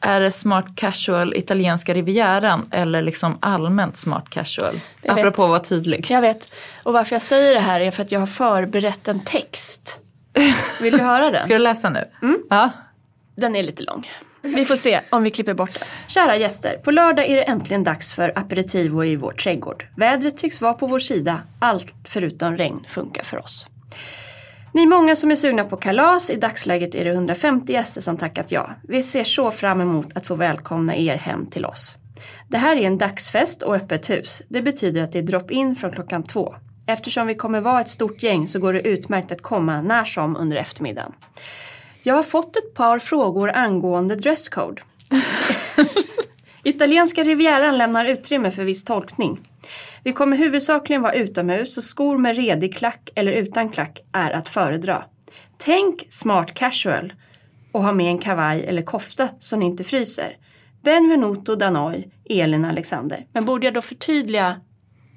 Är 0.00 0.20
det 0.20 0.30
smart 0.30 0.66
casual 0.76 1.34
italienska 1.36 1.94
rivieran 1.94 2.64
eller 2.70 3.02
liksom 3.02 3.38
allmänt 3.40 3.96
smart 3.96 4.30
casual? 4.30 4.74
Jag. 5.02 5.18
Apropå 5.18 5.42
att 5.42 5.48
vara 5.48 5.60
tydlig. 5.60 6.06
Jag 6.10 6.20
vet. 6.20 6.48
Och 6.82 6.92
varför 6.92 7.14
jag 7.14 7.22
säger 7.22 7.54
det 7.54 7.60
här 7.60 7.80
är 7.80 7.90
för 7.90 8.02
att 8.02 8.12
jag 8.12 8.20
har 8.20 8.26
förberett 8.26 9.08
en 9.08 9.20
text. 9.20 10.00
Vill 10.80 10.92
du 10.92 11.04
höra 11.04 11.30
den? 11.30 11.40
Ska 11.44 11.52
du 11.54 11.58
läsa 11.58 11.90
nu? 11.90 12.04
Ja. 12.50 12.70
Den 13.36 13.56
är 13.56 13.62
lite 13.62 13.82
lång. 13.82 14.06
Vi 14.42 14.64
får 14.64 14.76
se 14.76 15.00
om 15.10 15.22
vi 15.22 15.30
klipper 15.30 15.54
bort 15.54 15.74
den. 15.78 15.88
Kära 16.08 16.36
gäster, 16.36 16.76
på 16.84 16.90
lördag 16.90 17.26
är 17.26 17.36
det 17.36 17.42
äntligen 17.42 17.84
dags 17.84 18.12
för 18.12 18.38
aperitivo 18.38 19.04
i 19.04 19.16
vår 19.16 19.32
trädgård. 19.32 19.86
Vädret 19.96 20.38
tycks 20.38 20.60
vara 20.60 20.72
på 20.72 20.86
vår 20.86 20.98
sida. 20.98 21.42
Allt 21.58 21.94
förutom 22.04 22.56
regn 22.56 22.84
funkar 22.88 23.24
för 23.24 23.38
oss. 23.38 23.66
Ni 24.76 24.82
är 24.82 24.86
många 24.86 25.16
som 25.16 25.30
är 25.30 25.34
sugna 25.34 25.64
på 25.64 25.76
kalas. 25.76 26.30
I 26.30 26.36
dagsläget 26.36 26.94
är 26.94 27.04
det 27.04 27.10
150 27.10 27.72
gäster 27.72 28.00
som 28.00 28.16
tackat 28.16 28.52
ja. 28.52 28.70
Vi 28.82 29.02
ser 29.02 29.24
så 29.24 29.50
fram 29.50 29.80
emot 29.80 30.16
att 30.16 30.26
få 30.26 30.34
välkomna 30.34 30.96
er 30.96 31.16
hem 31.16 31.46
till 31.46 31.64
oss. 31.64 31.96
Det 32.48 32.56
här 32.58 32.76
är 32.76 32.86
en 32.86 32.98
dagsfest 32.98 33.62
och 33.62 33.74
öppet 33.74 34.10
hus. 34.10 34.42
Det 34.48 34.62
betyder 34.62 35.02
att 35.02 35.12
det 35.12 35.18
är 35.18 35.22
drop-in 35.22 35.76
från 35.76 35.92
klockan 35.92 36.22
två. 36.22 36.54
Eftersom 36.86 37.26
vi 37.26 37.34
kommer 37.34 37.60
vara 37.60 37.80
ett 37.80 37.88
stort 37.88 38.22
gäng 38.22 38.48
så 38.48 38.58
går 38.58 38.72
det 38.72 38.88
utmärkt 38.88 39.32
att 39.32 39.42
komma 39.42 39.82
när 39.82 40.04
som 40.04 40.36
under 40.36 40.56
eftermiddagen. 40.56 41.12
Jag 42.02 42.14
har 42.14 42.22
fått 42.22 42.56
ett 42.56 42.74
par 42.74 42.98
frågor 42.98 43.50
angående 43.50 44.16
dresscode. 44.16 44.82
Italienska 46.64 47.22
rivieran 47.22 47.78
lämnar 47.78 48.04
utrymme 48.04 48.50
för 48.50 48.64
viss 48.64 48.84
tolkning. 48.84 49.40
Vi 50.06 50.12
kommer 50.12 50.36
huvudsakligen 50.36 51.02
vara 51.02 51.12
utomhus 51.12 51.76
och 51.76 51.84
skor 51.84 52.18
med 52.18 52.36
redig 52.36 52.76
klack 52.76 53.10
eller 53.14 53.32
utan 53.32 53.68
klack 53.68 54.00
är 54.12 54.30
att 54.30 54.48
föredra. 54.48 55.04
Tänk 55.58 56.06
smart 56.10 56.54
casual 56.54 57.12
och 57.72 57.82
ha 57.82 57.92
med 57.92 58.06
en 58.06 58.18
kavaj 58.18 58.64
eller 58.64 58.82
kofta 58.82 59.28
så 59.38 59.56
ni 59.56 59.66
inte 59.66 59.84
fryser. 59.84 60.36
Benvenuto 60.82 61.54
da 61.56 61.70
noi, 61.70 62.08
Elin 62.24 62.64
Alexander. 62.64 63.26
Men 63.32 63.44
borde 63.44 63.66
jag 63.66 63.74
då 63.74 63.82
förtydliga 63.82 64.60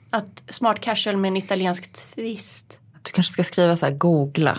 att 0.09 0.43
smart 0.47 0.79
casual 0.79 1.17
med 1.17 1.29
en 1.29 1.37
italiensk 1.37 2.15
twist? 2.15 2.79
Du 3.01 3.11
kanske 3.11 3.33
ska 3.33 3.43
skriva 3.43 3.75
så 3.75 3.85
här, 3.85 3.93
googla. 3.93 4.57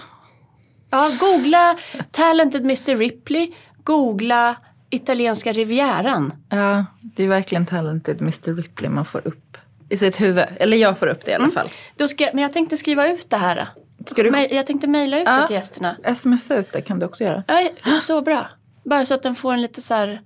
Ja, 0.91 1.11
googla 1.21 1.79
Talented 2.11 2.63
Mr 2.63 2.97
Ripley, 2.97 3.51
googla 3.85 4.57
italienska 4.91 5.53
rivieran. 5.53 6.33
Ja, 6.49 6.87
det 7.01 7.25
är 7.25 7.29
verkligen 7.29 7.67
talented 7.67 8.21
Mr 8.21 8.55
Ripley 8.55 8.91
man 8.91 9.05
får 9.05 9.27
upp 9.27 9.50
i 9.91 9.97
sitt 9.97 10.21
huvud. 10.21 10.45
Eller 10.57 10.77
jag 10.77 10.99
får 10.99 11.07
upp 11.07 11.25
det 11.25 11.31
i 11.31 11.35
alla 11.35 11.51
fall. 11.51 11.69
Då 11.97 12.09
ska, 12.09 12.31
men 12.33 12.43
jag 12.43 12.53
tänkte 12.53 12.77
skriva 12.77 13.09
ut 13.09 13.31
det 13.31 13.37
här. 13.37 13.69
Ska 14.07 14.23
du 14.23 14.47
Jag 14.51 14.67
tänkte 14.67 14.87
mejla 14.87 15.19
ut 15.21 15.25
Ja. 15.27 15.37
det 15.41 15.47
till 15.47 15.57
gästerna. 15.57 15.97
smsa 16.17 16.57
ut 16.57 16.73
det 16.73 16.81
kan 16.81 16.99
du 16.99 17.07
också 17.07 17.25
göra. 17.25 17.45
Ja, 17.85 18.01
så 18.01 18.23
bra. 18.23 18.49
Bara 18.85 19.05
så 19.05 19.15
att 19.15 19.23
den 19.23 19.35
får 19.35 19.53
en 19.53 19.63
lite 19.63 19.83
så 19.83 19.95
här, 19.95 20.21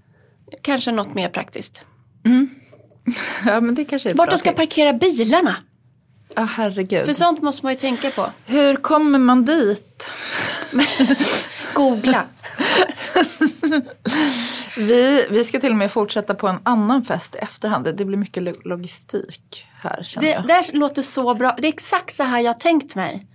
kanske 0.62 0.92
något 0.92 1.14
mer 1.14 1.28
praktiskt. 1.28 1.86
Ja 3.46 3.60
men 3.60 3.74
det 3.74 3.84
kanske 3.84 4.10
är 4.10 4.14
Vart 4.14 4.26
bra 4.28 4.34
de 4.34 4.38
ska 4.38 4.50
tips. 4.50 4.60
parkera 4.60 4.92
bilarna. 4.92 5.56
Ja 6.36 6.42
herregud. 6.42 7.04
För 7.06 7.12
sånt 7.12 7.42
måste 7.42 7.66
man 7.66 7.72
ju 7.72 7.78
tänka 7.78 8.10
på. 8.10 8.30
Hur 8.46 8.76
kommer 8.76 9.18
man 9.18 9.44
dit? 9.44 10.10
Googla. 11.74 12.24
Vi, 14.76 15.26
vi 15.30 15.44
ska 15.44 15.60
till 15.60 15.70
och 15.70 15.76
med 15.76 15.90
fortsätta 15.92 16.34
på 16.34 16.48
en 16.48 16.58
annan 16.62 17.04
fest 17.04 17.34
i 17.34 17.38
efterhand. 17.38 17.84
Det 17.96 18.04
blir 18.04 18.18
mycket 18.18 18.42
lo- 18.42 18.60
logistik 18.64 19.66
här 19.80 20.02
känner 20.02 20.26
Det 20.28 20.32
jag. 20.34 20.46
där 20.46 20.66
låter 20.72 21.02
så 21.02 21.34
bra. 21.34 21.56
Det 21.60 21.66
är 21.66 21.72
exakt 21.72 22.14
så 22.14 22.22
här 22.22 22.40
jag 22.40 22.60
tänkt 22.60 22.94
mig. 22.94 23.26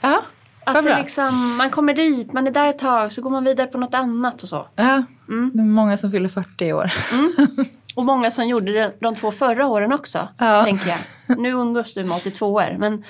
Ja, 0.00 0.22
Att 0.64 0.84
det 0.84 0.96
liksom, 0.98 1.56
man 1.56 1.70
kommer 1.70 1.94
dit, 1.94 2.32
man 2.32 2.46
är 2.46 2.50
där 2.50 2.66
ett 2.70 2.78
tag, 2.78 3.12
så 3.12 3.22
går 3.22 3.30
man 3.30 3.44
vidare 3.44 3.66
på 3.66 3.78
något 3.78 3.94
annat 3.94 4.42
och 4.42 4.48
så. 4.48 4.68
Ja, 4.76 5.02
Mm. 5.28 5.50
det 5.54 5.60
är 5.60 5.64
många 5.64 5.96
som 5.96 6.10
fyller 6.10 6.28
40 6.28 6.64
i 6.66 6.72
år. 6.72 6.92
Och 7.96 8.04
många 8.04 8.30
som 8.30 8.48
gjorde 8.48 8.72
det 8.72 8.96
de 9.00 9.14
två 9.16 9.30
förra 9.32 9.66
åren 9.66 9.92
också, 9.92 10.28
Ja. 10.38 10.64
tänker 10.64 10.88
jag. 10.88 11.38
Nu 11.38 11.48
umgås 11.48 11.94
du 11.94 12.04
med 12.04 12.16
82 12.16 12.52
år, 12.52 12.76
men, 12.78 13.04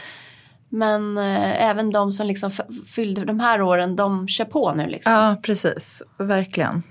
men 0.69 1.19
eh, 1.19 1.65
även 1.71 1.93
de 1.93 2.13
som 2.13 2.27
liksom 2.27 2.51
fyllde 2.95 3.25
de 3.25 3.41
här 3.41 3.63
åren, 3.63 3.97
de 3.97 4.29
kör 4.29 4.45
på 4.45 4.75
nu 4.75 4.87
liksom. 4.87 5.13
Ja, 5.13 5.37
precis. 5.43 6.03
Verkligen. 6.19 6.83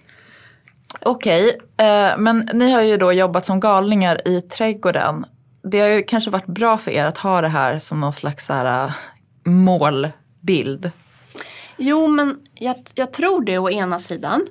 Okej, 1.01 1.57
eh, 1.77 2.17
men 2.17 2.49
ni 2.53 2.71
har 2.71 2.81
ju 2.81 2.97
då 2.97 3.13
jobbat 3.13 3.45
som 3.45 3.59
galningar 3.59 4.27
i 4.27 4.41
trädgården. 4.41 5.25
Det 5.63 5.79
har 5.79 5.87
ju 5.87 6.03
kanske 6.03 6.29
varit 6.29 6.45
bra 6.45 6.77
för 6.77 6.91
er 6.91 7.05
att 7.05 7.17
ha 7.17 7.41
det 7.41 7.47
här 7.47 7.77
som 7.77 7.99
någon 7.99 8.13
slags 8.13 8.45
så 8.45 8.53
eh, 8.53 8.91
målbild. 9.45 10.91
Jo, 11.77 12.07
men 12.07 12.39
jag, 12.53 12.75
jag 12.95 13.13
tror 13.13 13.43
det 13.45 13.57
å 13.57 13.69
ena 13.69 13.99
sidan. 13.99 14.41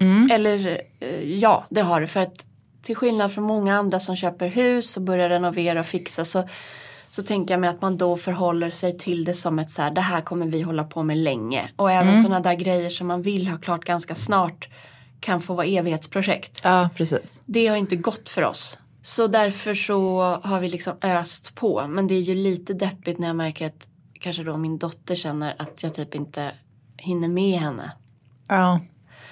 Mm. 0.00 0.30
Eller 0.32 0.80
eh, 1.00 1.08
ja, 1.38 1.64
det 1.68 1.80
har 1.82 2.00
det. 2.00 2.06
För 2.06 2.20
att 2.20 2.44
till 2.82 2.96
skillnad 2.96 3.32
från 3.32 3.44
många 3.44 3.78
andra 3.78 3.98
som 4.00 4.16
köper 4.16 4.46
hus 4.46 4.96
och 4.96 5.02
börjar 5.02 5.28
renovera 5.28 5.80
och 5.80 5.86
fixa 5.86 6.24
så, 6.24 6.48
så 7.10 7.22
tänker 7.22 7.54
jag 7.54 7.60
mig 7.60 7.70
att 7.70 7.82
man 7.82 7.96
då 7.96 8.16
förhåller 8.16 8.70
sig 8.70 8.98
till 8.98 9.24
det 9.24 9.34
som 9.34 9.58
ett 9.58 9.70
så 9.70 9.82
här, 9.82 9.90
det 9.90 10.00
här 10.00 10.20
kommer 10.20 10.46
vi 10.46 10.62
hålla 10.62 10.84
på 10.84 11.02
med 11.02 11.16
länge. 11.16 11.68
Och 11.76 11.90
även 11.92 12.08
Mm. 12.08 12.22
sådana 12.22 12.40
där 12.40 12.54
grejer 12.54 12.90
som 12.90 13.06
man 13.06 13.22
vill 13.22 13.48
ha 13.48 13.58
klart 13.58 13.84
ganska 13.84 14.14
snart 14.14 14.68
kan 15.22 15.40
få 15.40 15.54
vara 15.54 15.66
evighetsprojekt. 15.66 16.60
Ja, 16.64 16.88
precis. 16.96 17.40
Det 17.46 17.66
har 17.66 17.76
inte 17.76 17.96
gått 17.96 18.28
för 18.28 18.42
oss. 18.42 18.78
Så 19.02 19.26
därför 19.26 19.74
så 19.74 20.20
har 20.42 20.60
vi 20.60 20.68
liksom 20.68 20.94
öst 21.02 21.54
på. 21.54 21.86
Men 21.88 22.06
det 22.06 22.14
är 22.14 22.20
ju 22.20 22.34
lite 22.34 22.74
deppigt 22.74 23.18
när 23.18 23.26
jag 23.26 23.36
märker 23.36 23.66
att 23.66 23.88
kanske 24.20 24.42
då 24.42 24.56
min 24.56 24.78
dotter 24.78 25.14
känner 25.14 25.54
att 25.58 25.82
jag 25.82 25.94
typ 25.94 26.14
inte 26.14 26.52
hinner 26.96 27.28
med 27.28 27.60
henne. 27.60 27.92
Ja. 28.48 28.80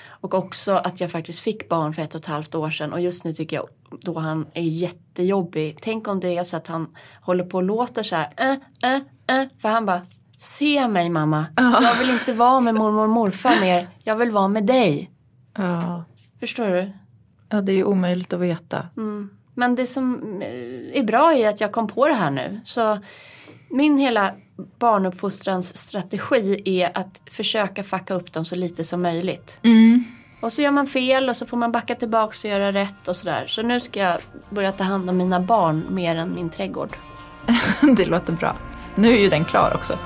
Och 0.07 0.35
också 0.35 0.73
att 0.73 1.01
jag 1.01 1.11
faktiskt 1.11 1.41
fick 1.41 1.69
barn 1.69 1.95
för 1.95 2.03
ett 2.03 2.15
och 2.15 2.21
ett 2.21 2.27
halvt 2.27 2.55
år 2.55 2.71
sedan 2.71 2.93
och 2.93 3.01
just 3.01 3.25
nu 3.25 3.33
tycker 3.33 3.57
jag 3.57 3.69
då 4.01 4.19
han 4.19 4.47
är 4.55 4.63
jättejobbig. 4.63 5.79
Tänk 5.81 6.09
om 6.09 6.21
det 6.21 6.37
är 6.37 6.45
så 6.45 6.57
att 6.57 6.67
han 6.67 6.97
håller 7.21 7.45
på 7.45 7.57
och 7.57 7.63
låter 7.63 8.03
så 8.03 8.17
här. 8.17 8.29
Äh, 8.37 8.93
äh, 8.93 9.01
äh, 9.41 9.49
för 9.59 9.69
han 9.69 9.87
bara, 9.87 10.01
se 10.37 10.89
mig 10.89 11.11
mamma. 11.11 11.47
Jag 11.57 11.99
vill 11.99 12.11
inte 12.11 12.33
vara 12.33 12.61
med 12.61 12.75
mormor 12.75 13.03
och 13.03 13.09
morfar 13.09 13.61
mer. 13.61 13.87
Jag 14.05 14.17
vill 14.17 14.31
vara 14.31 14.49
med 14.49 14.67
dig. 14.67 15.11
Ja. 15.55 16.05
Förstår 16.41 16.69
du? 16.69 16.93
ja, 17.51 17.61
det 17.61 17.73
är 17.73 17.77
ju 17.77 17.85
omöjligt 17.85 18.33
att 18.33 18.41
veta. 18.41 18.87
Men 19.55 19.75
det 19.75 19.87
som 19.87 20.15
eh, 20.43 20.99
är 20.99 21.05
bra 21.05 21.35
är 21.35 21.49
att 21.49 21.61
jag 21.61 21.73
kom 21.73 21.89
på 21.89 22.09
det 22.09 22.15
här 22.15 22.31
nu. 22.31 22.61
Så 22.65 22.99
min 23.71 23.99
hela 23.99 24.33
barnuppfostrans 24.79 25.77
strategi 25.77 26.63
är 26.65 26.99
att 26.99 27.23
försöka 27.31 27.83
fucka 27.83 28.15
upp 28.15 28.33
dem 28.33 28.45
så 28.45 28.57
lite 28.57 28.85
som 28.85 29.03
möjligt. 29.03 29.61
Och 30.41 30.53
så 30.53 30.63
gör 30.63 30.71
man 30.71 30.87
fel 30.87 31.29
och 31.29 31.37
så 31.37 31.47
får 31.47 31.57
man 31.57 31.73
backa 31.73 31.95
tillbaka 31.95 32.49
och 32.49 32.51
göra 32.51 32.73
rätt 32.73 33.09
och 33.09 33.17
sådär. 33.17 33.45
Så 33.47 33.63
nu 33.63 33.81
ska 33.81 34.01
jag 34.01 34.21
börja 34.51 34.73
ta 34.73 34.85
hand 34.85 35.11
om 35.11 35.17
mina 35.17 35.41
barn 35.41 35.87
mer 35.91 36.17
än 36.17 36.35
min 36.35 36.51
trädgård. 36.51 36.97
det 37.97 38.05
låter 38.05 38.33
bra. 38.33 38.57
Nu 38.95 39.09
är 39.09 39.21
ju 39.21 39.29
den 39.29 39.45
klar 39.45 39.73
också. 39.75 39.99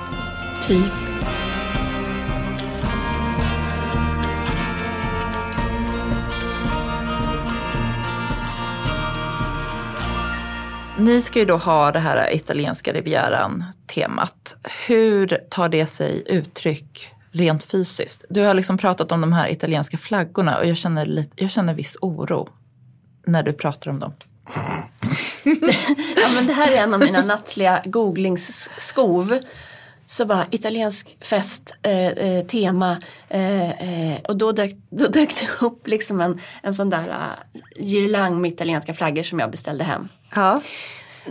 Typ. 0.61 1.14
Ni 10.99 11.21
ska 11.21 11.39
ju 11.39 11.45
då 11.45 11.57
ha 11.57 11.91
det 11.91 11.99
här 11.99 12.35
italienska 12.35 12.93
rivieran-temat. 12.93 14.55
Hur 14.87 15.27
tar 15.49 15.69
det 15.69 15.85
sig 15.85 16.23
uttryck 16.25 17.09
rent 17.31 17.63
fysiskt? 17.63 18.25
Du 18.29 18.41
har 18.41 18.53
liksom 18.53 18.77
pratat 18.77 19.11
om 19.11 19.21
de 19.21 19.33
här 19.33 19.49
italienska 19.49 19.97
flaggorna 19.97 20.57
och 20.57 20.65
jag 20.65 20.77
känner, 20.77 21.05
lite, 21.05 21.31
jag 21.35 21.51
känner 21.51 21.73
viss 21.73 21.97
oro 22.01 22.49
när 23.27 23.43
du 23.43 23.53
pratar 23.53 23.91
om 23.91 23.99
dem. 23.99 24.13
ja, 26.15 26.27
men 26.35 26.47
det 26.47 26.53
här 26.53 26.77
är 26.77 26.83
en 26.83 26.93
av 26.93 26.99
mina 26.99 27.21
nattliga 27.21 27.81
googlingsskov. 27.85 29.39
Så 30.05 30.25
bara 30.25 30.45
italiensk 30.51 31.17
fest, 31.25 31.77
eh, 31.81 32.07
eh, 32.07 32.45
tema 32.45 32.97
eh, 33.29 33.69
eh 33.69 34.19
och 34.27 34.37
då 34.37 34.51
dök, 34.51 34.71
då 34.89 35.07
dök 35.07 35.29
det 35.29 35.65
upp 35.65 35.87
liksom 35.87 36.21
en, 36.21 36.39
en 36.63 36.73
sån 36.73 36.89
där 36.89 37.09
uh, 37.09 37.85
girlang 37.85 38.41
med 38.41 38.51
italienska 38.51 38.93
flaggor 38.93 39.23
som 39.23 39.39
jag 39.39 39.51
beställde 39.51 39.83
hem. 39.83 40.07
Ja. 40.35 40.61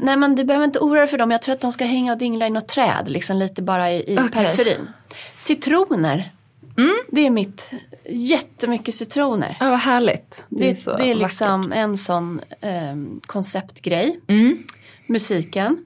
Nej 0.01 0.17
men 0.17 0.35
du 0.35 0.45
behöver 0.45 0.65
inte 0.65 0.79
oroa 0.79 0.99
dig 0.99 1.09
för 1.09 1.19
dem, 1.19 1.31
jag 1.31 1.43
tror 1.43 1.55
att 1.55 1.61
de 1.61 1.73
ska 1.73 1.85
hänga 1.85 2.13
och 2.13 2.19
dingla 2.19 2.47
i 2.47 2.51
något 2.51 2.69
träd, 2.69 3.05
liksom 3.07 3.37
lite 3.37 3.63
bara 3.63 3.93
i, 3.93 4.13
i 4.13 4.19
okay. 4.19 4.31
periferin. 4.31 4.89
Citroner, 5.37 6.31
mm. 6.79 6.97
det 7.09 7.27
är 7.27 7.31
mitt, 7.31 7.71
jättemycket 8.09 8.95
citroner. 8.95 9.57
Ja 9.61 9.71
vad 9.71 9.81
härligt. 9.81 10.45
Det, 10.49 10.59
det 10.59 10.87
är, 10.87 10.99
det 10.99 11.11
är 11.11 11.15
liksom 11.15 11.63
vackert. 11.63 11.77
en 11.77 11.99
sån 11.99 12.41
eh, 12.61 13.21
konceptgrej. 13.27 14.21
Mm. 14.29 14.59
Musiken. 15.07 15.85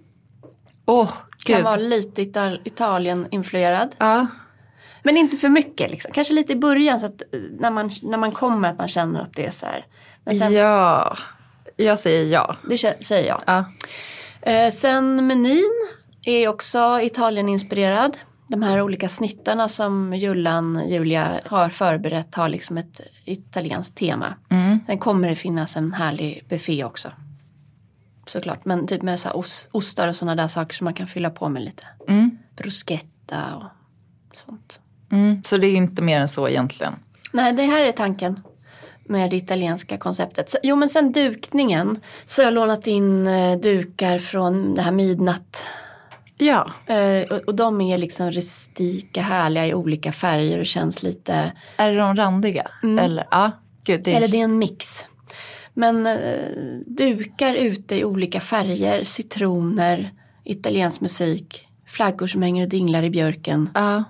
Oh, 0.86 1.12
kan 1.48 1.56
Gud. 1.56 1.64
vara 1.64 1.76
lite 1.76 2.22
Ital 2.22 2.60
Italien-influerad. 2.64 3.94
Ja. 3.98 4.26
Men 5.02 5.16
inte 5.16 5.36
för 5.36 5.48
mycket. 5.48 5.90
Liksom. 5.90 6.12
Kanske 6.12 6.34
lite 6.34 6.52
i 6.52 6.56
början 6.56 7.00
så 7.00 7.06
att 7.06 7.22
eh, 7.22 7.40
när 7.60 7.70
man, 7.70 7.90
när 8.02 8.18
man 8.18 8.32
kommer 8.32 8.68
att 8.68 8.78
man 8.78 8.88
känner 8.88 9.20
att 9.20 9.34
det 9.34 9.46
är 9.46 9.50
så 9.50 9.66
här. 9.66 9.86
Sen, 10.38 10.52
ja, 10.52 11.16
jag 11.76 11.98
säger 11.98 12.24
ja. 12.24 12.56
Det 12.68 12.78
säger 12.78 13.28
jag. 13.28 13.42
Ja. 13.46 13.64
Eh, 14.42 14.70
sen 14.70 15.26
menyn 15.26 15.88
är 16.24 16.48
också 16.48 17.00
Italien-inspirerad. 17.02 18.16
De 18.46 18.62
här 18.62 18.82
olika 18.82 19.08
snittarna 19.08 19.68
som 19.68 20.14
Jullan, 20.14 20.88
Julia 20.88 21.40
har 21.46 21.68
förberett 21.68 22.34
har 22.34 22.48
liksom 22.48 22.78
ett 22.78 23.00
italienskt 23.24 23.96
tema. 23.96 24.34
Mm. 24.50 24.80
Sen 24.86 24.98
kommer 24.98 25.28
det 25.28 25.36
finnas 25.36 25.76
en 25.76 25.92
härlig 25.92 26.44
buffé 26.48 26.84
också 26.84 27.08
såklart. 28.30 28.64
Men 28.64 28.86
typ 28.86 29.02
med 29.02 29.20
så 29.20 29.30
os, 29.30 29.68
ostar 29.72 30.08
och 30.08 30.16
sådana 30.16 30.42
där 30.42 30.48
saker 30.48 30.74
som 30.74 30.84
man 30.84 30.94
kan 30.94 31.06
fylla 31.06 31.30
på 31.30 31.48
med 31.48 31.62
lite. 31.62 31.86
Mm. 32.08 32.38
Bruschetta 32.56 33.56
och 33.56 34.38
sånt. 34.38 34.80
Mm. 35.12 35.42
Så 35.44 35.56
det 35.56 35.66
är 35.66 35.74
inte 35.74 36.02
mer 36.02 36.20
än 36.20 36.28
så 36.28 36.48
egentligen? 36.48 36.94
Nej, 37.32 37.52
det 37.52 37.62
här 37.62 37.80
är 37.80 37.92
tanken 37.92 38.40
med 39.04 39.30
det 39.30 39.36
italienska 39.36 39.98
konceptet. 39.98 40.54
Jo 40.62 40.76
men 40.76 40.88
sen 40.88 41.12
dukningen 41.12 42.00
så 42.24 42.42
har 42.42 42.44
jag 42.44 42.54
lånat 42.54 42.86
in 42.86 43.26
eh, 43.26 43.58
dukar 43.58 44.18
från 44.18 44.74
det 44.74 44.82
här 44.82 44.92
midnatt. 44.92 45.64
Ja. 46.38 46.70
Eh, 46.86 47.22
och, 47.22 47.40
och 47.40 47.54
de 47.54 47.80
är 47.80 47.98
liksom 47.98 48.30
rustika, 48.30 49.22
härliga 49.22 49.66
i 49.66 49.74
olika 49.74 50.12
färger 50.12 50.58
och 50.58 50.66
känns 50.66 51.02
lite... 51.02 51.52
Är 51.76 51.96
de 51.96 52.16
randiga? 52.16 52.66
Mm. 52.82 52.98
Eller, 52.98 53.26
ja. 53.30 53.50
Gud, 53.84 54.02
det 54.04 54.12
är... 54.12 54.16
Eller 54.16 54.28
det 54.28 54.40
är 54.40 54.44
en 54.44 54.58
mix. 54.58 55.06
Men 55.78 56.06
eh, 56.06 56.48
dukar 56.86 57.54
ute 57.54 57.96
i 57.96 58.04
olika 58.04 58.40
färger, 58.40 59.04
citroner, 59.04 60.12
italiensk 60.44 61.00
musik, 61.00 61.68
flaggor 61.86 62.26
som 62.26 62.42
hänger 62.42 62.62
och 62.62 62.68
dinglar 62.68 63.02
i 63.02 63.10
björken. 63.10 63.70
Ja. 63.74 64.04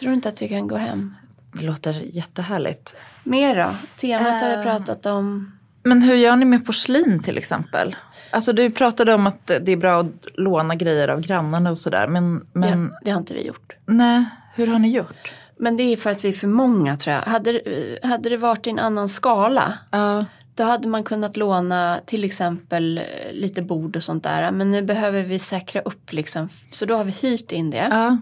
Tror 0.00 0.08
du 0.08 0.14
inte 0.14 0.28
att 0.28 0.36
det 0.36 0.48
kan 0.48 0.66
gå 0.66 0.76
hem? 0.76 1.14
Det 1.52 1.64
låter 1.64 1.92
jättehärligt. 1.92 2.96
Mer 3.24 3.56
då? 3.56 3.70
Temat 3.96 4.42
har 4.42 4.48
vi 4.48 4.54
eh. 4.54 4.62
pratat 4.62 5.06
om. 5.06 5.52
Men 5.82 6.02
hur 6.02 6.14
gör 6.14 6.36
ni 6.36 6.44
med 6.44 6.66
porslin 6.66 7.22
till 7.22 7.38
exempel? 7.38 7.96
Alltså 8.30 8.52
du 8.52 8.70
pratade 8.70 9.14
om 9.14 9.26
att 9.26 9.46
det 9.46 9.72
är 9.72 9.76
bra 9.76 10.00
att 10.00 10.26
låna 10.34 10.74
grejer 10.74 11.08
av 11.08 11.20
grannarna 11.20 11.70
och 11.70 11.78
sådär. 11.78 12.06
Men, 12.06 12.46
men... 12.52 12.88
Det, 12.88 12.98
det 13.04 13.10
har 13.10 13.18
inte 13.18 13.34
vi 13.34 13.46
gjort. 13.46 13.76
Nej, 13.86 14.24
hur 14.54 14.66
har 14.66 14.78
ni 14.78 14.90
gjort? 14.90 15.32
Men 15.56 15.76
det 15.76 15.82
är 15.82 15.96
för 15.96 16.10
att 16.10 16.24
vi 16.24 16.28
är 16.28 16.32
för 16.32 16.48
många 16.48 16.96
tror 16.96 17.16
jag. 17.16 17.22
Hade, 17.22 17.60
hade 18.02 18.28
det 18.28 18.36
varit 18.36 18.66
i 18.66 18.70
en 18.70 18.78
annan 18.78 19.08
skala 19.08 19.78
uh. 19.94 20.22
Då 20.54 20.64
hade 20.64 20.88
man 20.88 21.04
kunnat 21.04 21.36
låna 21.36 22.00
till 22.06 22.24
exempel 22.24 22.98
eh, 22.98 23.04
lite 23.32 23.62
bord 23.62 23.96
och 23.96 24.02
sånt 24.02 24.24
där. 24.24 24.50
Men 24.50 24.70
nu 24.70 24.82
behöver 24.82 25.22
vi 25.22 25.38
säkra 25.38 25.82
upp 25.82 26.12
liksom. 26.12 26.48
Så 26.70 26.86
då 26.86 26.96
har 26.96 27.04
vi 27.04 27.12
hyrt 27.12 27.52
in 27.52 27.70
det. 27.70 27.88
Ja, 27.90 28.18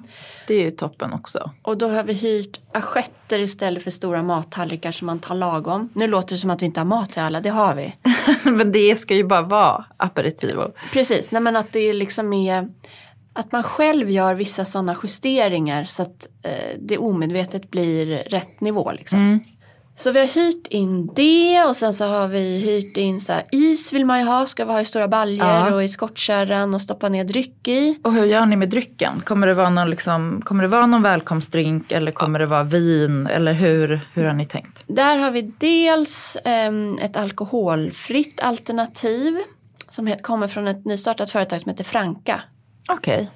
det 0.46 0.54
är 0.54 0.60
ju 0.62 0.70
toppen 0.70 1.12
också. 1.12 1.50
Och 1.62 1.78
då 1.78 1.88
har 1.88 2.02
vi 2.02 2.12
hyrt 2.12 2.60
assietter 2.72 3.38
istället 3.38 3.82
för 3.82 3.90
stora 3.90 4.22
mattallrikar 4.22 4.92
som 4.92 5.06
man 5.06 5.18
tar 5.18 5.34
lagom. 5.34 5.88
Nu 5.94 6.06
låter 6.06 6.34
det 6.34 6.38
som 6.38 6.50
att 6.50 6.62
vi 6.62 6.66
inte 6.66 6.80
har 6.80 6.84
mat 6.84 7.10
till 7.10 7.22
alla, 7.22 7.40
det 7.40 7.50
har 7.50 7.74
vi. 7.74 7.94
men 8.50 8.72
det 8.72 8.96
ska 8.96 9.14
ju 9.14 9.24
bara 9.24 9.42
vara 9.42 9.84
aperitivo. 9.96 10.72
Precis, 10.92 11.32
nej 11.32 11.42
men 11.42 11.56
att 11.56 11.72
det 11.72 11.92
liksom 11.92 12.32
är 12.32 12.68
att 13.32 13.52
man 13.52 13.62
själv 13.62 14.10
gör 14.10 14.34
vissa 14.34 14.64
sådana 14.64 14.96
justeringar 15.02 15.84
så 15.84 16.02
att 16.02 16.28
eh, 16.42 16.78
det 16.78 16.98
omedvetet 16.98 17.70
blir 17.70 18.06
rätt 18.16 18.60
nivå. 18.60 18.92
Liksom. 18.92 19.18
Mm. 19.18 19.40
Så 20.00 20.12
vi 20.12 20.20
har 20.20 20.26
hyrt 20.26 20.66
in 20.66 21.10
det 21.14 21.64
och 21.64 21.76
sen 21.76 21.94
så 21.94 22.04
har 22.04 22.28
vi 22.28 22.58
hyrt 22.58 22.96
in 22.96 23.20
så 23.20 23.32
här, 23.32 23.44
is 23.52 23.92
vill 23.92 24.04
man 24.06 24.18
ju 24.18 24.24
ha, 24.24 24.46
ska 24.46 24.64
vi 24.64 24.72
ha 24.72 24.80
i 24.80 24.84
stora 24.84 25.08
baljor 25.08 25.46
ja. 25.46 25.74
och 25.74 25.84
i 25.84 25.88
skottkärran 25.88 26.74
och 26.74 26.82
stoppa 26.82 27.08
ner 27.08 27.24
dryck 27.24 27.68
i. 27.68 27.98
Och 28.02 28.12
hur 28.12 28.24
gör 28.24 28.46
ni 28.46 28.56
med 28.56 28.68
drycken? 28.68 29.20
Kommer 29.24 29.46
det 29.46 29.54
vara 29.54 29.70
någon, 29.70 29.90
liksom, 29.90 30.42
kommer 30.44 30.62
det 30.62 30.68
vara 30.68 30.86
någon 30.86 31.02
välkomstdrink 31.02 31.92
eller 31.92 32.12
kommer 32.12 32.40
ja. 32.40 32.46
det 32.46 32.50
vara 32.50 32.62
vin 32.62 33.26
eller 33.26 33.52
hur, 33.52 34.00
hur 34.14 34.24
har 34.24 34.32
ni 34.32 34.46
tänkt? 34.46 34.84
Där 34.86 35.16
har 35.16 35.30
vi 35.30 35.42
dels 35.58 36.36
eh, 36.36 36.72
ett 37.02 37.16
alkoholfritt 37.16 38.40
alternativ 38.40 39.38
som 39.88 40.14
kommer 40.22 40.48
från 40.48 40.68
ett 40.68 40.84
nystartat 40.84 41.30
företag 41.30 41.60
som 41.60 41.70
heter 41.70 41.84
Franka. 41.84 42.42
Okej. 42.90 43.14
Okay. 43.14 43.26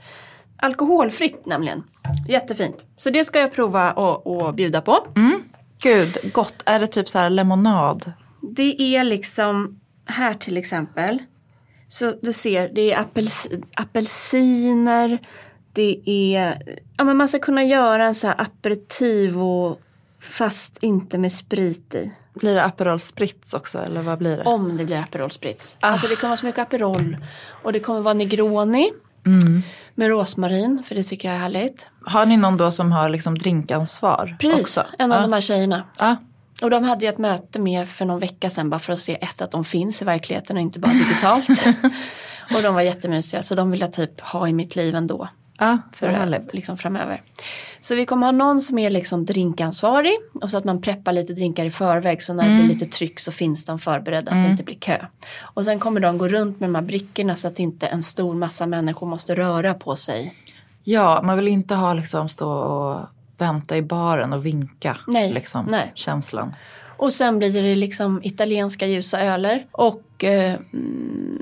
Alkoholfritt 0.56 1.46
nämligen. 1.46 1.84
Jättefint. 2.28 2.86
Så 2.96 3.10
det 3.10 3.24
ska 3.24 3.40
jag 3.40 3.52
prova 3.52 3.92
och, 3.92 4.54
bjuda 4.54 4.80
på. 4.80 5.06
Mm. 5.16 5.42
Gud, 5.84 6.32
gott. 6.32 6.54
Är 6.64 6.80
det 6.80 6.86
typ 6.86 7.08
så 7.08 7.18
här 7.18 7.30
lemonad? 7.30 8.12
Det 8.40 8.96
är 8.96 9.04
liksom, 9.04 9.80
här 10.06 10.34
till 10.34 10.56
exempel. 10.56 11.22
Så 11.88 12.14
du 12.22 12.32
ser, 12.32 12.68
det 12.68 12.92
är 12.92 13.00
apels, 13.00 13.48
apelsiner. 13.76 15.18
Det 15.72 16.02
är, 16.06 16.62
ja 16.96 17.04
men 17.04 17.16
man 17.16 17.28
ska 17.28 17.38
kunna 17.38 17.64
göra 17.64 18.06
en 18.06 18.14
så 18.14 18.26
här 18.26 18.40
aperitivo 18.40 19.76
fast 20.20 20.82
inte 20.82 21.18
med 21.18 21.32
sprit 21.32 21.94
i. 21.94 22.12
Blir 22.34 22.54
det 22.54 22.64
Aperol 22.64 22.98
Spritz 22.98 23.54
också 23.54 23.78
eller 23.78 24.02
vad 24.02 24.18
blir 24.18 24.36
det? 24.36 24.44
Om 24.44 24.76
det 24.76 24.84
blir 24.84 24.98
Aperol 24.98 25.30
Spritz. 25.30 25.76
Ah. 25.80 25.88
Alltså 25.88 26.06
det 26.06 26.16
kommer 26.16 26.28
vara 26.28 26.36
så 26.36 26.46
mycket 26.46 26.62
Aperol 26.62 27.16
och 27.62 27.72
det 27.72 27.80
kommer 27.80 28.00
vara 28.00 28.14
Negroni. 28.14 28.92
Mm. 29.26 29.62
Med 29.94 30.08
rosmarin, 30.08 30.82
för 30.86 30.94
det 30.94 31.02
tycker 31.02 31.28
jag 31.28 31.36
är 31.36 31.40
härligt. 31.40 31.90
Har 32.06 32.26
ni 32.26 32.36
någon 32.36 32.56
då 32.56 32.70
som 32.70 32.92
har 32.92 33.08
liksom 33.08 33.38
drinkansvar? 33.38 34.36
Precis, 34.40 34.60
också? 34.60 34.84
en 34.98 35.12
av 35.12 35.18
ja. 35.18 35.22
de 35.22 35.32
här 35.32 35.40
tjejerna. 35.40 35.82
Ja. 35.98 36.16
Och 36.62 36.70
de 36.70 36.84
hade 36.84 37.04
jag 37.04 37.12
ett 37.12 37.18
möte 37.18 37.60
med 37.60 37.88
för 37.88 38.04
någon 38.04 38.20
vecka 38.20 38.50
sedan 38.50 38.70
bara 38.70 38.80
för 38.80 38.92
att 38.92 38.98
se 38.98 39.24
ett 39.24 39.42
att 39.42 39.50
de 39.50 39.64
finns 39.64 40.02
i 40.02 40.04
verkligheten 40.04 40.56
och 40.56 40.62
inte 40.62 40.78
bara 40.78 40.92
digitalt. 40.92 41.48
och 42.56 42.62
de 42.62 42.74
var 42.74 42.82
jättemysiga 42.82 43.42
så 43.42 43.54
de 43.54 43.70
vill 43.70 43.80
jag 43.80 43.92
typ 43.92 44.20
ha 44.20 44.48
i 44.48 44.52
mitt 44.52 44.76
liv 44.76 44.94
ändå. 44.94 45.28
Ja, 45.64 45.78
för 45.92 46.08
härligt. 46.08 46.54
Liksom 46.54 46.78
framöver. 46.78 47.22
Så 47.80 47.94
vi 47.94 48.06
kommer 48.06 48.26
ha 48.26 48.32
någon 48.32 48.60
som 48.60 48.78
är 48.78 48.90
liksom 48.90 49.24
drinkansvarig 49.24 50.18
och 50.42 50.50
så 50.50 50.56
att 50.56 50.64
man 50.64 50.82
preppar 50.82 51.12
lite 51.12 51.32
drinkar 51.32 51.64
i 51.64 51.70
förväg 51.70 52.22
så 52.22 52.34
när 52.34 52.44
mm. 52.44 52.56
det 52.56 52.64
blir 52.64 52.74
lite 52.74 52.86
tryck 52.96 53.20
så 53.20 53.32
finns 53.32 53.64
de 53.64 53.78
förberedda 53.78 54.30
att 54.30 54.34
mm. 54.34 54.44
det 54.44 54.50
inte 54.50 54.64
blir 54.64 54.74
kö. 54.74 55.06
Och 55.40 55.64
sen 55.64 55.78
kommer 55.78 56.00
de 56.00 56.18
gå 56.18 56.28
runt 56.28 56.60
med 56.60 56.68
de 56.68 56.74
här 56.74 56.82
brickorna 56.82 57.36
så 57.36 57.48
att 57.48 57.58
inte 57.58 57.86
en 57.86 58.02
stor 58.02 58.34
massa 58.34 58.66
människor 58.66 59.06
måste 59.06 59.34
röra 59.34 59.74
på 59.74 59.96
sig. 59.96 60.34
Ja, 60.82 61.22
man 61.22 61.36
vill 61.36 61.48
inte 61.48 61.74
ha 61.74 61.94
liksom 61.94 62.28
stå 62.28 62.50
och 62.52 63.00
vänta 63.38 63.76
i 63.76 63.82
baren 63.82 64.32
och 64.32 64.46
vinka. 64.46 64.96
Nej, 65.06 65.32
liksom, 65.32 65.66
nej. 65.66 65.92
Känslan. 65.94 66.54
Och 66.96 67.12
sen 67.12 67.38
blir 67.38 67.62
det 67.62 67.74
liksom 67.74 68.20
italienska 68.22 68.86
ljusa 68.86 69.20
öler 69.20 69.66
och 69.72 70.24
eh, 70.24 70.56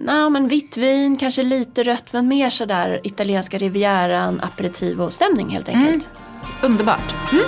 ja, 0.06 0.28
men 0.28 0.48
vitt 0.48 0.76
vin, 0.76 1.16
kanske 1.16 1.42
lite 1.42 1.82
rött 1.82 2.12
men 2.12 2.28
mer 2.28 2.50
sådär 2.50 3.00
italienska 3.04 3.58
rivieran, 3.58 4.40
aperitivo-stämning 4.40 5.48
helt 5.48 5.68
enkelt. 5.68 6.10
Mm. 6.10 6.72
Underbart. 6.72 7.14
Mm. 7.32 7.44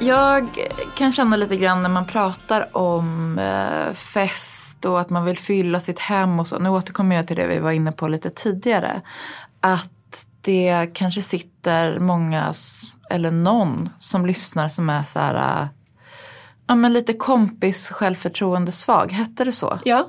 Jag 0.00 0.48
kan 0.96 1.12
känna 1.12 1.36
lite 1.36 1.56
grann 1.56 1.82
när 1.82 1.88
man 1.88 2.06
pratar 2.06 2.76
om 2.76 3.38
eh, 3.38 3.92
fest 3.92 4.84
och 4.84 5.00
att 5.00 5.10
man 5.10 5.24
vill 5.24 5.38
fylla 5.38 5.80
sitt 5.80 5.98
hem 5.98 6.40
och 6.40 6.46
så. 6.46 6.58
Nu 6.58 6.68
återkommer 6.68 7.16
jag 7.16 7.26
till 7.26 7.36
det 7.36 7.46
vi 7.46 7.58
var 7.58 7.70
inne 7.70 7.92
på 7.92 8.08
lite 8.08 8.30
tidigare. 8.30 9.02
Att 9.60 10.26
det 10.40 10.90
kanske 10.94 11.22
sitter 11.22 11.98
många 11.98 12.52
eller 13.10 13.30
någon 13.30 13.88
som 13.98 14.26
lyssnar 14.26 14.68
som 14.68 14.90
är 14.90 15.02
så 15.02 15.18
här, 15.18 15.62
äh, 15.62 15.68
ja 16.66 16.74
men 16.74 16.92
lite 16.92 17.12
kompis 17.12 17.90
självförtroende 17.90 18.72
svag, 18.72 19.12
hette 19.12 19.44
det 19.44 19.52
så? 19.52 19.78
Ja. 19.84 20.06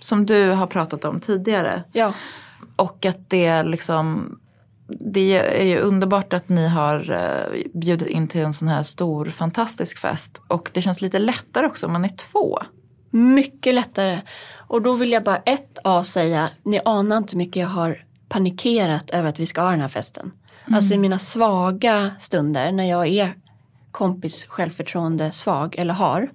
Som 0.00 0.26
du 0.26 0.50
har 0.50 0.66
pratat 0.66 1.04
om 1.04 1.20
tidigare. 1.20 1.84
Ja. 1.92 2.12
Och 2.76 3.06
att 3.06 3.30
det 3.30 3.62
liksom 3.62 4.38
det 4.88 5.60
är 5.60 5.64
ju 5.64 5.78
underbart 5.78 6.32
att 6.32 6.48
ni 6.48 6.68
har 6.68 7.10
eh, 7.10 7.62
bjudit 7.74 8.08
in 8.08 8.28
till 8.28 8.40
en 8.40 8.52
sån 8.52 8.68
här 8.68 8.82
stor 8.82 9.24
fantastisk 9.24 9.98
fest. 9.98 10.40
Och 10.48 10.70
det 10.74 10.82
känns 10.82 11.02
lite 11.02 11.18
lättare 11.18 11.66
också 11.66 11.86
om 11.86 11.92
man 11.92 12.04
är 12.04 12.08
två. 12.16 12.58
Mycket 13.10 13.74
lättare. 13.74 14.20
Och 14.56 14.82
då 14.82 14.92
vill 14.92 15.12
jag 15.12 15.24
bara 15.24 15.36
ett 15.36 15.78
A 15.84 16.02
säga, 16.04 16.48
ni 16.62 16.80
anar 16.84 17.16
inte 17.16 17.32
hur 17.32 17.38
mycket 17.38 17.60
jag 17.60 17.68
har 17.68 18.04
panikerat 18.28 19.10
över 19.10 19.28
att 19.28 19.40
vi 19.40 19.46
ska 19.46 19.60
ha 19.60 19.70
den 19.70 19.80
här 19.80 19.88
festen. 19.88 20.32
Alltså 20.72 20.94
i 20.94 20.98
mina 20.98 21.18
svaga 21.18 22.10
stunder 22.18 22.72
när 22.72 22.84
jag 22.84 23.06
är 23.06 23.32
kompis 23.90 24.46
självförtroende 24.46 25.30
svag 25.32 25.74
eller 25.78 25.94
har 25.94 26.28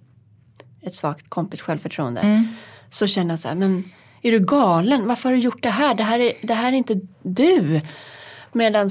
ett 0.82 0.94
svagt 0.94 1.30
kompis 1.30 1.62
självförtroende. 1.62 2.46
Så 2.90 3.08
känner 3.08 3.30
jag 3.32 3.40
så 3.40 3.48
här, 3.48 3.56
men 3.56 3.84
är 4.22 4.32
du 4.32 4.40
galen? 4.40 5.08
Varför 5.08 5.30
har 5.30 5.36
du 5.36 5.42
gjort 5.42 5.64
det 5.64 5.70
här? 5.70 5.96
Det 5.96 6.04
här 6.04 6.20
är, 6.20 6.32
det 6.44 6.54
här 6.54 6.68
är 6.72 6.76
inte 6.76 7.00
du. 7.22 7.82
Medan 8.52 8.90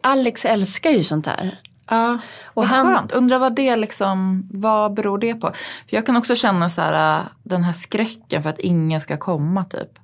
Alex 0.00 0.44
älskar 0.44 0.90
ju 0.90 1.02
sånt 1.04 1.26
här. 1.26 1.58
Ja, 1.90 2.18
Och 2.44 2.66
han- 2.66 2.86
skönt. 2.86 3.12
Undrar 3.12 3.38
vad 3.38 3.54
det 3.56 3.76
liksom, 3.76 4.42
vad 4.52 4.94
beror 4.94 5.18
det 5.18 5.34
på? 5.34 5.46
För 5.88 5.96
jag 5.96 6.06
kan 6.06 6.16
också 6.16 6.34
känna 6.34 6.68
så 6.70 6.80
här, 6.80 7.18
äh, 7.18 7.22
den 7.42 7.64
här 7.64 7.72
skräcken 7.72 8.42
för 8.42 8.50
att 8.50 8.58
ingen 8.58 9.00
ska 9.00 9.16
komma 9.16 9.64
typ. 9.64 9.98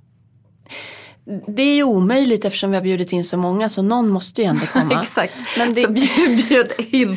Det 1.46 1.62
är 1.62 1.74
ju 1.74 1.82
omöjligt 1.82 2.44
eftersom 2.44 2.70
vi 2.70 2.76
har 2.76 2.82
bjudit 2.82 3.12
in 3.12 3.24
så 3.24 3.36
många 3.36 3.68
så 3.68 3.82
någon 3.82 4.08
måste 4.08 4.42
ju 4.42 4.48
ändå 4.48 4.66
komma. 4.72 5.00
Exakt. 5.02 5.34
Men 5.58 5.74
det- 5.74 5.82
Så 5.82 5.92
bjud, 5.92 6.46
bjud 6.48 6.70
in 6.78 7.16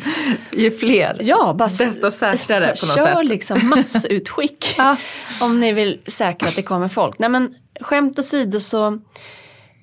ju 0.52 0.70
fler. 0.70 1.18
Ja, 1.22 1.54
bara 1.58 1.68
Desto 1.68 2.10
säkrare 2.10 2.66
på 2.80 2.86
något 2.86 2.96
Kör 2.96 3.14
sätt. 3.16 3.28
liksom 3.28 3.68
massutskick. 3.68 4.74
Ja. 4.78 4.96
Om 5.42 5.60
ni 5.60 5.72
vill 5.72 6.00
säkra 6.06 6.48
att 6.48 6.56
det 6.56 6.62
kommer 6.62 6.88
folk. 6.88 7.18
Nej 7.18 7.28
men 7.28 7.54
skämt 7.80 8.18
åsido 8.18 8.60
så 8.60 8.98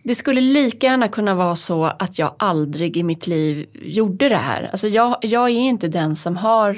det 0.04 0.16
skulle 0.16 0.42
lika 0.42 0.88
gärna 0.88 1.08
kunna 1.08 1.36
vara 1.36 1.56
så 1.56 1.86
att 1.86 2.20
jag 2.20 2.36
aldrig 2.40 2.98
i 2.98 3.04
mitt 3.04 3.28
liv 3.28 3.66
gjorde 3.82 4.30
det 4.30 4.36
här. 4.38 4.70
Alltså 4.72 4.88
jag, 4.88 5.18
jag 5.22 5.44
är 5.50 5.54
inte 5.60 5.88
den 5.88 6.16
som 6.16 6.38
har, 6.38 6.70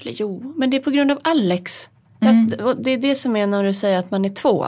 eller 0.00 0.12
jo, 0.16 0.54
men 0.56 0.70
det 0.70 0.76
är 0.76 0.80
på 0.80 0.90
grund 0.90 1.10
av 1.10 1.18
Alex. 1.24 1.90
Att, 2.20 2.60
och 2.60 2.82
det 2.82 2.90
är 2.90 2.98
det 2.98 3.14
som 3.14 3.36
är 3.36 3.46
när 3.46 3.64
du 3.64 3.72
säger 3.74 3.98
att 3.98 4.10
man 4.10 4.24
är 4.24 4.28
två. 4.28 4.66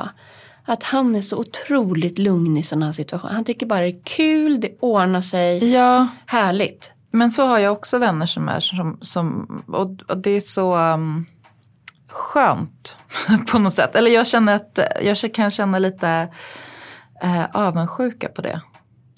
Att 0.69 0.83
han 0.83 1.17
är 1.17 1.21
så 1.21 1.37
otroligt 1.37 2.19
lugn 2.19 2.57
i 2.57 2.63
sådana 2.63 2.85
här 2.87 2.93
situationer. 2.93 3.35
Han 3.35 3.45
tycker 3.45 3.67
bara 3.67 3.81
det 3.81 3.87
är 3.87 4.05
kul, 4.05 4.61
det 4.61 4.77
ordnar 4.81 5.21
sig, 5.21 5.73
Ja, 5.73 6.07
härligt. 6.27 6.93
men 7.11 7.31
så 7.31 7.47
har 7.47 7.59
jag 7.59 7.73
också 7.73 7.99
vänner 7.99 8.27
som 8.27 8.49
är 8.49 8.61
som, 8.61 8.99
som 9.01 9.47
och, 9.67 10.11
och 10.11 10.19
det 10.19 10.31
är 10.31 10.41
så 10.41 10.77
um, 10.79 11.27
skönt 12.09 12.97
på 13.51 13.59
något 13.59 13.75
sätt. 13.75 13.95
Eller 13.95 14.11
jag 14.11 14.27
känner 14.27 14.55
att 14.55 14.79
jag 15.03 15.35
kan 15.35 15.51
känna 15.51 15.79
lite 15.79 16.29
eh, 17.23 17.45
avundsjuka 17.53 18.29
på 18.29 18.43
det. 18.43 18.61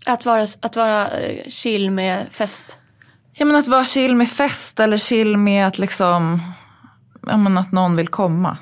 Att 0.06 0.26
vara, 0.26 0.46
att 0.62 0.76
vara 0.76 1.08
eh, 1.08 1.48
chill 1.48 1.90
med 1.90 2.26
fest. 2.30 2.78
Ja 3.32 3.44
men 3.46 3.56
att 3.56 3.68
vara 3.68 3.84
chill 3.84 4.16
med 4.16 4.28
fest 4.28 4.80
eller 4.80 4.98
chill 4.98 5.36
med 5.36 5.66
att 5.66 5.78
liksom, 5.78 6.40
ja 7.26 7.36
men 7.36 7.58
att 7.58 7.72
någon 7.72 7.96
vill 7.96 8.08
komma. 8.08 8.58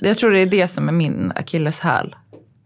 Jag 0.00 0.18
tror 0.18 0.30
det 0.30 0.40
är 0.40 0.46
det 0.46 0.68
som 0.68 0.88
är 0.88 0.92
min 0.92 1.32
akilleshäl. 1.36 2.16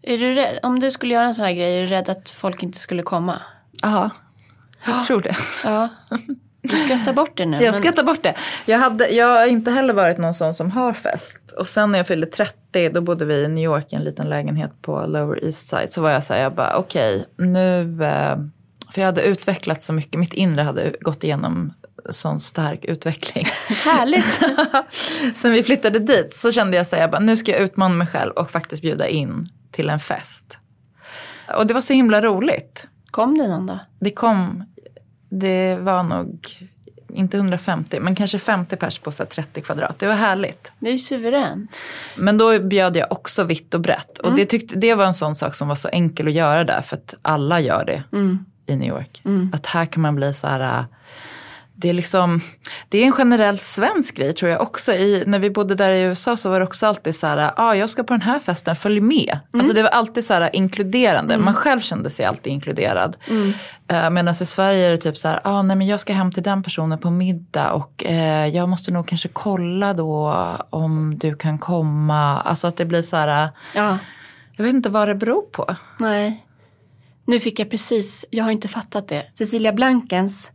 Är 0.01 0.17
du 0.17 0.33
rädd, 0.33 0.59
om 0.63 0.79
du 0.79 0.91
skulle 0.91 1.13
göra 1.13 1.25
en 1.25 1.35
sån 1.35 1.45
här 1.45 1.53
grej, 1.53 1.77
är 1.77 1.79
du 1.79 1.85
rädd 1.85 2.09
att 2.09 2.29
folk 2.29 2.63
inte 2.63 2.79
skulle 2.79 3.03
komma? 3.03 3.39
Ja, 3.81 4.09
jag 4.85 5.05
tror 5.05 5.21
det. 5.21 5.35
Ja. 5.63 5.89
Du 6.61 6.69
skrattar 6.77 7.13
bort 7.13 7.37
det 7.37 7.45
nu. 7.45 7.57
Jag 7.63 7.71
men- 7.71 7.81
ska 7.81 7.91
ta 7.91 8.03
bort 8.03 8.23
det. 8.23 8.35
Jag, 8.65 8.77
hade, 8.79 9.07
jag 9.09 9.27
har 9.39 9.45
inte 9.45 9.71
heller 9.71 9.93
varit 9.93 10.17
någon 10.17 10.33
sån 10.33 10.53
som 10.53 10.71
har 10.71 10.93
fest. 10.93 11.51
Och 11.57 11.67
sen 11.67 11.91
när 11.91 11.99
jag 11.99 12.07
fyllde 12.07 12.25
30, 12.25 12.89
då 12.89 13.01
bodde 13.01 13.25
vi 13.25 13.33
i 13.35 13.47
New 13.47 13.63
York 13.63 13.93
i 13.93 13.95
en 13.95 14.03
liten 14.03 14.29
lägenhet 14.29 14.71
på 14.81 15.05
Lower 15.07 15.45
East 15.45 15.67
Side. 15.67 15.89
Så 15.91 16.01
var 16.01 16.09
jag 16.11 16.23
så 16.23 16.33
här, 16.33 16.41
jag 16.41 16.53
bara 16.55 16.77
okej, 16.77 17.25
nu... 17.37 18.03
Eh, 18.03 18.37
för 18.93 19.01
jag 19.01 19.05
hade 19.05 19.21
utvecklats 19.21 19.85
så 19.85 19.93
mycket, 19.93 20.19
mitt 20.19 20.33
inre 20.33 20.61
hade 20.63 20.95
gått 21.01 21.23
igenom 21.23 21.73
sån 22.09 22.39
stark 22.39 22.85
utveckling. 22.85 23.45
Härligt. 23.85 24.41
Sen 25.37 25.51
vi 25.51 25.63
flyttade 25.63 25.99
dit 25.99 26.33
så 26.33 26.51
kände 26.51 26.77
jag 26.77 26.87
så 26.87 26.95
här, 26.95 27.03
jag 27.03 27.11
bara, 27.11 27.21
nu 27.21 27.37
ska 27.37 27.51
jag 27.51 27.61
utmana 27.61 27.95
mig 27.95 28.07
själv 28.07 28.31
och 28.31 28.51
faktiskt 28.51 28.81
bjuda 28.81 29.07
in 29.07 29.49
till 29.71 29.89
en 29.89 29.99
fest. 29.99 30.57
Och 31.57 31.67
det 31.67 31.73
var 31.73 31.81
så 31.81 31.93
himla 31.93 32.21
roligt. 32.21 32.87
Kom 33.11 33.37
det 33.37 33.47
någon 33.47 33.65
då? 33.65 33.79
Det 33.99 34.11
kom, 34.11 34.63
det 35.29 35.75
var 35.75 36.03
nog 36.03 36.69
inte 37.13 37.37
150 37.37 37.99
men 37.99 38.15
kanske 38.15 38.39
50 38.39 38.75
pers 38.75 38.99
på 38.99 39.11
så 39.11 39.23
här 39.23 39.29
30 39.29 39.61
kvadrat. 39.61 39.99
Det 39.99 40.07
var 40.07 40.15
härligt. 40.15 40.71
Du 40.79 40.87
är 40.87 40.91
ju 40.91 40.99
suverän. 40.99 41.67
Men 42.17 42.37
då 42.37 42.59
bjöd 42.59 42.97
jag 42.97 43.11
också 43.11 43.43
vitt 43.43 43.73
och 43.73 43.81
brett. 43.81 44.17
Och 44.17 44.35
det, 44.35 44.45
tyckte, 44.45 44.75
det 44.75 44.95
var 44.95 45.05
en 45.05 45.13
sån 45.13 45.35
sak 45.35 45.55
som 45.55 45.67
var 45.67 45.75
så 45.75 45.87
enkel 45.87 46.27
att 46.27 46.33
göra 46.33 46.63
där 46.63 46.81
för 46.81 46.97
att 46.97 47.15
alla 47.21 47.59
gör 47.59 47.85
det 47.85 48.03
i 48.65 48.75
New 48.75 48.89
York. 48.89 49.21
Att 49.53 49.65
här 49.65 49.85
kan 49.85 50.01
man 50.01 50.15
bli 50.15 50.33
så 50.33 50.47
här 50.47 50.79
äh, 50.79 50.85
det 51.83 51.89
är, 51.89 51.93
liksom, 51.93 52.41
det 52.89 52.97
är 52.97 53.05
en 53.05 53.11
generell 53.11 53.57
svensk 53.57 54.15
grej 54.15 54.33
tror 54.33 54.51
jag 54.51 54.61
också. 54.61 54.93
I, 54.93 55.23
när 55.27 55.39
vi 55.39 55.49
bodde 55.49 55.75
där 55.75 55.91
i 55.91 56.01
USA 56.01 56.37
så 56.37 56.49
var 56.49 56.59
det 56.59 56.65
också 56.65 56.87
alltid 56.87 57.15
så 57.15 57.27
här, 57.27 57.51
ah, 57.55 57.73
jag 57.73 57.89
ska 57.89 58.03
på 58.03 58.13
den 58.13 58.21
här 58.21 58.39
festen, 58.39 58.75
följ 58.75 59.01
med. 59.01 59.39
Alltså 59.53 59.73
det 59.73 59.83
var 59.83 59.89
alltid 59.89 60.25
så 60.25 60.33
här 60.33 60.55
inkluderande. 60.55 61.37
Man 61.37 61.53
själv 61.53 61.79
kände 61.79 62.09
sig 62.09 62.25
alltid 62.25 62.53
inkluderad. 62.53 63.17
Uh, 63.31 64.09
Medan 64.09 64.33
i 64.41 64.45
Sverige 64.45 64.87
är 64.87 64.91
det 64.91 64.97
typ 64.97 65.17
så 65.17 65.27
här, 65.27 65.39
ah, 65.43 65.61
nej 65.61 65.75
men 65.75 65.87
jag 65.87 65.99
ska 65.99 66.13
hem 66.13 66.31
till 66.31 66.43
den 66.43 66.63
personen 66.63 66.99
på 66.99 67.09
middag 67.09 67.71
och 67.71 68.03
eh, 68.05 68.47
jag 68.47 68.69
måste 68.69 68.91
nog 68.91 69.07
kanske 69.07 69.29
kolla 69.33 69.93
då 69.93 70.45
om 70.69 71.17
du 71.19 71.35
kan 71.35 71.57
komma. 71.59 72.41
Alltså 72.41 72.67
att 72.67 72.77
det 72.77 72.85
blir 72.85 73.01
så 73.01 73.17
här, 73.17 73.49
Ja. 73.75 73.97
jag 74.55 74.63
vet 74.63 74.73
inte 74.73 74.89
vad 74.89 75.07
det 75.07 75.15
beror 75.15 75.41
på. 75.41 75.75
Nej. 75.99 76.45
Nu 77.25 77.39
fick 77.39 77.59
jag 77.59 77.69
precis, 77.69 78.25
jag 78.29 78.43
har 78.43 78.51
inte 78.51 78.67
fattat 78.67 79.07
det. 79.07 79.23
Cecilia 79.33 79.73
Blankens, 79.73 80.51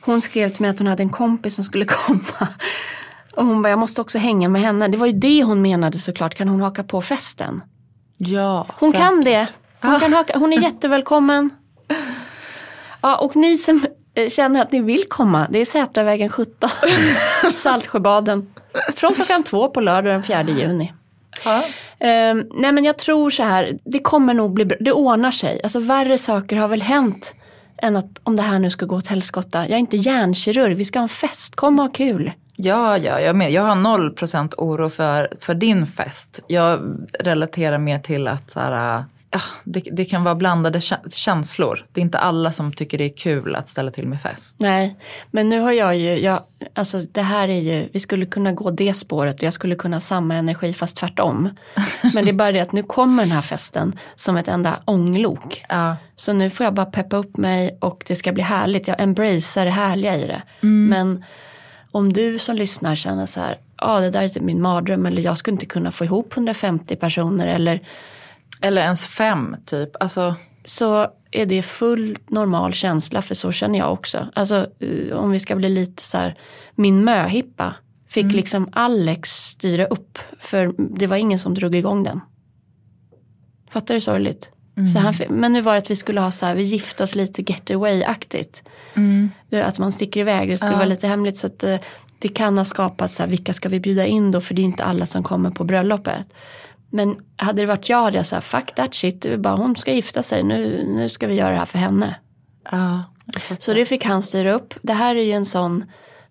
hon 0.00 0.20
skrev 0.22 0.48
till 0.48 0.62
mig 0.62 0.70
att 0.70 0.78
hon 0.78 0.88
hade 0.88 1.02
en 1.02 1.10
kompis 1.10 1.54
som 1.54 1.64
skulle 1.64 1.84
komma. 1.88 2.48
Och 3.36 3.46
hon 3.46 3.62
bara, 3.62 3.68
jag 3.68 3.78
måste 3.78 4.00
också 4.00 4.18
hänga 4.18 4.48
med 4.48 4.62
henne. 4.62 4.88
Det 4.88 4.98
var 4.98 5.06
ju 5.06 5.12
det 5.12 5.42
hon 5.44 5.62
menade 5.62 5.98
såklart, 5.98 6.34
kan 6.34 6.48
hon 6.48 6.60
haka 6.60 6.84
på 6.84 7.02
festen? 7.02 7.62
Ja, 8.18 8.66
Hon 8.80 8.90
säkert. 8.92 9.06
kan 9.06 9.24
det. 9.24 9.46
Hon, 9.82 10.00
kan 10.00 10.12
haka, 10.12 10.38
hon 10.38 10.52
är 10.52 10.58
jättevälkommen. 10.62 11.50
Ja, 13.00 13.16
och 13.16 13.36
ni 13.36 13.56
som 13.56 13.84
eh, 14.14 14.28
känner 14.28 14.62
att 14.62 14.72
ni 14.72 14.80
vill 14.80 15.04
komma, 15.08 15.46
det 15.50 15.58
är 15.58 15.64
Sätravägen 15.64 16.28
17, 16.28 16.70
Saltsjöbaden. 17.56 18.50
Från 18.96 19.14
klockan 19.14 19.42
två 19.42 19.68
på 19.68 19.80
lördag 19.80 20.12
den 20.12 20.22
4 20.22 20.42
juni. 20.42 20.92
Ja. 21.44 21.64
Ehm, 22.00 22.44
nej 22.54 22.72
men 22.72 22.84
jag 22.84 22.98
tror 22.98 23.30
så 23.30 23.42
här, 23.42 23.78
det 23.84 23.98
kommer 23.98 24.34
nog 24.34 24.52
bli 24.54 24.64
bra, 24.64 24.76
det 24.80 24.92
ordnar 24.92 25.30
sig. 25.30 25.60
Alltså 25.62 25.80
värre 25.80 26.18
saker 26.18 26.56
har 26.56 26.68
väl 26.68 26.82
hänt 26.82 27.34
än 27.82 27.96
att 27.96 28.20
om 28.22 28.36
det 28.36 28.42
här 28.42 28.58
nu 28.58 28.70
ska 28.70 28.86
gå 28.86 28.96
åt 28.96 29.06
helskotta. 29.06 29.58
Jag 29.58 29.70
är 29.70 29.78
inte 29.78 29.96
hjärnkirurg, 29.96 30.74
vi 30.74 30.84
ska 30.84 30.98
ha 30.98 31.02
en 31.04 31.08
fest, 31.08 31.56
kom 31.56 31.78
och 31.78 31.84
ha 31.84 31.92
kul. 31.92 32.32
Ja, 32.56 32.98
ja 32.98 33.20
jag, 33.20 33.36
med. 33.36 33.50
jag 33.50 33.62
har 33.62 33.74
noll 33.74 34.10
procent 34.10 34.54
oro 34.56 34.88
för, 34.88 35.28
för 35.40 35.54
din 35.54 35.86
fest. 35.86 36.40
Jag 36.46 36.80
relaterar 37.18 37.78
mer 37.78 37.98
till 37.98 38.28
att 38.28 38.50
så 38.50 38.60
här, 38.60 39.04
det, 39.64 39.80
det 39.80 40.04
kan 40.04 40.24
vara 40.24 40.34
blandade 40.34 40.78
kä- 40.78 41.08
känslor. 41.14 41.86
Det 41.92 42.00
är 42.00 42.02
inte 42.02 42.18
alla 42.18 42.52
som 42.52 42.72
tycker 42.72 42.98
det 42.98 43.04
är 43.04 43.16
kul 43.16 43.54
att 43.54 43.68
ställa 43.68 43.90
till 43.90 44.08
med 44.08 44.22
fest. 44.22 44.56
Nej, 44.58 44.96
men 45.30 45.48
nu 45.48 45.60
har 45.60 45.72
jag 45.72 45.96
ju, 45.96 46.14
jag, 46.18 46.42
alltså 46.74 46.98
det 46.98 47.22
här 47.22 47.48
är 47.48 47.60
ju, 47.60 47.88
vi 47.92 48.00
skulle 48.00 48.26
kunna 48.26 48.52
gå 48.52 48.70
det 48.70 48.94
spåret 48.94 49.36
och 49.36 49.42
jag 49.42 49.52
skulle 49.52 49.74
kunna 49.74 49.96
ha 49.96 50.00
samma 50.00 50.34
energi 50.34 50.72
fast 50.72 50.96
tvärtom. 50.96 51.48
Men 52.14 52.24
det 52.24 52.30
är 52.30 52.32
bara 52.32 52.52
det 52.52 52.60
att 52.60 52.72
nu 52.72 52.82
kommer 52.82 53.22
den 53.22 53.32
här 53.32 53.42
festen 53.42 53.98
som 54.14 54.36
ett 54.36 54.48
enda 54.48 54.82
ånglok. 54.84 55.64
Ja. 55.68 55.96
Så 56.16 56.32
nu 56.32 56.50
får 56.50 56.64
jag 56.64 56.74
bara 56.74 56.86
peppa 56.86 57.16
upp 57.16 57.36
mig 57.36 57.78
och 57.80 58.04
det 58.06 58.16
ska 58.16 58.32
bli 58.32 58.42
härligt. 58.42 58.88
Jag 58.88 59.00
embracear 59.00 59.64
det 59.64 59.70
härliga 59.70 60.16
i 60.16 60.26
det. 60.26 60.42
Men 60.60 61.24
om 61.90 62.12
du 62.12 62.38
som 62.38 62.56
lyssnar 62.56 62.94
känner 62.94 63.26
så 63.26 63.40
här, 63.40 63.58
ja 63.76 63.86
ah, 63.86 64.00
det 64.00 64.10
där 64.10 64.22
är 64.22 64.28
typ 64.28 64.42
min 64.42 64.62
mardröm 64.62 65.06
eller 65.06 65.22
jag 65.22 65.38
skulle 65.38 65.52
inte 65.52 65.66
kunna 65.66 65.92
få 65.92 66.04
ihop 66.04 66.32
150 66.32 66.96
personer 66.96 67.46
eller 67.46 67.80
Eller 68.60 68.82
ens 68.82 69.04
fem, 69.06 69.56
typ. 69.66 69.90
Alltså, 70.00 70.34
så 70.64 71.06
är 71.30 71.46
det 71.46 71.62
fullt 71.62 72.30
normal 72.30 72.72
känsla 72.72 73.22
för 73.22 73.34
så 73.34 73.52
känner 73.52 73.78
jag 73.78 73.92
också. 73.92 74.28
Alltså 74.34 74.66
eh, 74.78 75.16
om 75.16 75.30
vi 75.30 75.40
ska 75.40 75.56
bli 75.56 75.68
lite 75.68 76.04
så 76.04 76.18
här, 76.18 76.38
min 76.74 77.04
möhippa 77.04 77.74
fick 78.08 78.24
liksom 78.34 78.68
Alex 78.72 79.30
styra 79.30 79.86
upp 79.86 80.18
för 80.40 80.72
det 80.98 81.06
var 81.06 81.16
ingen 81.16 81.38
som 81.38 81.54
drog 81.54 81.74
igång 81.74 82.02
den. 82.04 82.20
Fattar 83.70 83.94
du 83.94 84.00
sorgligt? 84.00 84.50
Så 84.92 84.98
han, 84.98 85.14
men 85.30 85.52
nu 85.52 85.60
var 85.60 85.72
det 85.72 85.78
att 85.78 85.90
vi 85.90 85.96
skulle 85.96 86.20
ha 86.20 86.30
så 86.30 86.46
här, 86.46 86.54
vi 86.54 86.62
gifte 86.62 87.02
oss 87.02 87.14
lite 87.14 87.42
getaway-aktigt. 87.42 88.62
Det- 89.50 89.62
Att 89.62 89.78
man 89.78 89.92
sticker 89.92 90.20
iväg, 90.20 90.48
det 90.48 90.56
skulle 90.56 90.70
vara 90.76 90.84
lite 90.88 91.06
hemligt 91.08 91.36
så 91.36 91.46
att 91.46 91.64
eh, 91.64 91.76
det 92.18 92.28
kan 92.28 92.58
ha 92.58 92.64
skapat 92.64 93.12
så 93.12 93.22
här, 93.22 93.30
vilka 93.30 93.52
ska 93.52 93.68
vi 93.68 93.80
bjuda 93.80 94.06
in 94.06 94.30
då 94.30 94.40
för 94.40 94.54
det 94.54 94.62
är 94.62 94.64
inte 94.64 94.84
alla 94.84 95.06
som 95.06 95.22
kommer 95.22 95.50
på 95.50 95.64
bröllopet. 95.64 96.26
Men 96.90 97.16
hade 97.36 97.62
det 97.62 97.66
varit 97.66 97.88
jag 97.88 98.02
hade 98.02 98.16
jag 98.16 98.26
sagt 98.26 98.46
fuck 98.46 98.74
that 98.74 98.94
shit, 98.94 99.38
bara 99.38 99.56
hon 99.56 99.76
ska 99.76 99.92
gifta 99.92 100.22
sig, 100.22 100.42
nu, 100.42 100.84
nu 100.86 101.08
ska 101.08 101.26
vi 101.26 101.34
göra 101.34 101.50
det 101.50 101.58
här 101.58 101.66
för 101.66 101.78
henne. 101.78 102.14
ja. 102.70 103.04
Så 103.58 103.74
det 103.74 103.84
fick 103.84 104.04
han 104.04 104.22
styra 104.22 104.52
upp. 104.52 104.74
Det 104.82 104.92
här 104.92 105.16
är 105.16 105.22
ju 105.22 105.32
en 105.32 105.46
sån, 105.46 105.84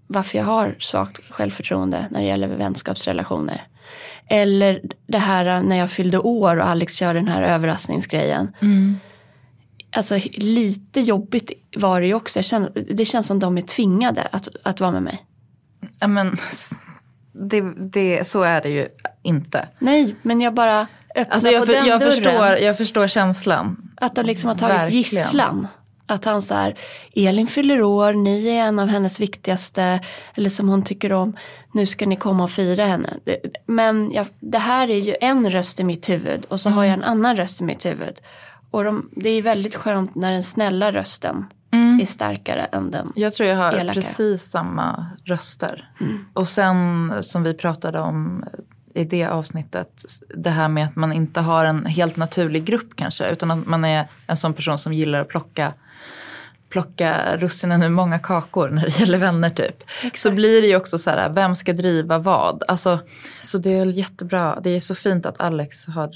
varför 0.07 0.37
jag 0.37 0.45
har 0.45 0.75
svagt 0.79 1.19
självförtroende 1.29 2.07
när 2.11 2.19
det 2.19 2.25
gäller 2.25 2.47
vänskapsrelationer. 2.47 3.67
Eller 4.29 4.81
det 5.07 5.17
här 5.17 5.61
när 5.63 5.75
jag 5.75 5.91
fyllde 5.91 6.19
år 6.19 6.57
och 6.57 6.67
Alex 6.67 6.95
kör 6.95 7.13
den 7.13 7.27
här 7.27 7.41
överraskningsgrejen. 7.41 8.51
alltså 9.91 10.19
lite 10.33 11.01
jobbigt 11.01 11.51
var 11.75 12.01
det 12.01 12.07
ju 12.07 12.13
också. 12.13 12.41
Känner, 12.41 12.71
det 12.93 13.05
känns 13.05 13.27
som 13.27 13.39
de 13.39 13.57
är 13.57 13.61
tvingade 13.61 14.21
att, 14.31 14.47
att 14.63 14.79
vara 14.79 14.91
med 14.91 15.03
mig. 15.03 15.25
Ja, 15.99 16.07
men, 16.07 16.37
det, 17.31 17.61
det, 17.93 18.27
så 18.27 18.41
är 18.41 18.61
det 18.61 18.69
ju 18.69 18.87
inte. 19.23 19.67
Nej, 19.79 20.15
men 20.21 20.41
jag 20.41 20.53
bara 20.53 20.87
öppnar 21.15 21.35
Alltså 21.35 21.49
jag, 21.49 21.65
på 21.65 21.71
den 21.71 21.85
jag, 21.85 21.99
dörren. 21.99 22.11
förstår, 22.11 22.45
jag 22.45 22.77
förstår 22.77 23.07
känslan. 23.07 23.91
Att 23.95 24.15
de 24.15 24.25
liksom 24.25 24.47
har 24.47 24.55
tagit 24.55 24.77
Verkligen. 24.77 24.97
gisslan. 25.01 25.67
Att 26.05 26.25
han 26.25 26.41
så 26.41 26.55
här, 26.55 26.77
Elin 27.15 27.47
fyller 27.47 27.81
år, 27.81 28.13
ni 28.13 28.47
är 28.47 28.63
en 28.63 28.79
av 28.79 28.87
hennes 28.87 29.19
viktigaste, 29.19 29.99
eller 30.35 30.49
som 30.49 30.69
hon 30.69 30.83
tycker 30.83 31.11
om, 31.13 31.37
nu 31.73 31.85
ska 31.85 32.05
ni 32.05 32.15
komma 32.15 32.43
och 32.43 32.51
fira 32.51 32.85
henne. 32.85 33.13
Men 33.65 34.11
jag, 34.11 34.27
det 34.39 34.57
här 34.57 34.89
är 34.89 34.97
ju 34.99 35.15
en 35.21 35.49
röst 35.49 35.79
i 35.79 35.83
mitt 35.83 36.09
huvud 36.09 36.45
och 36.49 36.59
så 36.59 36.69
har 36.69 36.83
jag 36.83 36.93
en 36.93 37.03
annan 37.03 37.35
röst 37.35 37.61
i 37.61 37.63
mitt 37.63 37.85
huvud. 37.85 38.19
Och 38.71 38.83
de, 38.83 39.09
det 39.15 39.29
är 39.29 39.41
väldigt 39.41 39.75
skönt 39.75 40.15
när 40.15 40.31
den 40.31 40.43
snälla 40.43 40.91
rösten 40.91 41.45
är 41.71 42.05
starkare 42.05 42.65
än 42.65 42.91
den. 42.91 43.13
Jag 43.15 43.33
tror 43.33 43.49
jag 43.49 43.57
har 43.57 43.73
Elaka. 43.73 44.01
precis 44.01 44.43
samma 44.43 45.05
röster. 45.25 45.91
Och 46.33 46.47
sen 46.47 47.13
som 47.21 47.43
vi 47.43 47.53
pratade 47.53 47.99
om 47.99 48.45
i 48.93 49.03
det 49.03 49.25
avsnittet, 49.25 50.03
det 50.35 50.49
här 50.49 50.67
med 50.67 50.85
att 50.85 50.95
man 50.95 51.13
inte 51.13 51.41
har 51.41 51.65
en 51.65 51.85
helt 51.85 52.17
naturlig 52.17 52.65
grupp 52.65 52.95
kanske, 52.95 53.29
utan 53.29 53.51
att 53.51 53.65
man 53.65 53.85
är 53.85 54.07
en 54.27 54.37
sån 54.37 54.53
person 54.53 54.77
som 54.77 54.93
gillar 54.93 55.19
att 55.21 55.27
plocka 55.27 55.73
plocka 56.69 57.37
russinen 57.37 57.83
ur 57.83 57.89
många 57.89 58.19
kakor 58.19 58.69
när 58.69 58.81
det 58.81 58.99
gäller 58.99 59.17
vänner 59.17 59.49
typ. 59.49 59.83
Så 60.13 60.31
blir 60.31 60.61
det 60.61 60.67
ju 60.67 60.75
också 60.75 60.97
så 60.97 61.09
här, 61.09 61.29
vem 61.29 61.55
ska 61.55 61.73
driva 61.73 62.17
vad? 62.17 62.63
Alltså, 62.67 62.99
så 63.41 63.57
det 63.57 63.73
är 63.73 63.79
väl 63.79 63.97
jättebra, 63.97 64.59
det 64.63 64.69
är 64.69 64.79
så 64.79 64.95
fint 64.95 65.25
att 65.25 65.41
Alex 65.41 65.87
har 65.87 66.11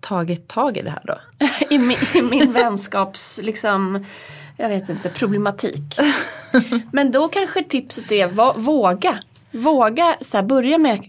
tagit 0.00 0.48
tag 0.48 0.76
i 0.76 0.82
det 0.82 0.90
här 0.90 1.02
då. 1.04 1.18
I 1.70 1.78
min, 1.78 1.98
i 2.14 2.22
min 2.22 2.52
vänskaps, 2.62 3.40
liksom, 3.42 4.04
jag 4.58 4.68
vet 4.68 4.88
inte, 4.88 5.08
problematik. 5.08 5.82
Men 6.92 7.12
då 7.12 7.28
kanske 7.28 7.62
tipset 7.62 8.12
är, 8.12 8.28
våga. 8.58 9.18
Våga 9.50 10.16
så 10.20 10.36
här, 10.36 10.44
börja 10.44 10.78
med 10.78 11.00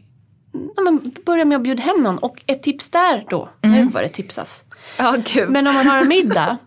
Ja, 0.51 0.81
men 0.83 1.11
börja 1.25 1.45
med 1.45 1.55
att 1.55 1.63
bjuda 1.63 1.81
hem 1.81 2.03
någon 2.03 2.17
och 2.17 2.43
ett 2.45 2.63
tips 2.63 2.89
där 2.89 3.25
då, 3.29 3.49
nu 3.61 3.83
var 3.83 4.01
det 4.01 4.09
tipsas. 4.09 4.63
Ja, 4.97 5.15
gud. 5.33 5.49
Men 5.49 5.67
om 5.67 5.73
man 5.73 5.87
har 5.87 6.01
en 6.01 6.07
middag, 6.07 6.57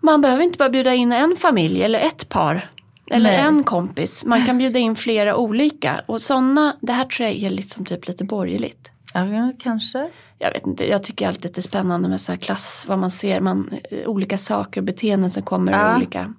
man 0.00 0.20
behöver 0.20 0.42
inte 0.42 0.58
bara 0.58 0.68
bjuda 0.68 0.94
in 0.94 1.12
en 1.12 1.36
familj 1.36 1.82
eller 1.82 2.00
ett 2.00 2.28
par. 2.28 2.68
Eller 3.10 3.30
Nej. 3.30 3.40
en 3.40 3.64
kompis, 3.64 4.24
man 4.24 4.46
kan 4.46 4.58
bjuda 4.58 4.78
in 4.78 4.96
flera 4.96 5.36
olika. 5.36 6.02
Och 6.06 6.22
sådana, 6.22 6.76
det 6.80 6.92
här 6.92 7.04
tror 7.04 7.28
jag 7.28 7.38
är 7.38 7.50
liksom 7.50 7.84
typ 7.84 8.08
lite 8.08 8.24
borgerligt. 8.24 8.90
Ja, 9.14 9.52
kanske. 9.58 10.10
Jag 10.38 10.52
vet 10.52 10.66
inte, 10.66 10.90
jag 10.90 11.02
tycker 11.02 11.28
alltid 11.28 11.46
att 11.46 11.54
det 11.54 11.60
är 11.60 11.62
spännande 11.62 12.08
med 12.08 12.20
så 12.20 12.32
här 12.32 12.36
klass, 12.38 12.84
vad 12.88 12.98
man 12.98 13.10
ser, 13.10 13.40
man, 13.40 13.70
eh, 13.90 14.08
olika 14.08 14.38
saker 14.38 14.80
och 14.80 14.84
beteenden 14.84 15.30
som 15.30 15.42
kommer 15.42 15.72
Ja. 15.72 15.96
olika, 15.96 16.34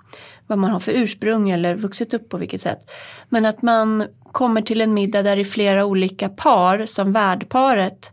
vad 0.48 0.58
man 0.58 0.72
har 0.72 0.80
för 0.80 0.92
ursprung 0.92 1.50
eller 1.50 1.76
vuxit 1.76 2.14
upp 2.14 2.30
på 2.30 2.38
vilket 2.38 2.62
sätt. 2.62 2.92
Men 3.30 3.46
att 3.46 3.62
man 3.62 4.08
kommer 4.32 4.62
till 4.62 4.82
en 4.82 4.94
middag 4.94 5.22
där 5.22 5.36
det 5.36 5.42
är 5.42 5.46
flera 5.46 5.86
olika 5.86 6.30
par 6.30 6.86
som 6.86 7.14
värdparet 7.14 8.10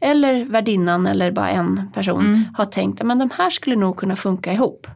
eller 0.00 0.44
värdinnan 0.44 1.06
eller 1.06 1.30
bara 1.30 1.50
en 1.50 1.90
person 1.94 2.44
har 2.56 2.64
tänkt 2.64 3.00
att 3.00 3.18
de 3.18 3.30
här 3.38 3.50
skulle 3.50 3.76
nog 3.76 3.96
kunna 3.96 4.16
funka 4.16 4.52
ihop. 4.52 4.86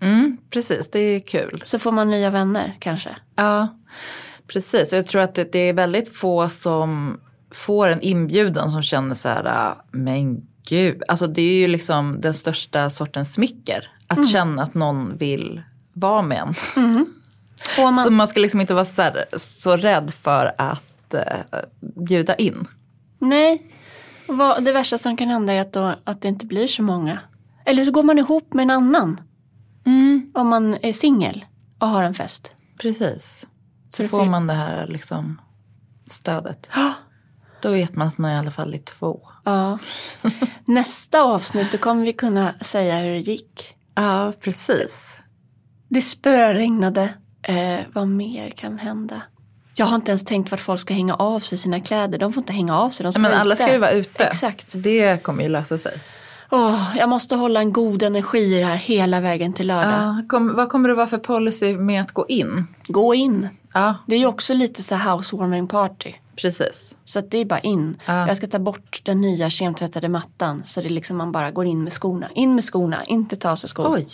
Mm, 0.00 0.36
precis, 0.50 0.90
det 0.90 0.98
är 1.00 1.20
kul. 1.20 1.62
Så 1.64 1.78
får 1.78 1.92
man 1.92 2.10
nya 2.10 2.30
vänner 2.30 2.76
kanske. 2.80 3.10
Ja, 3.36 3.68
precis. 4.46 4.92
Jag 4.92 5.06
tror 5.06 5.22
att 5.22 5.34
det, 5.34 5.52
det 5.52 5.58
är 5.58 5.72
väldigt 5.72 6.16
få 6.16 6.48
som 6.48 7.20
får 7.50 7.88
en 7.88 8.00
inbjudan 8.00 8.70
som 8.70 8.82
känner 8.82 9.14
så 9.14 9.28
här, 9.28 9.44
"Ah, 9.46 9.84
men 9.90 10.46
gud. 10.68 11.02
Alltså 11.08 11.26
det 11.26 11.42
är 11.42 11.52
ju 11.54 11.66
liksom 11.66 12.20
den 12.20 12.34
största 12.34 12.90
sortens 12.90 13.34
smicker. 13.34 13.88
Att 14.06 14.28
känna 14.28 14.62
att 14.62 14.74
någon 14.74 15.16
vill 15.16 15.62
vara 15.92 16.22
med 16.22 16.38
en. 16.38 16.54
Om 17.78 17.84
man, 17.84 17.94
Så 17.94 18.10
man 18.10 18.28
ska 18.28 18.40
liksom 18.40 18.60
inte 18.60 18.74
vara 18.74 18.84
så, 18.84 19.02
här, 19.02 19.24
så 19.36 19.76
rädd 19.76 20.10
för 20.14 20.54
att 20.58 21.14
eh, 21.14 21.22
bjuda 21.96 22.34
in. 22.34 22.64
Nej, 23.18 23.62
vad, 24.28 24.64
det 24.64 24.72
värsta 24.72 24.98
som 24.98 25.16
kan 25.16 25.28
hända 25.28 25.52
är 25.52 25.60
att, 25.60 25.72
då, 25.72 25.94
att 26.04 26.22
det 26.22 26.28
inte 26.28 26.46
blir 26.46 26.66
så 26.66 26.82
många. 26.82 27.18
Eller 27.64 27.84
så 27.84 27.90
går 27.90 28.02
man 28.02 28.18
ihop 28.18 28.54
med 28.54 28.62
en 28.62 28.70
annan. 28.70 29.20
Om 30.34 30.48
man 30.48 30.76
är 30.82 30.92
singel 30.92 31.44
och 31.78 31.88
har 31.88 32.02
en 32.02 32.14
fest. 32.14 32.56
Precis. 32.78 33.46
Så, 33.88 34.02
Så 34.02 34.08
får 34.08 34.24
man 34.24 34.46
det 34.46 34.52
här 34.54 34.86
liksom 34.86 35.40
stödet. 36.06 36.68
Ja. 36.74 36.92
Då 37.62 37.70
vet 37.70 37.96
man 37.96 38.08
att 38.08 38.18
man 38.18 38.30
i 38.32 38.36
alla 38.36 38.50
fall 38.50 38.74
är 38.74 38.78
två. 38.78 39.20
Ja. 39.44 39.78
Nästa 40.64 41.20
avsnitt 41.22 41.72
då 41.72 41.78
kommer 41.78 42.04
vi 42.04 42.12
kunna 42.12 42.54
säga 42.60 42.98
hur 42.98 43.10
det 43.10 43.18
gick. 43.18 43.74
Ja, 43.94 44.32
precis. 44.44 45.16
Det 45.88 46.00
spöregnade. 46.00 47.08
Eh, 47.42 47.78
vad 47.92 48.08
mer 48.08 48.50
kan 48.50 48.78
hända? 48.78 49.22
Jag 49.74 49.86
har 49.86 49.96
inte 49.96 50.10
ens 50.10 50.24
tänkt 50.24 50.50
vart 50.50 50.60
folk 50.60 50.80
ska 50.80 50.94
hänga 50.94 51.14
av 51.14 51.40
sig 51.40 51.58
sina 51.58 51.80
kläder. 51.80 52.18
De 52.18 52.32
får 52.32 52.40
inte 52.42 52.52
hänga 52.52 52.78
av 52.78 52.90
sig. 52.90 53.04
De 53.04 53.12
ska 53.12 53.22
Men 53.22 53.32
alla 53.32 53.54
ute. 53.54 53.62
ska 53.64 53.72
ju 53.72 53.78
vara 53.78 53.90
ute. 53.90 54.24
Exakt. 54.24 54.72
Det 54.74 55.22
kommer 55.22 55.42
ju 55.42 55.48
lösa 55.48 55.78
sig. 55.78 56.00
Åh, 56.50 56.92
jag 56.96 57.08
måste 57.08 57.36
hålla 57.36 57.60
en 57.60 57.72
god 57.72 58.02
energi 58.02 58.56
i 58.56 58.58
det 58.58 58.66
här 58.66 58.76
hela 58.76 59.20
vägen 59.20 59.52
till 59.52 59.66
lördag. 59.66 59.92
Ja, 59.92 60.22
kom, 60.28 60.54
vad 60.56 60.68
kommer 60.68 60.88
det 60.88 60.94
vara 60.94 61.06
för 61.06 61.18
policy 61.18 61.76
med 61.76 62.02
att 62.02 62.12
gå 62.12 62.26
in? 62.28 62.66
Gå 62.86 63.14
in. 63.14 63.48
Ja, 63.74 63.94
Det 64.06 64.14
är 64.14 64.18
ju 64.18 64.26
också 64.26 64.54
lite 64.54 64.82
så 64.82 64.94
här 64.94 65.12
housewarming 65.12 65.66
party. 65.68 66.12
Precis. 66.42 66.96
Så 67.04 67.18
att 67.18 67.30
det 67.30 67.38
är 67.38 67.44
bara 67.44 67.60
in. 67.60 67.96
Ja. 68.06 68.28
Jag 68.28 68.36
ska 68.36 68.46
ta 68.46 68.58
bort 68.58 69.00
den 69.04 69.20
nya 69.20 69.50
kemtvättade 69.50 70.08
mattan. 70.08 70.62
Så 70.64 70.80
det 70.80 70.86
är 70.86 70.90
liksom 70.90 71.16
man 71.16 71.32
bara 71.32 71.50
går 71.50 71.66
in 71.66 71.84
med 71.84 71.92
skorna. 71.92 72.28
In 72.34 72.54
med 72.54 72.64
skorna, 72.64 73.04
inte 73.04 73.36
ta 73.36 73.50
av 73.50 73.56
sig 73.56 73.68
skor. 73.68 73.94
Oj. 73.94 74.06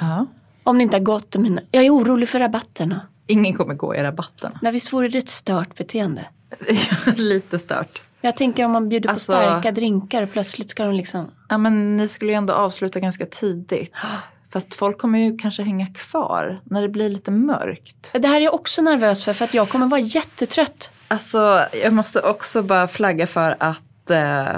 Ja. 0.00 0.26
Om 0.64 0.78
det 0.78 0.82
inte 0.82 0.96
har 0.96 1.02
gått 1.04 1.36
mina... 1.36 1.60
Jag 1.70 1.84
är 1.84 1.90
orolig 1.90 2.28
för 2.28 2.38
rabatterna. 2.38 3.00
Ingen 3.26 3.54
kommer 3.54 3.74
gå 3.74 3.94
i 3.96 4.02
rabatterna. 4.02 4.58
Men 4.62 4.72
visst 4.72 4.92
vore 4.92 5.08
det 5.08 5.18
ett 5.18 5.28
stört 5.28 5.74
beteende? 5.74 6.26
Lite 7.16 7.58
stört. 7.58 8.02
Jag 8.20 8.36
tänker 8.36 8.64
om 8.64 8.72
man 8.72 8.88
bjuder 8.88 9.08
på 9.08 9.12
Alltså- 9.12 9.32
starka 9.32 9.72
drinkar 9.72 10.22
och 10.22 10.32
plötsligt 10.32 10.70
ska 10.70 10.84
de 10.84 10.94
liksom... 10.94 11.30
Ja, 11.48 11.58
men 11.58 11.96
ni 11.96 12.08
skulle 12.08 12.30
ju 12.32 12.36
ändå 12.36 12.52
avsluta 12.54 13.00
ganska 13.00 13.26
tidigt. 13.26 13.92
Fast 14.52 14.74
folk 14.74 14.98
kommer 14.98 15.18
ju 15.18 15.38
kanske 15.38 15.62
hänga 15.62 15.86
kvar 15.86 16.60
när 16.64 16.82
det 16.82 16.88
blir 16.88 17.08
lite 17.08 17.30
mörkt. 17.30 18.10
Det 18.12 18.28
här 18.28 18.36
är 18.36 18.44
jag 18.44 18.54
också 18.54 18.82
nervös 18.82 19.24
för, 19.24 19.32
för 19.32 19.44
att 19.44 19.54
jag 19.54 19.68
kommer 19.68 19.86
vara 19.86 20.00
jättetrött. 20.00 20.90
Alltså, 21.08 21.64
jag 21.82 21.92
måste 21.92 22.20
också 22.20 22.62
bara 22.62 22.88
flagga 22.88 23.26
för 23.26 23.56
att 23.58 24.10
eh, 24.10 24.56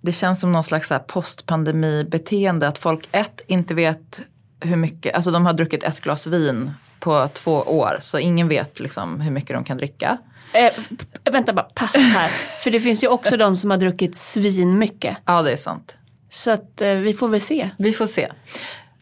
det 0.00 0.12
känns 0.12 0.40
som 0.40 0.52
någon 0.52 0.64
slags 0.64 0.92
postpandemibeteende. 1.06 2.68
Att 2.68 2.78
folk 2.78 3.08
ett, 3.12 3.44
inte 3.46 3.74
vet 3.74 4.22
hur 4.60 4.76
mycket, 4.76 5.14
alltså 5.14 5.30
de 5.30 5.46
har 5.46 5.52
druckit 5.52 5.82
ett 5.82 6.00
glas 6.00 6.26
vin 6.26 6.72
på 7.00 7.28
två 7.32 7.52
år. 7.52 7.98
Så 8.00 8.18
ingen 8.18 8.48
vet 8.48 8.80
liksom 8.80 9.20
hur 9.20 9.30
mycket 9.30 9.56
de 9.56 9.64
kan 9.64 9.76
dricka. 9.76 10.18
Eh, 10.52 10.72
vänta 11.32 11.52
bara, 11.52 11.64
pass 11.74 11.96
här. 11.96 12.28
för 12.62 12.70
det 12.70 12.80
finns 12.80 13.04
ju 13.04 13.08
också 13.08 13.36
de 13.36 13.56
som 13.56 13.70
har 13.70 13.76
druckit 13.76 14.16
svin 14.16 14.78
mycket. 14.78 15.16
Ja, 15.24 15.42
det 15.42 15.52
är 15.52 15.56
sant. 15.56 15.96
Så 16.30 16.50
att 16.50 16.80
eh, 16.80 16.94
vi 16.94 17.14
får 17.14 17.28
väl 17.28 17.40
se. 17.40 17.70
Vi 17.78 17.92
får 17.92 18.06
se. 18.06 18.28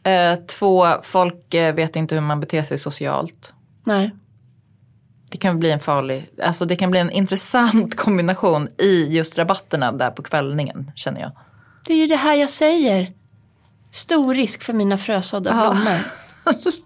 Eh, 0.04 0.34
två, 0.34 0.86
folk 1.02 1.54
eh, 1.54 1.74
vet 1.74 1.96
inte 1.96 2.14
hur 2.14 2.22
man 2.22 2.40
beter 2.40 2.62
sig 2.62 2.78
socialt. 2.78 3.52
Nej. 3.84 4.10
Det 5.30 5.38
kan 5.38 5.58
bli 5.58 5.70
en 5.70 5.80
farlig, 5.80 6.30
alltså 6.44 6.64
det 6.64 6.76
kan 6.76 6.90
bli 6.90 7.00
en 7.00 7.10
intressant 7.10 7.96
kombination 8.00 8.68
i 8.78 9.16
just 9.16 9.38
rabatterna 9.38 9.92
där 9.92 10.10
på 10.10 10.22
kvällningen 10.22 10.90
känner 10.94 11.20
jag. 11.20 11.32
Det 11.86 11.92
är 11.92 11.98
ju 11.98 12.06
det 12.06 12.16
här 12.16 12.34
jag 12.34 12.50
säger. 12.50 13.08
Stor 13.90 14.34
risk 14.34 14.62
för 14.62 14.72
mina 14.72 14.98
frösådda 14.98 15.52
blommor. 15.52 15.98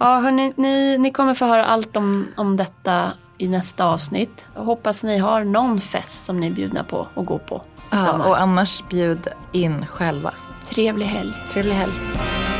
Ja, 0.00 0.20
hörni, 0.20 0.52
ni, 0.56 0.98
ni 0.98 1.10
kommer 1.10 1.34
få 1.34 1.44
höra 1.44 1.64
allt 1.64 1.96
om, 1.96 2.28
om 2.36 2.56
detta 2.56 3.12
i 3.38 3.48
nästa 3.48 3.84
avsnitt. 3.84 4.48
Jag 4.54 4.62
hoppas 4.62 5.04
ni 5.04 5.18
har 5.18 5.44
någon 5.44 5.80
fest 5.80 6.24
som 6.24 6.40
ni 6.40 6.46
är 6.46 6.50
bjudna 6.50 6.84
på 6.84 7.08
och 7.14 7.26
gå 7.26 7.38
på 7.38 7.62
Ja, 7.90 8.28
och 8.28 8.40
annars 8.40 8.84
bjud 8.88 9.28
in 9.52 9.86
själva. 9.86 10.34
Trevlig 10.70 11.06
helg. 11.06 11.34
Trevlig 11.50 11.74
helg. 11.74 12.59